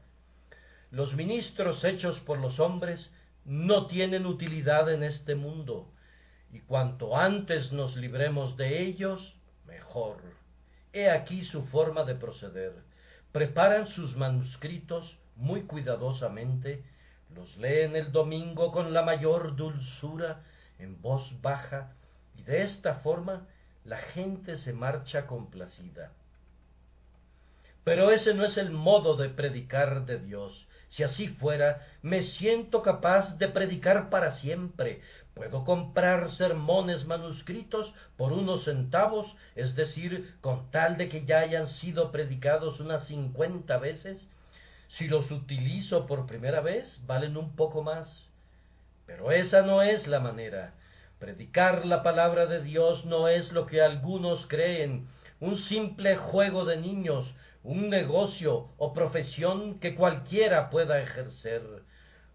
Los 0.92 1.12
ministros 1.14 1.82
hechos 1.82 2.20
por 2.20 2.38
los 2.38 2.60
hombres 2.60 3.10
no 3.44 3.88
tienen 3.88 4.26
utilidad 4.26 4.88
en 4.92 5.02
este 5.02 5.34
mundo, 5.34 5.90
y 6.52 6.60
cuanto 6.60 7.16
antes 7.16 7.72
nos 7.72 7.96
libremos 7.96 8.56
de 8.56 8.80
ellos, 8.80 9.34
mejor. 9.66 10.18
He 10.92 11.10
aquí 11.10 11.46
su 11.46 11.64
forma 11.64 12.04
de 12.04 12.14
proceder. 12.14 12.74
Preparan 13.32 13.88
sus 13.88 14.14
manuscritos 14.14 15.18
muy 15.34 15.62
cuidadosamente, 15.62 16.84
los 17.34 17.56
leen 17.56 17.96
el 17.96 18.12
domingo 18.12 18.72
con 18.72 18.92
la 18.92 19.02
mayor 19.02 19.56
dulzura, 19.56 20.42
en 20.78 21.00
voz 21.02 21.30
baja, 21.42 21.92
y 22.36 22.42
de 22.42 22.62
esta 22.62 22.96
forma 22.96 23.46
la 23.84 23.98
gente 23.98 24.56
se 24.58 24.72
marcha 24.72 25.26
complacida. 25.26 26.12
Pero 27.84 28.10
ese 28.10 28.32
no 28.32 28.44
es 28.44 28.56
el 28.56 28.70
modo 28.70 29.16
de 29.16 29.28
predicar 29.28 30.06
de 30.06 30.18
Dios. 30.18 30.66
Si 30.88 31.02
así 31.02 31.28
fuera, 31.28 31.86
me 32.02 32.22
siento 32.22 32.82
capaz 32.82 33.36
de 33.36 33.48
predicar 33.48 34.08
para 34.08 34.38
siempre. 34.38 35.02
Puedo 35.34 35.64
comprar 35.64 36.30
sermones 36.32 37.04
manuscritos 37.04 37.92
por 38.16 38.32
unos 38.32 38.64
centavos, 38.64 39.26
es 39.56 39.74
decir, 39.74 40.36
con 40.40 40.70
tal 40.70 40.96
de 40.96 41.08
que 41.08 41.26
ya 41.26 41.40
hayan 41.40 41.66
sido 41.66 42.10
predicados 42.12 42.80
unas 42.80 43.06
cincuenta 43.06 43.78
veces, 43.78 44.24
si 44.96 45.08
los 45.08 45.30
utilizo 45.30 46.06
por 46.06 46.26
primera 46.26 46.60
vez, 46.60 47.00
valen 47.06 47.36
un 47.36 47.56
poco 47.56 47.82
más. 47.82 48.28
Pero 49.06 49.32
esa 49.32 49.62
no 49.62 49.82
es 49.82 50.06
la 50.06 50.20
manera. 50.20 50.74
Predicar 51.18 51.86
la 51.86 52.02
palabra 52.02 52.46
de 52.46 52.62
Dios 52.62 53.04
no 53.04 53.28
es 53.28 53.52
lo 53.52 53.66
que 53.66 53.82
algunos 53.82 54.46
creen, 54.46 55.08
un 55.40 55.58
simple 55.58 56.16
juego 56.16 56.64
de 56.64 56.76
niños, 56.76 57.32
un 57.62 57.88
negocio 57.88 58.68
o 58.78 58.92
profesión 58.92 59.80
que 59.80 59.94
cualquiera 59.94 60.70
pueda 60.70 61.00
ejercer. 61.00 61.62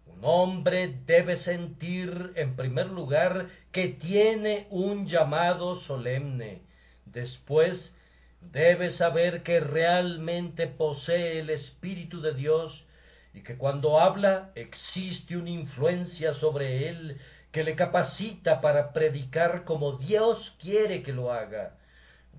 Un 0.06 0.20
hombre 0.22 0.98
debe 1.06 1.38
sentir, 1.38 2.32
en 2.34 2.56
primer 2.56 2.86
lugar, 2.86 3.48
que 3.72 3.88
tiene 3.88 4.66
un 4.70 5.06
llamado 5.06 5.80
solemne. 5.82 6.62
Después, 7.06 7.94
debe 8.40 8.92
saber 8.92 9.42
que 9.42 9.60
realmente 9.60 10.66
posee 10.66 11.40
el 11.40 11.50
Espíritu 11.50 12.20
de 12.20 12.34
Dios 12.34 12.84
y 13.34 13.42
que 13.42 13.56
cuando 13.56 14.00
habla 14.00 14.50
existe 14.54 15.36
una 15.36 15.50
influencia 15.50 16.34
sobre 16.34 16.88
él 16.88 17.18
que 17.52 17.64
le 17.64 17.74
capacita 17.74 18.60
para 18.60 18.92
predicar 18.92 19.64
como 19.64 19.98
Dios 19.98 20.56
quiere 20.60 21.02
que 21.02 21.12
lo 21.12 21.32
haga. 21.32 21.74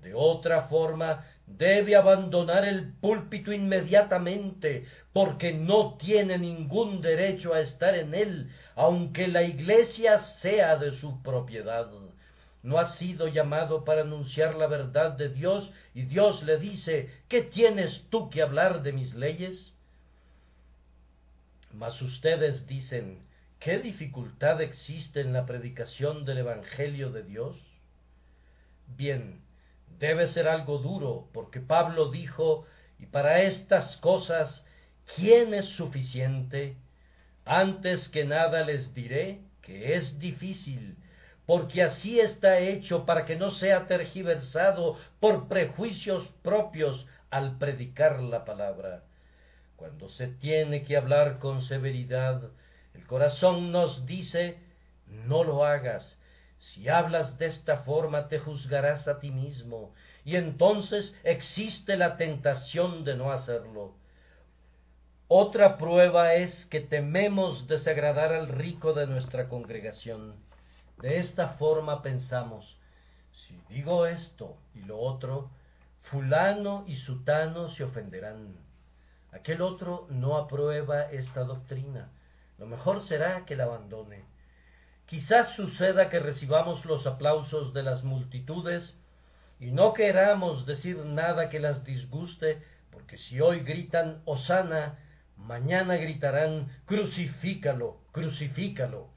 De 0.02 0.14
otra 0.14 0.64
forma, 0.64 1.24
debe 1.46 1.94
abandonar 1.96 2.64
el 2.64 2.92
púlpito 2.94 3.52
inmediatamente, 3.52 4.86
porque 5.12 5.52
no 5.52 5.96
tiene 5.98 6.38
ningún 6.38 7.00
derecho 7.00 7.54
a 7.54 7.60
estar 7.60 7.94
en 7.94 8.14
él, 8.14 8.50
aunque 8.74 9.28
la 9.28 9.42
iglesia 9.42 10.24
sea 10.40 10.76
de 10.76 10.98
su 10.98 11.22
propiedad 11.22 11.92
no 12.62 12.78
ha 12.78 12.90
sido 12.96 13.26
llamado 13.28 13.84
para 13.84 14.02
anunciar 14.02 14.54
la 14.54 14.66
verdad 14.66 15.12
de 15.12 15.28
Dios 15.28 15.70
y 15.94 16.02
Dios 16.02 16.42
le 16.44 16.58
dice, 16.58 17.10
¿qué 17.28 17.42
tienes 17.42 18.04
tú 18.08 18.30
que 18.30 18.42
hablar 18.42 18.82
de 18.82 18.92
mis 18.92 19.14
leyes? 19.14 19.72
Mas 21.72 22.00
ustedes 22.00 22.66
dicen, 22.66 23.22
¿qué 23.58 23.78
dificultad 23.78 24.60
existe 24.60 25.20
en 25.20 25.32
la 25.32 25.44
predicación 25.46 26.24
del 26.24 26.38
Evangelio 26.38 27.10
de 27.10 27.24
Dios? 27.24 27.56
Bien, 28.96 29.40
debe 29.98 30.28
ser 30.28 30.46
algo 30.46 30.78
duro, 30.78 31.28
porque 31.32 31.60
Pablo 31.60 32.10
dijo, 32.10 32.66
y 32.98 33.06
para 33.06 33.42
estas 33.42 33.96
cosas, 33.96 34.64
¿quién 35.16 35.54
es 35.54 35.66
suficiente? 35.70 36.76
Antes 37.44 38.08
que 38.10 38.24
nada 38.24 38.64
les 38.64 38.94
diré 38.94 39.40
que 39.62 39.96
es 39.96 40.18
difícil 40.20 40.96
porque 41.52 41.82
así 41.82 42.18
está 42.18 42.60
hecho 42.60 43.04
para 43.04 43.26
que 43.26 43.36
no 43.36 43.50
sea 43.50 43.86
tergiversado 43.86 44.96
por 45.20 45.48
prejuicios 45.48 46.26
propios 46.40 47.06
al 47.30 47.58
predicar 47.58 48.22
la 48.22 48.46
palabra. 48.46 49.02
Cuando 49.76 50.08
se 50.08 50.28
tiene 50.28 50.82
que 50.84 50.96
hablar 50.96 51.40
con 51.40 51.60
severidad, 51.60 52.40
el 52.94 53.06
corazón 53.06 53.70
nos 53.70 54.06
dice 54.06 54.60
no 55.06 55.44
lo 55.44 55.66
hagas. 55.66 56.16
Si 56.58 56.88
hablas 56.88 57.36
de 57.36 57.48
esta 57.48 57.82
forma 57.82 58.28
te 58.28 58.38
juzgarás 58.38 59.06
a 59.06 59.20
ti 59.20 59.30
mismo, 59.30 59.92
y 60.24 60.36
entonces 60.36 61.14
existe 61.22 61.98
la 61.98 62.16
tentación 62.16 63.04
de 63.04 63.14
no 63.14 63.30
hacerlo. 63.30 63.94
Otra 65.28 65.76
prueba 65.76 66.32
es 66.32 66.54
que 66.70 66.80
tememos 66.80 67.68
desagradar 67.68 68.32
al 68.32 68.48
rico 68.48 68.94
de 68.94 69.06
nuestra 69.06 69.50
congregación. 69.50 70.50
De 71.02 71.18
esta 71.18 71.48
forma 71.54 72.00
pensamos, 72.00 72.78
si 73.32 73.60
digo 73.74 74.06
esto 74.06 74.56
y 74.72 74.82
lo 74.82 75.00
otro, 75.00 75.50
fulano 76.04 76.84
y 76.86 76.94
sutano 76.94 77.70
se 77.70 77.82
ofenderán. 77.82 78.54
Aquel 79.32 79.62
otro 79.62 80.06
no 80.10 80.36
aprueba 80.36 81.10
esta 81.10 81.42
doctrina. 81.42 82.08
Lo 82.56 82.66
mejor 82.66 83.04
será 83.08 83.44
que 83.46 83.56
la 83.56 83.64
abandone. 83.64 84.22
Quizás 85.06 85.56
suceda 85.56 86.08
que 86.08 86.20
recibamos 86.20 86.84
los 86.84 87.04
aplausos 87.04 87.74
de 87.74 87.82
las 87.82 88.04
multitudes 88.04 88.94
y 89.58 89.72
no 89.72 89.94
queramos 89.94 90.66
decir 90.66 90.98
nada 90.98 91.50
que 91.50 91.58
las 91.58 91.84
disguste, 91.84 92.62
porque 92.92 93.18
si 93.18 93.40
hoy 93.40 93.60
gritan 93.60 94.22
Osana, 94.24 95.00
mañana 95.36 95.96
gritarán 95.96 96.68
Crucifícalo, 96.86 97.96
crucifícalo. 98.12 99.08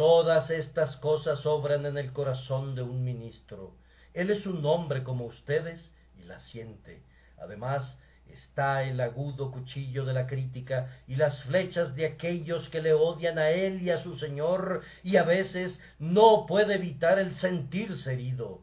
Todas 0.00 0.48
estas 0.48 0.96
cosas 0.96 1.44
obran 1.44 1.84
en 1.84 1.98
el 1.98 2.14
corazón 2.14 2.74
de 2.74 2.80
un 2.80 3.04
ministro. 3.04 3.74
Él 4.14 4.30
es 4.30 4.46
un 4.46 4.64
hombre 4.64 5.02
como 5.02 5.26
ustedes 5.26 5.92
y 6.18 6.22
la 6.22 6.40
siente. 6.40 7.02
Además, 7.36 7.98
está 8.26 8.82
el 8.84 8.98
agudo 9.02 9.50
cuchillo 9.50 10.06
de 10.06 10.14
la 10.14 10.26
crítica 10.26 11.02
y 11.06 11.16
las 11.16 11.42
flechas 11.42 11.94
de 11.96 12.06
aquellos 12.06 12.66
que 12.70 12.80
le 12.80 12.94
odian 12.94 13.38
a 13.38 13.50
él 13.50 13.82
y 13.82 13.90
a 13.90 14.02
su 14.02 14.16
Señor, 14.16 14.80
y 15.02 15.18
a 15.18 15.22
veces 15.22 15.78
no 15.98 16.46
puede 16.46 16.76
evitar 16.76 17.18
el 17.18 17.34
sentirse 17.34 18.14
herido. 18.14 18.62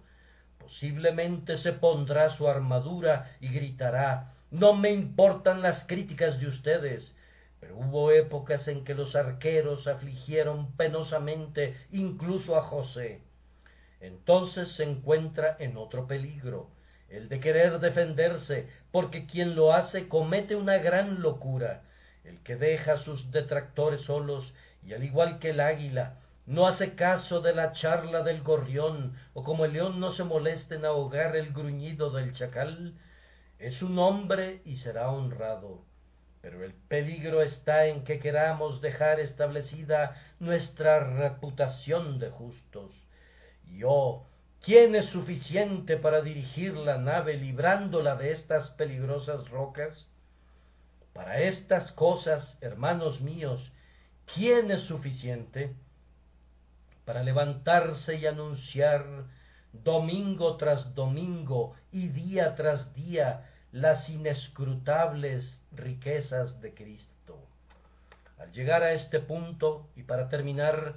Posiblemente 0.58 1.60
se 1.60 1.72
pondrá 1.72 2.36
su 2.36 2.48
armadura 2.48 3.38
y 3.42 3.50
gritará 3.50 4.34
No 4.50 4.74
me 4.74 4.90
importan 4.90 5.62
las 5.62 5.86
críticas 5.86 6.40
de 6.40 6.48
ustedes, 6.48 7.14
pero 7.60 7.76
hubo 7.76 8.12
épocas 8.12 8.68
en 8.68 8.84
que 8.84 8.93
los 8.93 9.16
arqueros 9.16 9.88
afligieron 9.88 10.72
penosamente 10.74 11.76
incluso 11.91 12.55
a 12.55 12.64
José. 12.64 13.22
Entonces 13.99 14.72
se 14.74 14.84
encuentra 14.84 15.55
en 15.60 15.76
otro 15.78 16.05
peligro, 16.05 16.70
el 17.10 17.30
de 17.30 17.39
querer 17.39 17.80
defenderse, 17.80 18.70
porque 18.91 19.26
quien 19.26 19.55
lo 19.55 19.74
hace 19.74 20.08
comete 20.08 20.55
una 20.55 20.78
gran 20.78 21.22
locura, 21.22 21.84
el 22.24 22.39
que 22.43 22.58
deja 22.58 22.93
a 22.93 23.03
sus 23.03 23.32
detractores 23.32 24.01
solos 24.01 24.53
y 24.84 24.93
al 24.93 25.03
igual 25.03 25.39
que 25.39 25.49
el 25.49 25.60
águila, 25.60 26.20
no 26.45 26.68
hace 26.68 26.93
caso 26.93 27.41
de 27.41 27.53
la 27.53 27.74
charla 27.74 28.24
del 28.24 28.43
gorrión, 28.43 29.18
o 29.34 29.43
como 29.43 29.66
el 29.66 29.74
león 29.74 29.99
no 29.99 30.14
se 30.14 30.24
molesta 30.24 30.76
en 30.76 30.86
ahogar 30.86 31.36
el 31.36 31.51
gruñido 31.51 32.12
del 32.12 32.34
chacal, 32.34 32.93
es 33.58 33.82
un 33.82 33.97
hombre 33.97 34.62
y 34.64 34.78
será 34.78 35.10
honrado 35.10 35.87
pero 36.50 36.64
el 36.64 36.74
peligro 36.88 37.41
está 37.41 37.88
en 37.88 38.06
que 38.06 38.20
queramos 38.20 38.80
dejar 38.80 39.20
establecida 39.20 40.16
nuestra 40.39 41.02
reputación 41.02 42.20
de 42.20 42.30
justos. 42.30 42.89
Y 43.70 43.82
oh, 43.84 44.26
¿Quién 44.62 44.95
es 44.95 45.08
suficiente 45.08 45.98
para 45.98 46.22
dirigir 46.22 46.74
la 46.78 47.00
nave 47.00 47.36
librándola 47.36 48.16
de 48.16 48.32
estas 48.32 48.70
peligrosas 48.72 49.50
rocas? 49.50 50.08
Para 51.12 51.41
estas 51.41 51.91
cosas, 51.91 52.58
hermanos 52.62 53.20
míos, 53.20 53.70
¿quién 54.34 54.72
es 54.72 54.84
suficiente? 54.84 55.76
Para 57.04 57.24
levantarse 57.24 58.16
y 58.16 58.26
anunciar 58.26 59.26
domingo 59.74 60.56
tras 60.56 60.95
domingo 60.95 61.76
y 61.91 62.08
día 62.08 62.56
tras 62.56 62.93
día 62.93 63.50
las 63.74 64.10
inescrutables 64.10 65.57
riquezas 65.72 66.59
de 66.61 66.74
Cristo. 66.74 67.39
Al 68.38 68.51
llegar 68.51 68.84
a 68.84 68.93
este 68.93 69.20
punto, 69.20 69.88
y 69.95 70.03
para 70.03 70.30
terminar, 70.30 70.95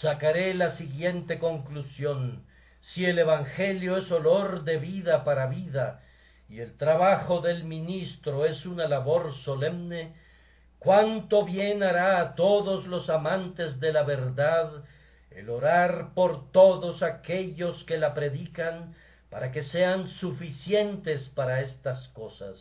sacaré 0.00 0.54
la 0.54 0.76
siguiente 0.76 1.38
conclusión. 1.38 2.44
Si 2.80 3.04
el 3.04 3.18
Evangelio 3.18 3.96
es 3.96 4.10
olor 4.10 4.64
de 4.64 4.78
vida 4.78 5.24
para 5.24 5.46
vida, 5.46 6.02
y 6.48 6.60
el 6.60 6.76
trabajo 6.76 7.40
del 7.40 7.64
ministro 7.64 8.44
es 8.44 8.66
una 8.66 8.88
labor 8.88 9.34
solemne, 9.44 10.14
cuánto 10.78 11.44
bien 11.44 11.82
hará 11.82 12.20
a 12.20 12.34
todos 12.34 12.86
los 12.86 13.08
amantes 13.08 13.78
de 13.80 13.92
la 13.92 14.02
verdad 14.02 14.84
el 15.36 15.48
orar 15.48 16.14
por 16.14 16.50
todos 16.52 17.02
aquellos 17.02 17.82
que 17.84 17.98
la 17.98 18.14
predican 18.14 18.94
para 19.30 19.50
que 19.50 19.64
sean 19.64 20.08
suficientes 20.08 21.28
para 21.30 21.62
estas 21.62 22.08
cosas. 22.08 22.60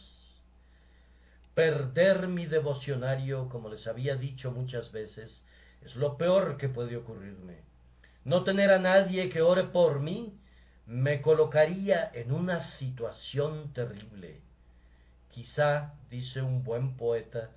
Perder 1.53 2.27
mi 2.27 2.45
devocionario, 2.45 3.49
como 3.49 3.69
les 3.69 3.85
había 3.87 4.15
dicho 4.15 4.51
muchas 4.51 4.91
veces, 4.91 5.41
es 5.81 5.95
lo 5.95 6.17
peor 6.17 6.57
que 6.57 6.69
puede 6.69 6.95
ocurrirme. 6.95 7.59
No 8.23 8.43
tener 8.43 8.71
a 8.71 8.79
nadie 8.79 9.29
que 9.29 9.41
ore 9.41 9.65
por 9.65 9.99
mí 9.99 10.37
me 10.85 11.21
colocaría 11.21 12.11
en 12.13 12.31
una 12.31 12.61
situación 12.77 13.73
terrible. 13.73 14.41
Quizá, 15.29 15.93
dice 16.09 16.41
un 16.41 16.63
buen 16.63 16.97
poeta, 16.97 17.51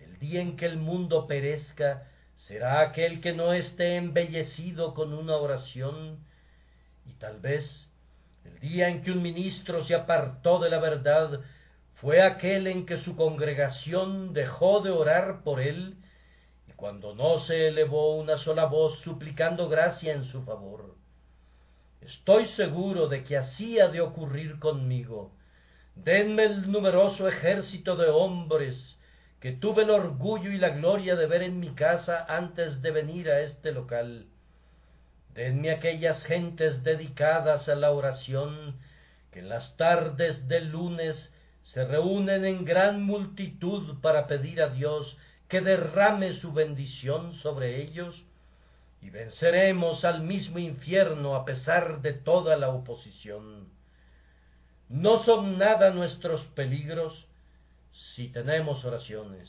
el 0.00 0.18
día 0.18 0.40
en 0.40 0.56
que 0.56 0.66
el 0.66 0.76
mundo 0.76 1.26
perezca 1.26 2.08
será 2.36 2.80
aquel 2.80 3.20
que 3.20 3.32
no 3.34 3.52
esté 3.52 3.96
embellecido 3.96 4.94
con 4.94 5.12
una 5.12 5.36
oración 5.36 6.18
y 7.06 7.12
tal 7.14 7.40
vez 7.40 7.88
el 8.44 8.60
día 8.60 8.88
en 8.88 9.02
que 9.02 9.10
un 9.10 9.22
ministro 9.22 9.84
se 9.84 9.94
apartó 9.94 10.60
de 10.60 10.70
la 10.70 10.78
verdad 10.78 11.40
fue 12.00 12.22
aquel 12.22 12.68
en 12.68 12.86
que 12.86 12.98
su 12.98 13.16
congregación 13.16 14.32
dejó 14.32 14.80
de 14.80 14.90
orar 14.90 15.42
por 15.42 15.60
él 15.60 15.96
y 16.68 16.72
cuando 16.72 17.14
no 17.14 17.40
se 17.40 17.68
elevó 17.68 18.16
una 18.16 18.36
sola 18.38 18.66
voz 18.66 19.00
suplicando 19.00 19.68
gracia 19.68 20.12
en 20.12 20.24
su 20.24 20.42
favor. 20.42 20.94
Estoy 22.00 22.46
seguro 22.50 23.08
de 23.08 23.24
que 23.24 23.36
así 23.36 23.80
ha 23.80 23.88
de 23.88 24.00
ocurrir 24.00 24.60
conmigo. 24.60 25.32
Denme 25.96 26.44
el 26.44 26.70
numeroso 26.70 27.26
ejército 27.26 27.96
de 27.96 28.08
hombres 28.08 28.76
que 29.40 29.52
tuve 29.52 29.82
el 29.82 29.90
orgullo 29.90 30.52
y 30.52 30.58
la 30.58 30.70
gloria 30.70 31.16
de 31.16 31.26
ver 31.26 31.42
en 31.42 31.58
mi 31.58 31.70
casa 31.74 32.24
antes 32.28 32.80
de 32.80 32.92
venir 32.92 33.28
a 33.28 33.40
este 33.40 33.72
local. 33.72 34.26
Denme 35.34 35.70
aquellas 35.72 36.22
gentes 36.24 36.84
dedicadas 36.84 37.68
a 37.68 37.74
la 37.74 37.90
oración, 37.90 38.78
que 39.32 39.40
en 39.40 39.48
las 39.48 39.76
tardes 39.76 40.46
del 40.46 40.70
lunes 40.70 41.32
se 41.72 41.84
reúnen 41.84 42.44
en 42.44 42.64
gran 42.64 43.02
multitud 43.02 44.00
para 44.00 44.26
pedir 44.26 44.62
a 44.62 44.68
Dios 44.68 45.16
que 45.48 45.60
derrame 45.60 46.34
su 46.40 46.52
bendición 46.52 47.34
sobre 47.34 47.82
ellos, 47.82 48.22
y 49.00 49.10
venceremos 49.10 50.04
al 50.04 50.22
mismo 50.22 50.58
infierno 50.58 51.36
a 51.36 51.44
pesar 51.44 52.02
de 52.02 52.12
toda 52.12 52.56
la 52.56 52.70
oposición. 52.70 53.68
No 54.88 55.22
son 55.24 55.58
nada 55.58 55.90
nuestros 55.90 56.42
peligros, 56.56 57.26
si 58.14 58.28
tenemos 58.28 58.84
oraciones, 58.84 59.48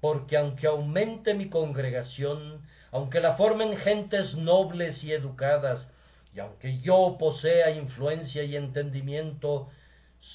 porque 0.00 0.36
aunque 0.36 0.66
aumente 0.66 1.34
mi 1.34 1.48
congregación, 1.48 2.60
aunque 2.90 3.20
la 3.20 3.36
formen 3.36 3.76
gentes 3.78 4.34
nobles 4.34 5.02
y 5.02 5.12
educadas, 5.12 5.88
y 6.34 6.40
aunque 6.40 6.80
yo 6.80 7.16
posea 7.18 7.70
influencia 7.70 8.42
y 8.44 8.56
entendimiento, 8.56 9.70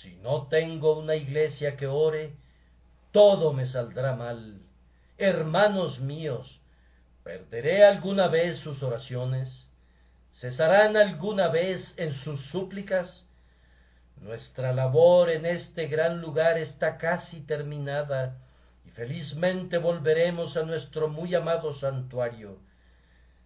si 0.02 0.16
no 0.18 0.48
tengo 0.48 0.98
una 0.98 1.16
iglesia 1.16 1.78
que 1.78 1.88
ore, 1.88 2.34
todo 3.12 3.54
me 3.54 3.66
saldrá 3.66 4.16
mal. 4.16 4.62
Hermanos 5.18 6.00
míos, 6.00 6.60
¿perderé 7.24 7.86
alguna 7.86 8.28
vez 8.28 8.60
sus 8.60 8.82
oraciones? 8.84 9.50
¿Cesarán 10.36 10.96
alguna 10.98 11.48
vez 11.48 11.94
en 11.98 12.14
sus 12.24 12.40
súplicas? 12.48 13.26
Nuestra 14.22 14.74
labor 14.74 15.30
en 15.30 15.46
este 15.46 15.88
gran 15.88 16.22
lugar 16.22 16.58
está 16.58 16.98
casi 16.98 17.42
terminada 17.42 18.38
y 18.86 18.92
felizmente 18.92 19.78
volveremos 19.78 20.56
a 20.58 20.64
nuestro 20.64 21.08
muy 21.08 21.34
amado 21.34 21.74
santuario. 21.80 22.60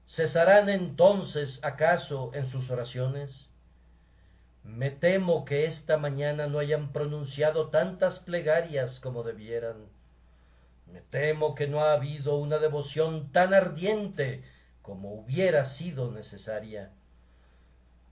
¿Cesarán 0.08 0.70
entonces 0.70 1.60
acaso 1.62 2.32
en 2.34 2.52
sus 2.52 2.70
oraciones? 2.70 3.30
Me 4.64 4.92
temo 4.92 5.44
que 5.46 5.66
esta 5.66 5.98
mañana 5.98 6.48
no 6.48 6.60
hayan 6.60 6.92
pronunciado 6.92 7.70
tantas 7.70 8.20
plegarias 8.20 9.00
como 9.00 9.24
debieran. 9.24 9.88
Me 10.92 11.02
temo 11.02 11.56
que 11.56 11.68
no 11.68 11.82
ha 11.82 11.94
habido 11.94 12.36
una 12.36 12.60
devoción 12.60 13.32
tan 13.32 13.54
ardiente 13.54 14.44
como 14.82 15.14
hubiera 15.14 15.70
sido 15.76 16.12
necesaria. 16.12 16.92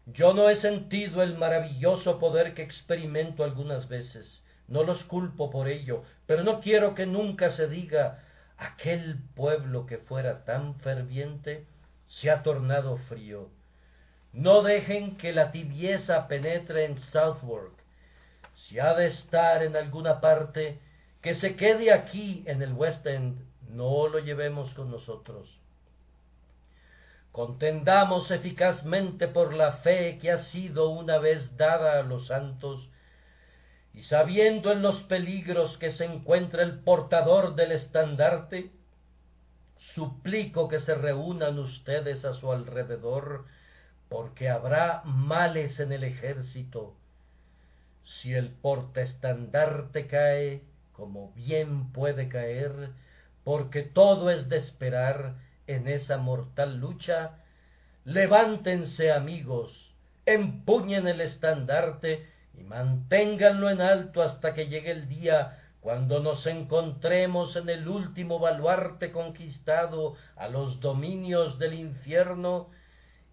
Yo 0.08 0.34
no 0.34 0.50
he 0.50 0.56
sentido 0.56 1.22
el 1.22 1.38
maravilloso 1.38 2.20
poder 2.20 2.56
que 2.56 2.64
experimento 2.64 3.44
algunas 3.44 3.88
veces, 3.88 4.44
no 4.68 4.84
los 4.84 5.04
culpo 5.04 5.52
por 5.52 5.68
ello, 5.68 6.04
pero 6.26 6.44
no 6.44 6.62
quiero 6.62 6.96
que 6.96 7.06
nunca 7.06 7.52
se 7.52 7.68
diga 7.68 8.24
aquel 8.58 9.20
pueblo 9.36 9.86
que 9.86 9.98
fuera 9.98 10.46
tan 10.46 10.76
ferviente 10.80 11.66
se 12.08 12.32
ha 12.32 12.42
tornado 12.42 12.98
frío. 12.98 13.50
No 14.34 14.62
dejen 14.62 15.18
que 15.18 15.34
la 15.34 15.52
tibieza 15.52 16.28
penetre 16.28 16.86
en 16.86 17.00
Southwark. 17.00 17.74
Si 18.68 18.80
ha 18.80 18.94
de 18.94 19.08
estar 19.08 19.64
en 19.64 19.76
alguna 19.76 20.22
parte, 20.22 20.80
que 21.22 21.36
se 21.36 21.56
quede 21.56 21.92
aquí 21.92 22.44
en 22.46 22.62
el 22.62 22.74
West 22.74 23.06
End, 23.06 23.42
no 23.70 24.08
lo 24.08 24.20
llevemos 24.20 24.74
con 24.74 24.92
nosotros. 24.92 25.60
Contendamos 27.32 28.30
eficazmente 28.32 29.28
por 29.28 29.54
la 29.54 29.74
fe 29.78 30.18
que 30.20 30.32
ha 30.32 30.46
sido 30.46 30.90
una 30.90 31.20
vez 31.20 31.56
dada 31.58 32.00
a 32.00 32.04
los 32.04 32.28
santos, 32.28 32.90
y 33.94 34.04
sabiendo 34.04 34.72
en 34.72 34.82
los 34.82 35.02
peligros 35.04 35.78
que 35.78 35.92
se 35.92 36.06
encuentra 36.06 36.64
el 36.64 36.80
portador 36.80 37.56
del 37.56 37.72
estandarte, 37.72 38.72
suplico 39.94 40.68
que 40.68 40.80
se 40.80 40.96
reúnan 40.96 41.60
ustedes 41.60 42.24
a 42.26 42.34
su 42.34 42.52
alrededor, 42.52 43.46
porque 44.10 44.50
habrá 44.50 45.04
males 45.06 45.80
en 45.80 45.92
el 45.92 46.04
ejército. 46.04 46.96
Si 48.04 48.34
el 48.34 48.50
portaestandarte 48.50 50.08
cae, 50.08 50.64
como 50.94 51.32
bien 51.34 51.94
puede 51.94 52.28
caer, 52.28 52.90
porque 53.44 53.84
todo 53.84 54.32
es 54.32 54.50
de 54.50 54.58
esperar, 54.58 55.36
en 55.68 55.88
esa 55.88 56.18
mortal 56.18 56.80
lucha, 56.80 57.38
levántense 58.04 59.12
amigos, 59.12 59.94
empuñen 60.26 61.08
el 61.08 61.22
estandarte 61.22 62.28
y 62.56 62.64
manténganlo 62.64 63.70
en 63.70 63.80
alto 63.80 64.24
hasta 64.24 64.56
que 64.56 64.68
llegue 64.68 64.90
el 64.90 65.08
día 65.08 65.60
cuando 65.80 66.20
nos 66.20 66.46
encontremos 66.48 67.56
en 67.56 67.70
el 67.70 67.88
último 67.88 68.40
baluarte 68.40 69.12
conquistado 69.12 70.16
a 70.36 70.48
los 70.48 70.80
dominios 70.80 71.60
del 71.60 71.76
infierno 71.76 72.70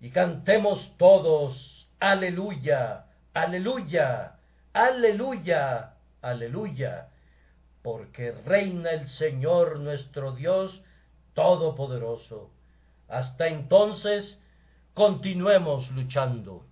y 0.00 0.10
cantemos 0.10 0.92
todos 0.98 1.76
aleluya, 2.00 3.06
aleluya, 3.32 4.36
aleluya, 4.72 5.94
aleluya, 6.22 7.08
porque 7.82 8.32
reina 8.32 8.90
el 8.90 9.08
Señor 9.10 9.80
nuestro 9.80 10.32
Dios 10.32 10.82
Todopoderoso. 11.34 12.50
Hasta 13.08 13.48
entonces, 13.48 14.38
continuemos 14.94 15.90
luchando. 15.90 16.64